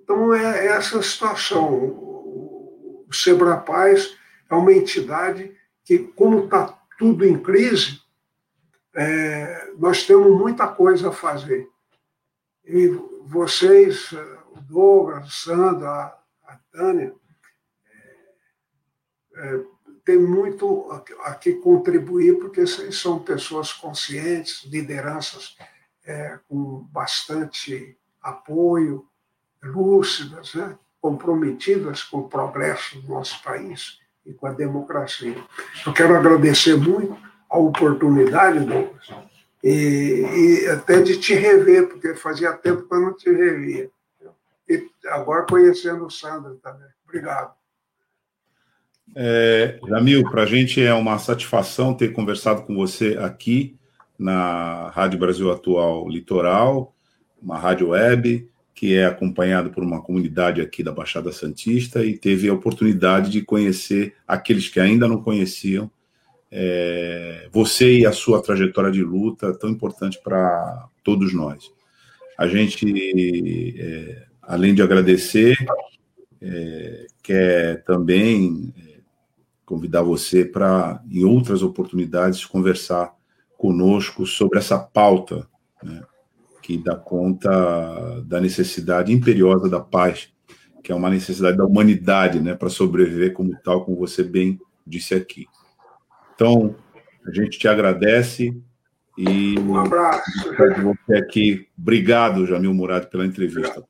[0.10, 1.72] Então, é, é essa situação.
[3.08, 4.18] O Sebrapaz
[4.50, 5.56] é uma entidade
[5.86, 8.02] que, como está tudo em crise,
[8.96, 11.70] é, nós temos muita coisa a fazer.
[12.66, 12.88] E
[13.22, 16.18] vocês, o Douglas, o Sandra, a,
[16.48, 17.14] a Tânia,
[19.36, 19.64] é, é,
[20.04, 25.56] tem muito a, a, que contribuir, porque vocês são pessoas conscientes, lideranças
[26.04, 29.08] é, com bastante apoio,
[29.64, 30.78] lúcidas, né?
[31.02, 35.36] comprometidas com o progresso do nosso país e com a democracia.
[35.86, 37.18] Eu quero agradecer muito
[37.50, 39.10] a oportunidade, Douglas,
[39.64, 43.90] e, e até de te rever, porque fazia tempo que eu não te revia.
[44.68, 46.88] E agora conhecendo o Sandro também.
[47.04, 47.54] Obrigado.
[49.16, 53.76] É, Jamil, para a gente é uma satisfação ter conversado com você aqui
[54.18, 56.94] na Rádio Brasil Atual Litoral,
[57.42, 58.48] uma rádio web
[58.80, 63.42] que é acompanhada por uma comunidade aqui da Baixada Santista e teve a oportunidade de
[63.42, 65.92] conhecer aqueles que ainda não conheciam
[66.50, 71.70] é, você e a sua trajetória de luta tão importante para todos nós.
[72.38, 72.86] A gente,
[73.78, 75.58] é, além de agradecer,
[76.42, 79.00] é, quer também é,
[79.66, 83.14] convidar você para, em outras oportunidades, conversar
[83.58, 85.46] conosco sobre essa pauta
[85.84, 86.02] né,
[86.70, 90.32] que dá conta da necessidade imperiosa da paz,
[90.84, 95.16] que é uma necessidade da humanidade né, para sobreviver como tal, como você bem disse
[95.16, 95.48] aqui.
[96.36, 96.76] Então,
[97.26, 98.56] a gente te agradece
[99.18, 100.30] e um abraço.
[100.84, 101.68] você aqui.
[101.76, 103.84] Obrigado, Jamil Murad, pela entrevista.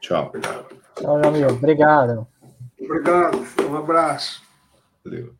[0.00, 0.32] Tchau.
[0.96, 1.46] Tchau, Jamil.
[1.46, 2.26] Obrigado.
[2.76, 3.46] Obrigado.
[3.70, 4.42] Um abraço.
[5.04, 5.32] Valeu.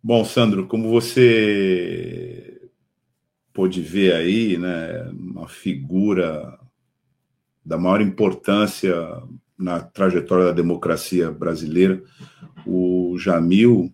[0.00, 2.29] Bom, Sandro, como você
[3.52, 6.58] pôde ver aí, né, uma figura
[7.64, 8.94] da maior importância
[9.58, 12.02] na trajetória da democracia brasileira,
[12.66, 13.92] o Jamil,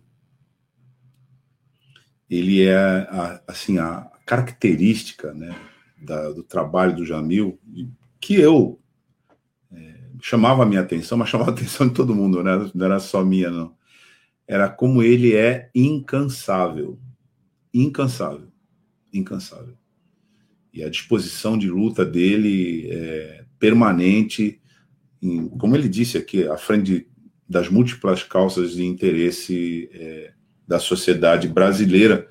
[2.29, 5.55] ele é a, assim a característica, né,
[6.01, 7.59] da, do trabalho do Jamil
[8.19, 8.79] que eu
[9.71, 12.69] é, chamava a minha atenção, mas chamava a atenção de todo mundo, né?
[12.73, 13.75] Não era só minha, não.
[14.47, 16.99] Era como ele é incansável,
[17.73, 18.47] incansável,
[19.13, 19.75] incansável.
[20.73, 24.61] E a disposição de luta dele é permanente,
[25.21, 27.07] em, como ele disse aqui, à frente
[27.49, 30.33] das múltiplas causas de interesse é,
[30.67, 32.27] da sociedade brasileira.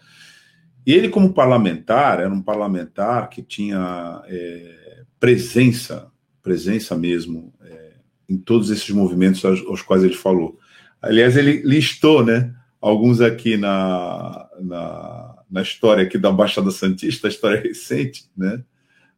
[0.86, 6.12] E ele, como parlamentar, era um parlamentar que tinha é, presença,
[6.42, 7.94] presença mesmo, é,
[8.28, 10.58] em todos esses movimentos aos, aos, quais ele falou.
[11.00, 17.30] Aliás, ele listou, né, alguns aqui na, na, na história aqui da Baixada Santista, a
[17.30, 18.62] história recente, né,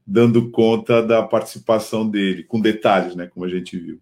[0.07, 4.01] dando conta da participação dele, com detalhes, né, como a gente viu.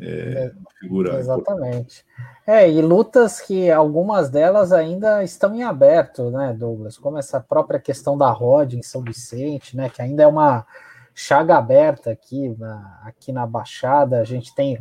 [0.00, 1.18] É, uma figura.
[1.18, 2.04] Exatamente.
[2.46, 6.96] É, e lutas que algumas delas ainda estão em aberto, né, Douglas?
[6.96, 9.90] Como essa própria questão da ROD em São Vicente, né?
[9.90, 10.64] Que ainda é uma
[11.12, 14.20] chaga aberta aqui na, aqui na Baixada.
[14.20, 14.78] A gente tem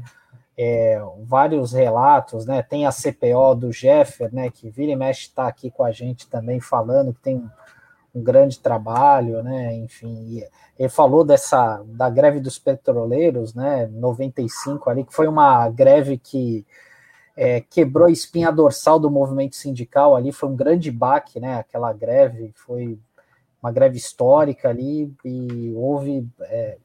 [0.58, 2.64] é, vários relatos, né?
[2.64, 4.50] Tem a CPO do Jeffer, né?
[4.50, 7.48] Que vira e mexe está aqui com a gente também falando que tem
[8.16, 9.76] um grande trabalho, né?
[9.76, 10.44] Enfim,
[10.78, 13.88] ele falou dessa da greve dos petroleiros, né?
[13.92, 16.66] 95 ali, que foi uma greve que
[17.36, 21.58] é, quebrou a espinha dorsal do movimento sindical ali, foi um grande baque, né?
[21.60, 22.98] Aquela greve foi
[23.62, 26.78] uma greve histórica ali e houve é,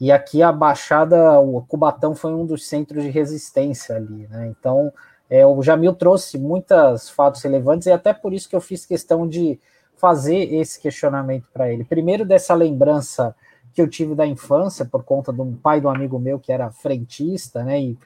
[0.00, 4.48] e aqui a Baixada, o Cubatão foi um dos centros de resistência ali, né?
[4.48, 4.92] Então,
[5.28, 9.26] é, o Jamil trouxe muitos fatos relevantes e até por isso que eu fiz questão
[9.26, 9.58] de
[9.96, 11.82] fazer esse questionamento para ele.
[11.84, 13.34] Primeiro, dessa lembrança
[13.72, 16.70] que eu tive da infância, por conta um pai de um amigo meu que era
[16.70, 17.80] frentista, né?
[17.80, 17.98] E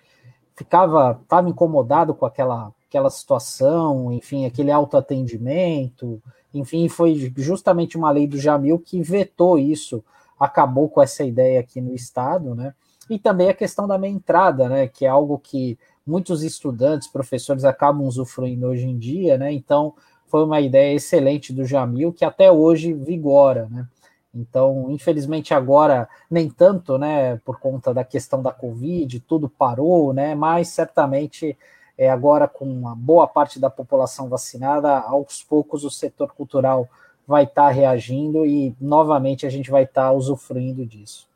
[0.54, 6.22] ficava, estava incomodado com aquela, aquela situação, enfim, aquele autoatendimento,
[6.52, 10.04] enfim, foi justamente uma lei do Jamil que vetou isso,
[10.40, 12.74] acabou com essa ideia aqui no Estado, né?
[13.08, 14.88] E também a questão da meia entrada, né?
[14.88, 19.52] Que é algo que muitos estudantes, professores acabam usufruindo hoje em dia, né?
[19.52, 19.94] Então,
[20.26, 23.86] foi uma ideia excelente do Jamil, que até hoje vigora, né?
[24.32, 30.36] Então, infelizmente agora nem tanto, né, por conta da questão da Covid, tudo parou, né,
[30.36, 31.58] mas certamente
[31.98, 36.88] é, agora com uma boa parte da população vacinada, aos poucos o setor cultural
[37.30, 41.28] vai estar tá reagindo e novamente a gente vai estar tá usufruindo disso.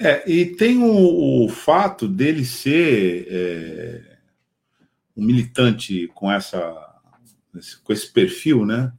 [0.00, 4.16] É, e tem o, o fato dele ser é,
[5.14, 6.86] um militante com essa
[7.82, 8.92] com esse perfil, né,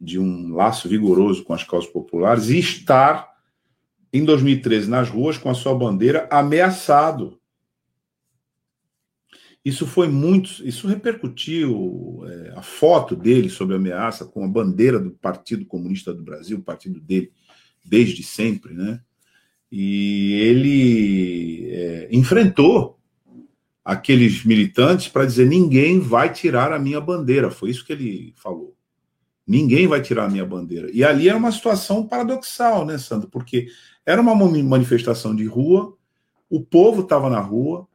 [0.00, 3.30] de um laço vigoroso com as causas populares e estar
[4.12, 7.39] em 2013 nas ruas com a sua bandeira ameaçado.
[9.64, 15.10] Isso foi muito, isso repercutiu é, a foto dele sobre ameaça com a bandeira do
[15.10, 17.30] Partido Comunista do Brasil, o partido dele
[17.84, 19.00] desde sempre, né?
[19.70, 22.98] E ele é, enfrentou
[23.84, 27.50] aqueles militantes para dizer: ninguém vai tirar a minha bandeira.
[27.50, 28.74] Foi isso que ele falou.
[29.46, 30.88] Ninguém vai tirar a minha bandeira.
[30.92, 33.28] E ali era uma situação paradoxal, né, Sandro?
[33.28, 33.66] Porque
[34.06, 35.96] era uma manifestação de rua,
[36.48, 37.88] o povo estava na rua,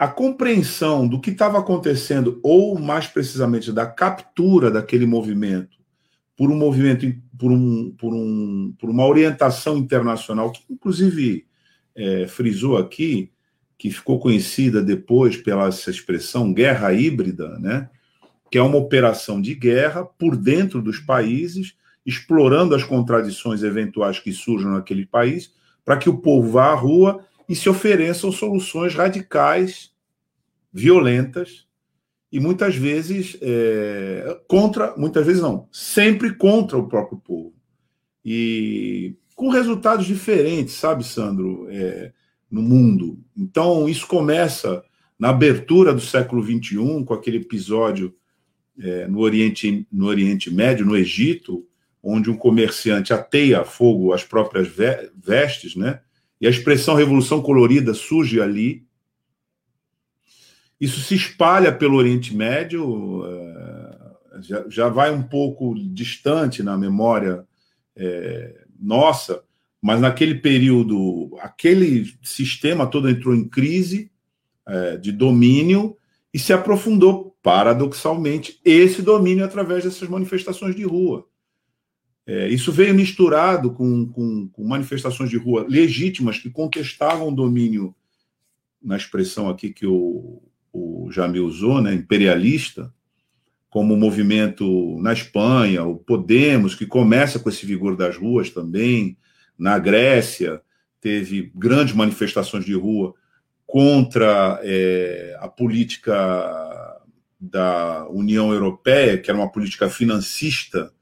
[0.00, 5.76] a compreensão do que estava acontecendo, ou mais precisamente da captura daquele movimento,
[6.34, 7.04] por um movimento,
[7.38, 11.44] por, um, por, um, por uma orientação internacional, que inclusive
[11.94, 13.30] é, frisou aqui,
[13.76, 17.90] que ficou conhecida depois pela essa expressão guerra híbrida, né?
[18.50, 21.74] que é uma operação de guerra por dentro dos países,
[22.06, 25.52] explorando as contradições eventuais que surjam naquele país,
[25.84, 29.90] para que o povo vá à rua e se ofereçam soluções radicais,
[30.72, 31.66] violentas
[32.30, 37.52] e muitas vezes é, contra, muitas vezes não, sempre contra o próprio povo
[38.24, 41.66] e com resultados diferentes, sabe, Sandro?
[41.70, 42.12] É,
[42.48, 43.18] no mundo.
[43.36, 44.84] Então, isso começa
[45.18, 48.14] na abertura do século XXI, com aquele episódio
[48.78, 51.66] é, no, Oriente, no Oriente Médio, no Egito,
[52.00, 54.68] onde um comerciante ateia fogo às próprias
[55.16, 56.00] vestes, né?
[56.40, 58.86] E a expressão revolução colorida surge ali.
[60.80, 67.46] Isso se espalha pelo Oriente Médio, é, já, já vai um pouco distante na memória
[67.94, 69.42] é, nossa,
[69.82, 74.10] mas naquele período, aquele sistema todo entrou em crise
[74.66, 75.96] é, de domínio
[76.32, 81.26] e se aprofundou, paradoxalmente, esse domínio através dessas manifestações de rua.
[82.26, 87.94] É, isso veio misturado com, com, com, manifestações de rua legítimas que contestavam o domínio,
[88.82, 90.42] na expressão aqui que o,
[90.72, 92.92] o Jamil usou, né, imperialista,
[93.68, 99.16] como o movimento na Espanha, o Podemos, que começa com esse vigor das ruas também,
[99.58, 100.60] na Grécia,
[101.00, 103.14] teve grandes manifestações de rua
[103.66, 107.00] contra é, a política
[107.40, 110.92] da União Europeia, que era uma política financista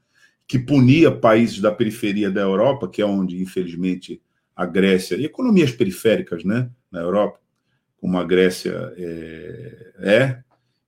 [0.49, 4.21] que punia países da periferia da Europa, que é onde, infelizmente,
[4.53, 7.39] a Grécia, e economias periféricas né, na Europa,
[8.01, 10.39] como a Grécia é, é,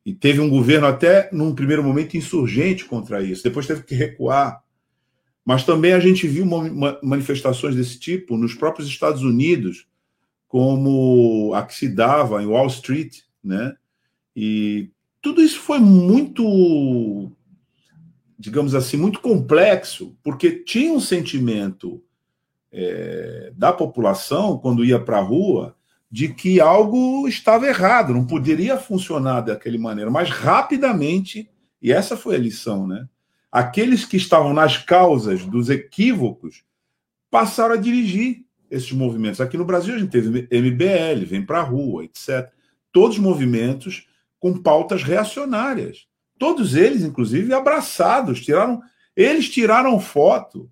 [0.06, 4.62] e teve um governo até, num primeiro momento, insurgente contra isso, depois teve que recuar
[5.46, 6.46] mas também a gente viu
[7.02, 9.88] manifestações desse tipo nos próprios Estados Unidos,
[10.48, 13.76] como a que se dava em Wall Street, né?
[14.36, 14.90] E
[15.22, 17.32] tudo isso foi muito,
[18.42, 22.04] digamos assim, muito complexo, porque tinha um sentimento
[22.72, 25.76] é, da população, quando ia para a rua,
[26.10, 31.50] de que algo estava errado, não poderia funcionar daquela maneira, mas rapidamente,
[31.82, 33.08] e essa foi a lição, né?
[33.52, 36.64] aqueles que estavam nas causas dos equívocos
[37.30, 39.42] passaram a dirigir esses movimentos.
[39.42, 42.50] Aqui no Brasil a gente teve MBL, Vem para a Rua, etc.
[42.92, 44.08] Todos movimentos
[44.40, 46.08] com pautas reacionárias.
[46.42, 48.44] Todos eles, inclusive, abraçados.
[48.44, 48.82] Tiraram,
[49.16, 50.68] eles tiraram foto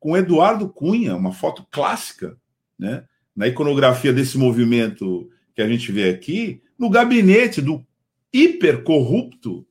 [0.00, 2.36] com Eduardo Cunha, uma foto clássica,
[2.76, 3.04] né?
[3.34, 7.86] na iconografia desse movimento que a gente vê aqui, no gabinete do
[8.32, 9.64] hipercorrupto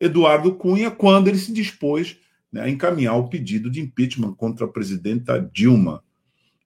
[0.00, 2.16] Eduardo Cunha quando ele se dispôs
[2.50, 6.02] né, a encaminhar o pedido de impeachment contra a presidenta Dilma.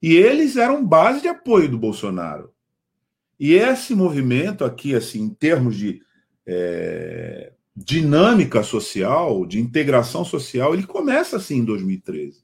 [0.00, 2.52] E eles eram base de apoio do Bolsonaro.
[3.40, 6.00] E esse movimento aqui, assim, em termos de
[6.46, 7.52] é,
[7.84, 12.42] dinâmica social, de integração social, ele começa assim em 2013.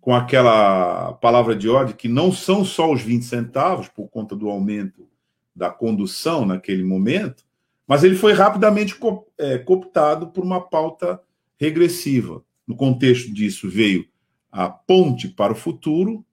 [0.00, 4.50] Com aquela palavra de ordem que não são só os 20 centavos, por conta do
[4.50, 5.08] aumento
[5.56, 7.44] da condução naquele momento,
[7.86, 8.96] mas ele foi rapidamente
[9.38, 11.20] é, cooptado por uma pauta
[11.56, 12.44] regressiva.
[12.66, 14.06] No contexto disso, veio
[14.50, 16.24] a ponte para o futuro,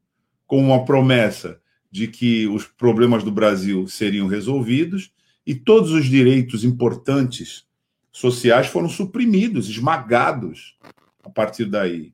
[0.45, 5.13] com uma promessa de que os problemas do Brasil seriam resolvidos
[5.45, 7.65] e todos os direitos importantes
[8.11, 10.77] sociais foram suprimidos, esmagados
[11.23, 12.13] a partir daí.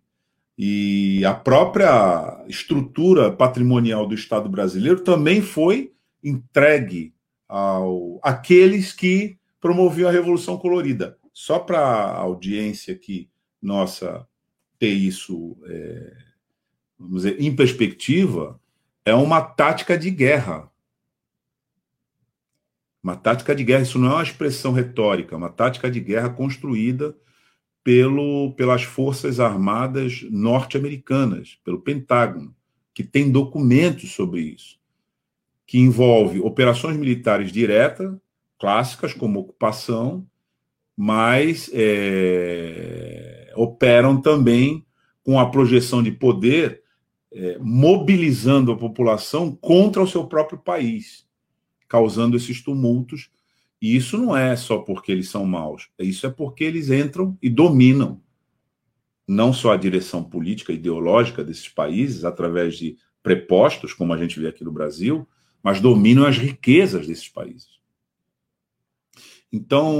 [0.57, 5.93] E a própria estrutura patrimonial do Estado brasileiro também foi
[6.23, 7.13] entregue
[7.47, 11.17] ao aqueles que promoviam a Revolução Colorida.
[11.33, 13.29] Só para a audiência aqui
[13.61, 14.27] nossa
[14.79, 16.17] ter isso, é,
[16.97, 18.59] vamos dizer, em perspectiva,
[19.05, 20.69] é uma tática de guerra.
[23.07, 26.29] Uma tática de guerra, isso não é uma expressão retórica, é uma tática de guerra
[26.29, 27.15] construída
[27.81, 32.53] pelo, pelas Forças Armadas norte-americanas, pelo Pentágono,
[32.93, 34.77] que tem documentos sobre isso,
[35.65, 38.13] que envolve operações militares diretas,
[38.59, 40.27] clássicas, como ocupação,
[40.93, 44.85] mas é, operam também
[45.23, 46.83] com a projeção de poder,
[47.31, 51.25] é, mobilizando a população contra o seu próprio país,
[51.87, 53.29] causando esses tumultos
[53.81, 57.49] e isso não é só porque eles são maus, isso é porque eles entram e
[57.49, 58.21] dominam
[59.27, 64.47] não só a direção política ideológica desses países através de prepostos, como a gente vê
[64.47, 65.27] aqui no Brasil,
[65.61, 67.77] mas dominam as riquezas desses países.
[69.51, 69.93] Então,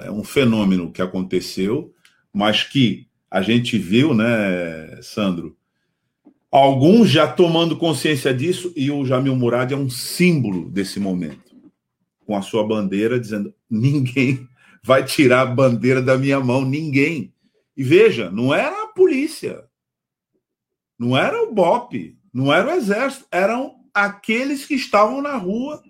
[0.00, 1.94] é um fenômeno que aconteceu,
[2.32, 5.57] mas que a gente viu, né, Sandro?
[6.50, 11.48] Alguns já tomando consciência disso, e o Jamil Murad é um símbolo desse momento
[12.24, 14.48] com a sua bandeira, dizendo: ninguém
[14.82, 17.32] vai tirar a bandeira da minha mão, ninguém.
[17.76, 19.64] E veja, não era a polícia,
[20.98, 25.82] não era o BOP, não era o exército, eram aqueles que estavam na rua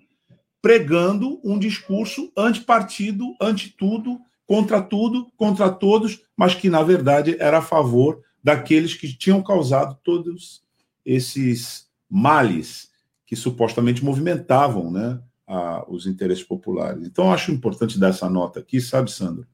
[0.61, 7.59] pregando um discurso antipartido, anti tudo, contra tudo, contra todos, mas que na verdade era
[7.59, 10.63] a favor daqueles que tinham causado todos
[11.05, 12.89] esses males
[13.25, 17.05] que supostamente movimentavam, né, a, os interesses populares.
[17.05, 19.47] Então, acho importante dar essa nota aqui, sabe, Sandro?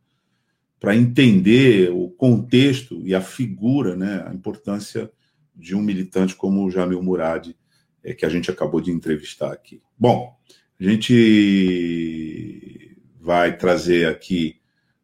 [0.79, 5.11] Para entender o contexto e a figura, né, a importância
[5.55, 7.55] de um militante como o Jamil Murad,
[8.03, 9.81] é, que a gente acabou de entrevistar aqui.
[9.97, 10.37] Bom,
[10.79, 14.59] a gente vai trazer aqui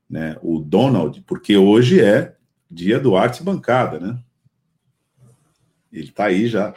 [0.10, 2.36] né, o Donald, porque hoje é
[2.72, 4.18] dia do Arte Bancada, né?
[5.92, 6.74] Ele está aí já.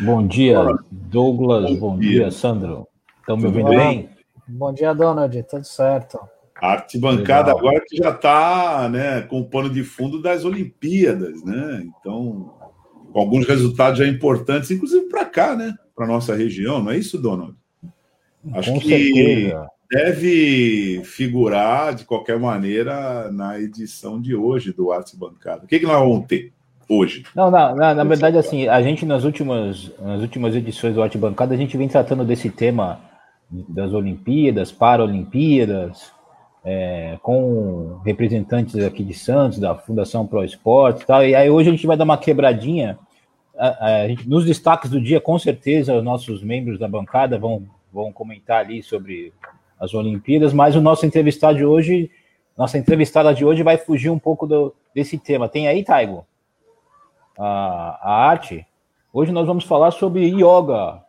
[0.00, 0.58] Bom dia,
[0.90, 1.70] Douglas.
[1.78, 2.20] Bom, Bom dia.
[2.20, 2.30] dia.
[2.30, 2.88] Sandro.
[3.20, 4.08] Estão me ouvindo bem?
[4.48, 5.42] Bom dia, Donald.
[5.42, 6.18] Tudo certo.
[6.58, 7.58] Arte bancada Legal.
[7.58, 11.86] agora que já está né, com o pano de fundo das Olimpíadas, né?
[12.00, 12.54] Então,
[13.12, 15.74] com alguns resultados já importantes, inclusive para cá, né?
[15.94, 17.54] Para nossa região, não é isso, Donald?
[18.54, 19.68] Acho com que certeza.
[19.90, 25.64] Deve figurar de qualquer maneira na edição de hoje do Arte Bancada.
[25.64, 26.52] O que, que nós vamos ter?
[26.88, 27.24] hoje?
[27.34, 31.18] Não, na, na, na verdade, assim, a gente nas últimas, nas últimas edições do Arte
[31.18, 33.00] Bancada, a gente vem tratando desse tema
[33.50, 36.12] das Olimpíadas, Paralimpíadas,
[36.64, 41.24] é, com representantes aqui de Santos, da Fundação Pro Esporte e tal.
[41.24, 42.98] E aí hoje a gente vai dar uma quebradinha.
[43.56, 47.62] A, a gente, nos destaques do dia, com certeza, os nossos membros da bancada vão,
[47.92, 49.32] vão comentar ali sobre
[49.78, 52.10] as Olimpíadas, mas o nosso entrevistado de hoje,
[52.56, 55.48] nossa entrevistada de hoje vai fugir um pouco do, desse tema.
[55.48, 56.26] Tem aí, Taigo?
[57.38, 58.66] a, a arte,
[59.12, 61.02] hoje nós vamos falar sobre yoga,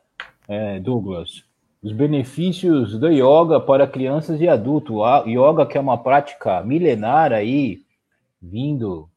[0.48, 1.46] é, Douglas.
[1.82, 5.00] Os benefícios da yoga para crianças e adultos.
[5.02, 7.82] A yoga que é uma prática milenar aí,
[8.42, 9.08] vindo,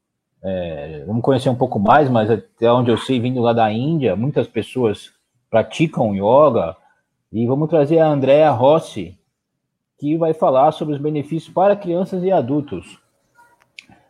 [0.43, 4.14] é, vamos conhecer um pouco mais, mas até onde eu sei, vindo lá da Índia,
[4.14, 5.10] muitas pessoas
[5.51, 6.77] praticam yoga.
[7.32, 9.18] E vamos trazer a Andrea Rossi,
[10.01, 12.98] que vai falar sobre os benefícios para crianças e adultos.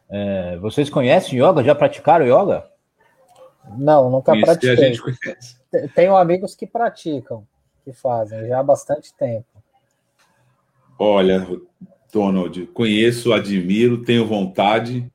[0.08, 1.64] É, vocês conhecem yoga?
[1.64, 2.64] Já praticaram yoga?
[3.76, 4.70] Não, nunca Isso pratiquei.
[4.70, 5.56] a gente conhece.
[5.94, 7.44] Tenho amigos que praticam,
[7.84, 9.46] que fazem já há bastante tempo.
[10.96, 11.44] Olha,
[12.12, 15.10] Donald, conheço, admiro, tenho vontade,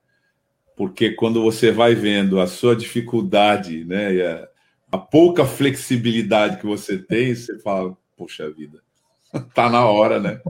[0.76, 4.48] porque quando você vai vendo a sua dificuldade, né, e a,
[4.92, 8.85] a pouca flexibilidade que você tem, você fala, poxa vida,
[9.54, 10.42] tá na hora, né?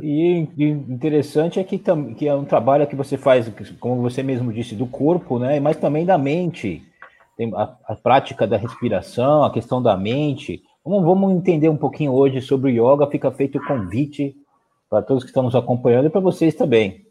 [0.00, 1.78] E, interessante é que,
[2.16, 5.60] que é um trabalho que você faz, como você mesmo disse, do corpo, né?
[5.60, 6.82] Mas também da mente
[7.36, 10.62] tem a, a, prática da respiração, a questão da mente.
[10.84, 13.10] Vamos, vamos entender um pouquinho hoje sobre o yoga.
[13.10, 14.34] Fica feito o convite
[14.88, 17.06] para todos que estão nos acompanhando e para vocês também.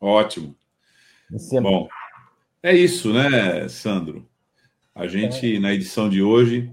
[0.00, 0.54] Ótimo.
[1.52, 1.60] É...
[1.60, 1.88] Bom,
[2.62, 4.26] é isso, né, Sandro?
[4.94, 5.60] A gente, é.
[5.60, 6.72] na edição de hoje,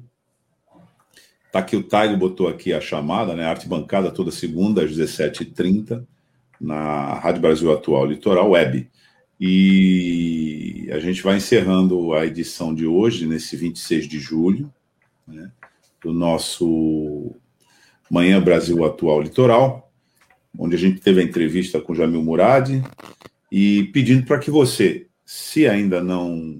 [1.56, 3.46] tá aqui o Taigo botou aqui a chamada, né?
[3.46, 6.06] Arte Bancada toda segunda às 17h30
[6.60, 8.90] na Rádio Brasil Atual Litoral Web.
[9.40, 14.70] E a gente vai encerrando a edição de hoje, nesse 26 de julho,
[15.26, 15.50] né,
[16.04, 17.34] do nosso
[18.12, 19.90] Manhã Brasil Atual Litoral,
[20.60, 22.70] onde a gente teve a entrevista com Jamil Murad
[23.50, 26.60] e pedindo para que você, se ainda não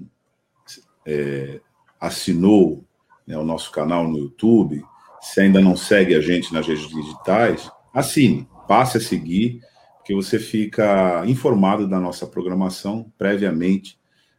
[1.04, 1.60] é,
[2.00, 2.85] assinou
[3.26, 4.84] né, o nosso canal no YouTube,
[5.20, 9.60] se ainda não segue a gente nas redes digitais, assine, passe a seguir,
[9.96, 13.98] porque você fica informado da nossa programação previamente.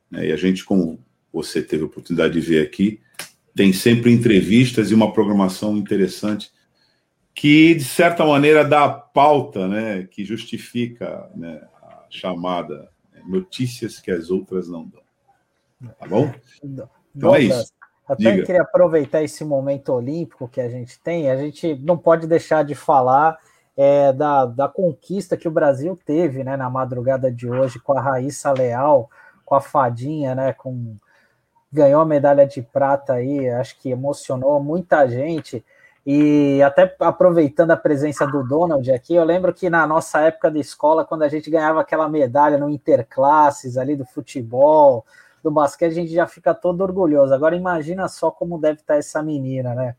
[0.09, 3.01] Né, e a gente, como você teve a oportunidade de ver aqui,
[3.55, 6.51] tem sempre entrevistas e uma programação interessante
[7.33, 13.99] que, de certa maneira, dá a pauta né, que justifica né, a chamada né, notícias
[13.99, 15.01] que as outras não dão.
[15.99, 16.33] Tá bom?
[17.15, 17.71] Então é isso.
[18.07, 18.45] Até Diga.
[18.45, 22.73] queria aproveitar esse momento olímpico que a gente tem, a gente não pode deixar de
[22.73, 23.37] falar
[23.75, 28.01] é, da, da conquista que o Brasil teve né, na madrugada de hoje com a
[28.01, 29.09] Raíssa Leal,
[29.45, 30.95] com a Fadinha, né, com,
[31.71, 35.63] ganhou a medalha de prata aí, acho que emocionou muita gente.
[36.05, 40.57] E até aproveitando a presença do Donald aqui, eu lembro que na nossa época da
[40.57, 45.05] escola, quando a gente ganhava aquela medalha no interclasses ali do futebol,
[45.47, 47.33] do basquete, a gente já fica todo orgulhoso.
[47.33, 49.95] Agora imagina só como deve estar essa menina, né?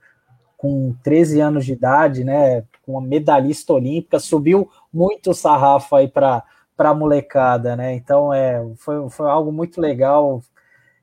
[0.56, 2.62] Com 13 anos de idade, né?
[2.84, 6.44] Com uma medalhista olímpica, subiu muito o sarrafo aí para
[6.76, 7.94] a molecada, né?
[7.94, 10.42] Então é, foi, foi algo muito legal.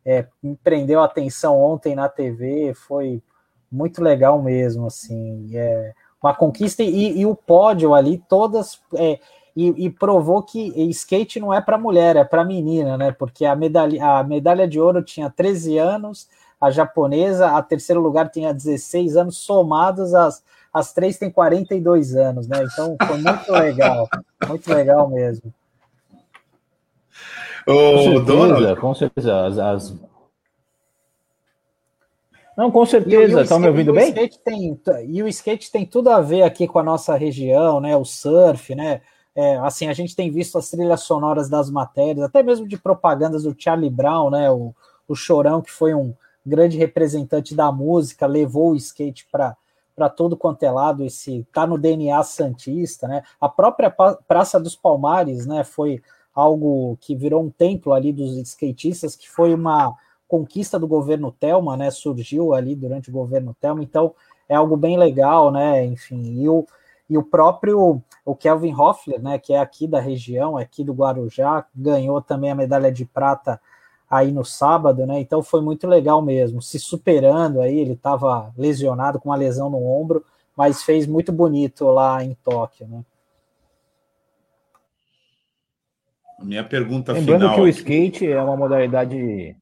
[0.06, 3.24] É, me prendeu a atenção ontem na TV, foi
[3.72, 5.50] muito legal mesmo, assim.
[5.56, 8.80] É, uma conquista e, e o pódio ali, todas.
[8.94, 9.20] É,
[9.56, 13.12] e, e provou que skate não é para mulher, é para menina, né?
[13.12, 16.28] Porque a medalha, a medalha de ouro tinha 13 anos,
[16.60, 22.48] a japonesa, a terceiro lugar tinha 16 anos, somados as, as três têm 42 anos,
[22.48, 22.58] né?
[22.64, 24.10] Então foi muito legal,
[24.46, 25.54] muito legal mesmo.
[27.66, 29.96] Ô, Donald, com certeza, as, as...
[32.58, 34.14] Não, com certeza, estão me ouvindo bem?
[34.14, 37.96] Tem, e o skate tem tudo a ver aqui com a nossa região, né?
[37.96, 39.02] O surf, né?
[39.36, 43.44] É, assim, a gente tem visto as trilhas sonoras das matérias, até mesmo de propagandas
[43.44, 44.50] do Charlie Brown, né?
[44.50, 44.74] O,
[45.08, 46.14] o Chorão, que foi um
[46.46, 49.56] grande representante da música, levou o skate para
[49.96, 53.24] para todo quanto é lado, esse tá no DNA santista, né?
[53.40, 53.90] A própria
[54.28, 56.02] Praça dos Palmares, né, foi
[56.34, 59.96] algo que virou um templo ali dos skatistas, que foi uma
[60.28, 61.90] conquista do governo Telma, né?
[61.92, 64.14] Surgiu ali durante o governo Telma, então
[64.50, 65.86] é algo bem legal, né?
[65.86, 66.68] Enfim, e o
[67.10, 71.66] e o próprio o Kelvin Hoffler, né, que é aqui da região, aqui do Guarujá,
[71.76, 73.62] ganhou também a medalha de prata
[74.10, 75.20] aí no sábado, né?
[75.20, 79.84] Então foi muito legal mesmo, se superando aí, ele estava lesionado com uma lesão no
[79.84, 80.24] ombro,
[80.56, 83.04] mas fez muito bonito lá em Tóquio, né?
[86.40, 87.50] Minha pergunta Lembrando final.
[87.50, 89.56] Lembrando que o skate é uma modalidade.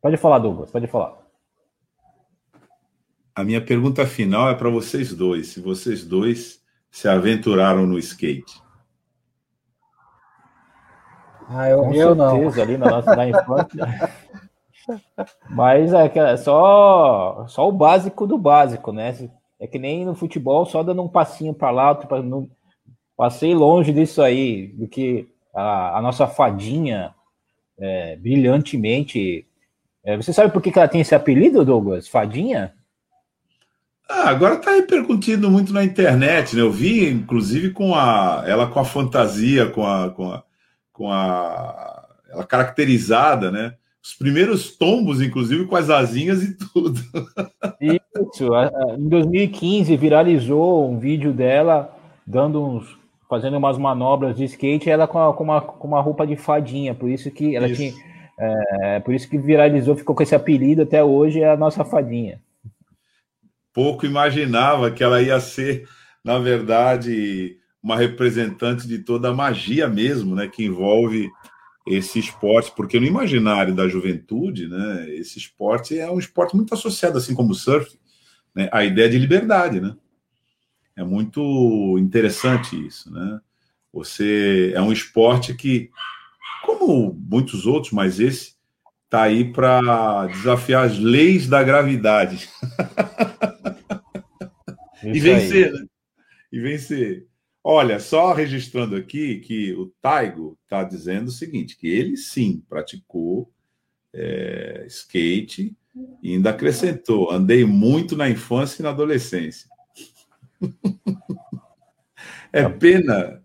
[0.00, 1.23] Pode falar, Douglas, pode falar.
[3.34, 5.48] A minha pergunta final é para vocês dois.
[5.48, 8.62] Se vocês dois se aventuraram no skate.
[11.48, 12.48] Ah, eu, Com eu não.
[12.48, 14.10] ali na nossa na infância.
[15.50, 19.12] Mas é, é só, só o básico do básico, né?
[19.58, 22.48] É que nem no futebol, só dando um passinho para lá, pra, não,
[23.16, 27.14] passei longe disso aí, do que a, a nossa fadinha
[27.78, 29.46] é, brilhantemente.
[30.04, 32.08] É, você sabe por que, que ela tem esse apelido, Douglas?
[32.08, 32.74] Fadinha?
[34.08, 36.62] Ah, agora está repercutindo muito na internet, né?
[36.62, 40.42] Eu vi, inclusive, com a ela com a fantasia, com a, com a,
[40.92, 43.74] com a ela caracterizada, né?
[44.02, 47.00] Os primeiros tombos, inclusive, com as asinhas e tudo.
[47.80, 48.50] Isso.
[48.98, 52.98] Em 2015 viralizou um vídeo dela dando uns,
[53.28, 56.94] fazendo umas manobras de skate, ela com, a, com, uma, com uma roupa de fadinha.
[56.94, 57.76] Por isso que ela isso.
[57.76, 57.94] tinha,
[58.38, 62.38] é, por isso que viralizou, ficou com esse apelido até hoje é a nossa fadinha
[63.74, 65.86] pouco imaginava que ela ia ser,
[66.24, 71.28] na verdade, uma representante de toda a magia mesmo, né, que envolve
[71.86, 77.18] esse esporte, porque no imaginário da juventude, né, esse esporte é um esporte muito associado,
[77.18, 77.98] assim como o surf,
[78.54, 79.94] né, à ideia de liberdade, né?
[80.96, 83.40] É muito interessante isso, né?
[83.92, 85.90] Você é um esporte que,
[86.64, 88.53] como muitos outros, mas esse
[89.08, 92.48] tá aí para desafiar as leis da gravidade.
[95.02, 95.86] e vencer, né?
[96.50, 97.26] E vencer.
[97.62, 103.50] Olha, só registrando aqui que o Taigo está dizendo o seguinte: que ele sim praticou
[104.12, 105.76] é, skate
[106.22, 109.68] e ainda acrescentou: andei muito na infância e na adolescência.
[112.52, 113.42] é pena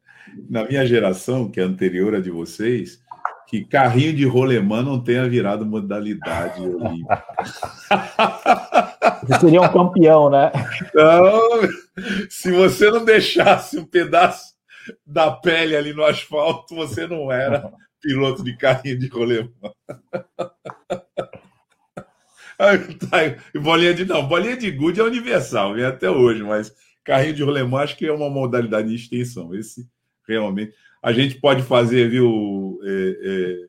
[0.49, 3.01] na minha geração, que é anterior à de vocês,
[3.49, 7.25] que carrinho de rolemã não tenha virado modalidade olímpica.
[9.23, 10.51] Você seria um campeão, né?
[10.93, 11.41] Não,
[12.29, 14.53] se você não deixasse um pedaço
[15.03, 19.49] da pele ali no asfalto, você não era piloto de carrinho de rolemã.
[23.55, 26.71] E bolinha de não, bolinha de gude é universal, vem até hoje, mas
[27.03, 29.55] carrinho de rolemã acho que é uma modalidade de extensão.
[29.55, 29.87] Esse
[30.27, 30.71] realmente
[31.01, 33.67] a gente pode fazer, viu, é, é,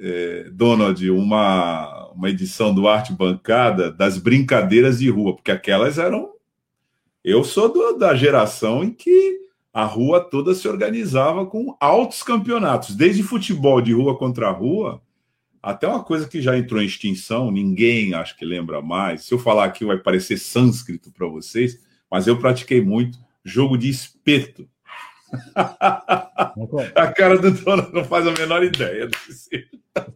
[0.00, 6.30] é, Donald, uma, uma edição do Arte Bancada das brincadeiras de rua, porque aquelas eram.
[7.24, 9.38] Eu sou do, da geração em que
[9.72, 15.00] a rua toda se organizava com altos campeonatos, desde futebol de rua contra rua,
[15.62, 19.24] até uma coisa que já entrou em extinção, ninguém acho que lembra mais.
[19.24, 21.78] Se eu falar aqui vai parecer sânscrito para vocês,
[22.10, 24.68] mas eu pratiquei muito jogo de espeto.
[26.94, 29.08] A cara do dono não faz a menor ideia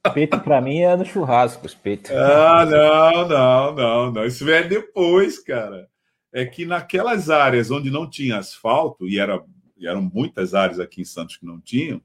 [0.07, 2.13] Espeto para mim é no churrasco, espeto.
[2.15, 4.25] Ah, não, não, não, não.
[4.25, 5.89] Isso é depois, cara.
[6.33, 9.43] É que naquelas áreas onde não tinha asfalto, e, era,
[9.77, 12.01] e eram muitas áreas aqui em Santos que não tinham,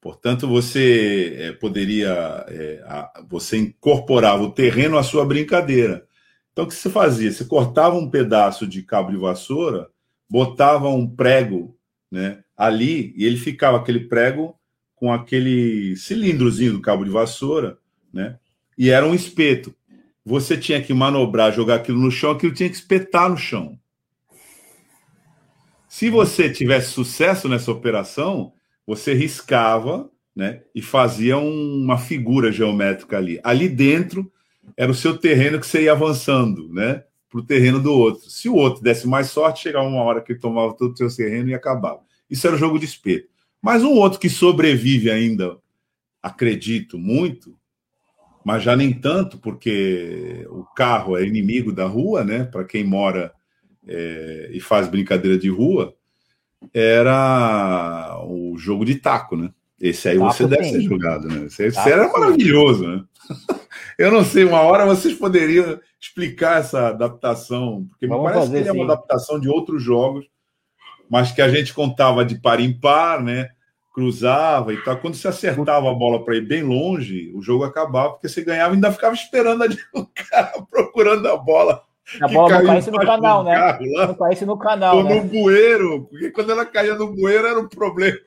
[0.00, 2.44] portanto, você é, poderia.
[2.48, 6.06] É, a, você incorporava o terreno à sua brincadeira.
[6.52, 7.30] Então, o que você fazia?
[7.30, 9.88] Você cortava um pedaço de cabo de vassoura
[10.32, 11.76] botava um prego
[12.10, 14.58] né, ali e ele ficava aquele prego
[14.96, 17.76] com aquele cilindrozinho do cabo de vassoura,
[18.10, 18.38] né?
[18.78, 19.74] E era um espeto.
[20.24, 23.78] Você tinha que manobrar, jogar aquilo no chão, aquilo tinha que espetar no chão.
[25.86, 28.54] Se você tivesse sucesso nessa operação,
[28.86, 33.38] você riscava, né, e fazia uma figura geométrica ali.
[33.44, 34.32] Ali dentro
[34.78, 37.04] era o seu terreno que você ia avançando, né?
[37.32, 38.30] Para o terreno do outro.
[38.30, 41.08] Se o outro desse mais sorte, chegava uma hora que ele tomava todo o seu
[41.08, 42.00] terreno e acabava.
[42.28, 43.28] Isso era o jogo de espeto.
[43.60, 45.56] Mas um outro que sobrevive ainda,
[46.22, 47.56] acredito muito,
[48.44, 52.44] mas já nem tanto, porque o carro é inimigo da rua, né?
[52.44, 53.32] Para quem mora
[53.86, 55.94] é, e faz brincadeira de rua,
[56.74, 59.50] era o jogo de taco, né?
[59.80, 61.46] Esse aí taco você deve ser jogado, né?
[61.46, 63.04] Esse, esse era maravilhoso, né?
[63.98, 68.56] Eu não sei, uma hora vocês poderiam explicar essa adaptação, porque Vamos me parece que
[68.56, 70.26] ele é uma adaptação de outros jogos,
[71.08, 73.50] mas que a gente contava de par em par, né?
[73.94, 74.96] Cruzava e tal.
[74.96, 78.72] Quando você acertava a bola para ir bem longe, o jogo acabava, porque você ganhava
[78.72, 79.64] e ainda ficava esperando
[79.94, 81.82] o cara procurando a bola.
[82.20, 83.54] A bola não caísse no canal, né?
[83.54, 84.96] Carro, não caísse no canal.
[84.96, 85.14] Ou né?
[85.14, 88.18] no bueiro, porque quando ela caía no bueiro era um problema.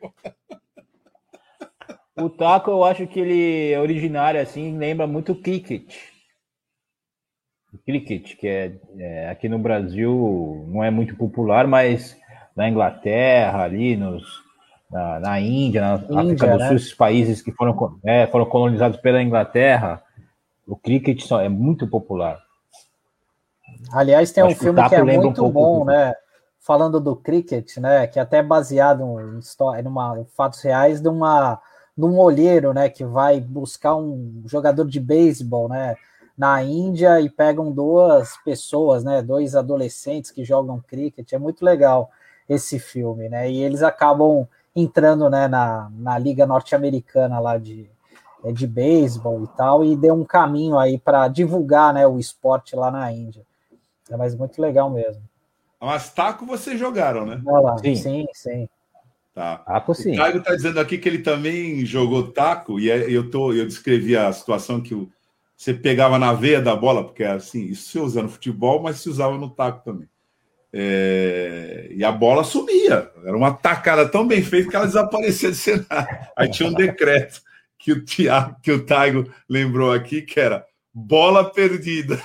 [2.18, 5.96] O taco, eu acho que ele é originário, assim, lembra muito o cricket.
[7.74, 12.18] O cricket, que é, é, aqui no Brasil não é muito popular, mas
[12.56, 14.24] na Inglaterra, ali nos,
[14.90, 16.68] na, na Índia, na Índia, África do né?
[16.68, 20.02] Sul, esses países que foram, é, foram colonizados pela Inglaterra,
[20.66, 22.40] o cricket é muito popular.
[23.92, 26.14] Aliás, tem um filme que, que é muito um bom, né?
[26.62, 28.08] Falando do cricket, né?
[28.08, 31.62] Que é até baseado em, história, numa, em fatos reais de uma
[31.98, 35.96] num olheiro, né, que vai buscar um jogador de beisebol, né,
[36.38, 41.32] na Índia e pegam duas pessoas, né, dois adolescentes que jogam cricket.
[41.32, 42.10] É muito legal
[42.48, 43.50] esse filme, né?
[43.50, 47.90] E eles acabam entrando, né, na, na liga norte-americana lá de
[48.46, 52.76] é, de beisebol e tal e deu um caminho aí para divulgar, né, o esporte
[52.76, 53.42] lá na Índia.
[54.08, 55.24] É mas muito legal mesmo.
[55.82, 57.42] Mas taco vocês jogaram, né?
[57.80, 58.26] sim, sim.
[58.34, 58.70] sim.
[59.36, 59.58] Tá.
[59.58, 60.14] Taco, sim.
[60.14, 63.66] O Caio está dizendo aqui que ele também jogou taco, e é, eu, tô, eu
[63.66, 64.96] descrevi a situação que
[65.58, 69.10] você pegava na veia da bola, porque assim, isso se usa no futebol, mas se
[69.10, 70.08] usava no taco também.
[70.72, 73.12] É, e a bola sumia.
[73.26, 76.28] Era uma tacada tão bem feita que ela desaparecia de cenário.
[76.36, 77.42] Aí tinha um decreto
[77.78, 82.22] que o Tiago, que o Taigo lembrou aqui, que era bola perdida.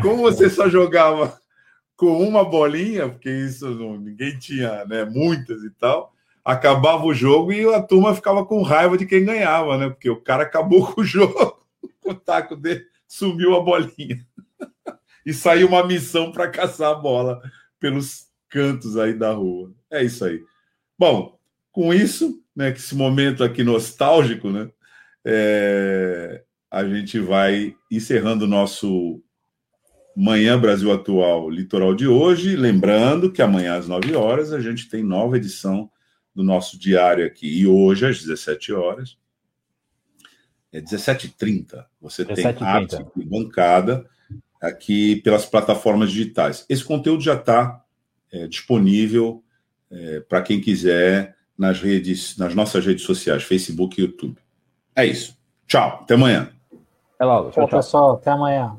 [0.00, 1.40] Como você só jogava
[1.96, 6.11] com uma bolinha, porque isso não, ninguém tinha né, muitas e tal,
[6.44, 9.88] acabava o jogo e a turma ficava com raiva de quem ganhava, né?
[9.88, 11.64] Porque o cara acabou com o jogo,
[12.04, 14.26] o taco dele sumiu a bolinha.
[15.24, 17.40] e saiu uma missão para caçar a bola
[17.78, 19.72] pelos cantos aí da rua.
[19.90, 20.42] É isso aí.
[20.98, 21.38] Bom,
[21.70, 24.70] com isso, né, que esse momento aqui nostálgico, né,
[25.24, 29.22] é, a gente vai encerrando o nosso
[30.16, 32.56] Manhã Brasil Atual Litoral de hoje.
[32.56, 35.90] Lembrando que amanhã às 9 horas a gente tem nova edição
[36.34, 37.46] do nosso diário aqui.
[37.46, 39.18] E hoje, às 17 horas,
[40.72, 44.06] é 17h30, você 17 tem arte e bancada
[44.60, 46.64] aqui pelas plataformas digitais.
[46.68, 47.84] Esse conteúdo já está
[48.30, 49.44] é, disponível
[49.90, 54.38] é, para quem quiser nas redes, nas nossas redes sociais, Facebook e YouTube.
[54.96, 55.36] É isso.
[55.66, 56.50] Tchau, até amanhã.
[57.14, 57.50] Até logo.
[57.50, 57.78] Tchau, tchau.
[57.78, 58.78] pessoal, até amanhã.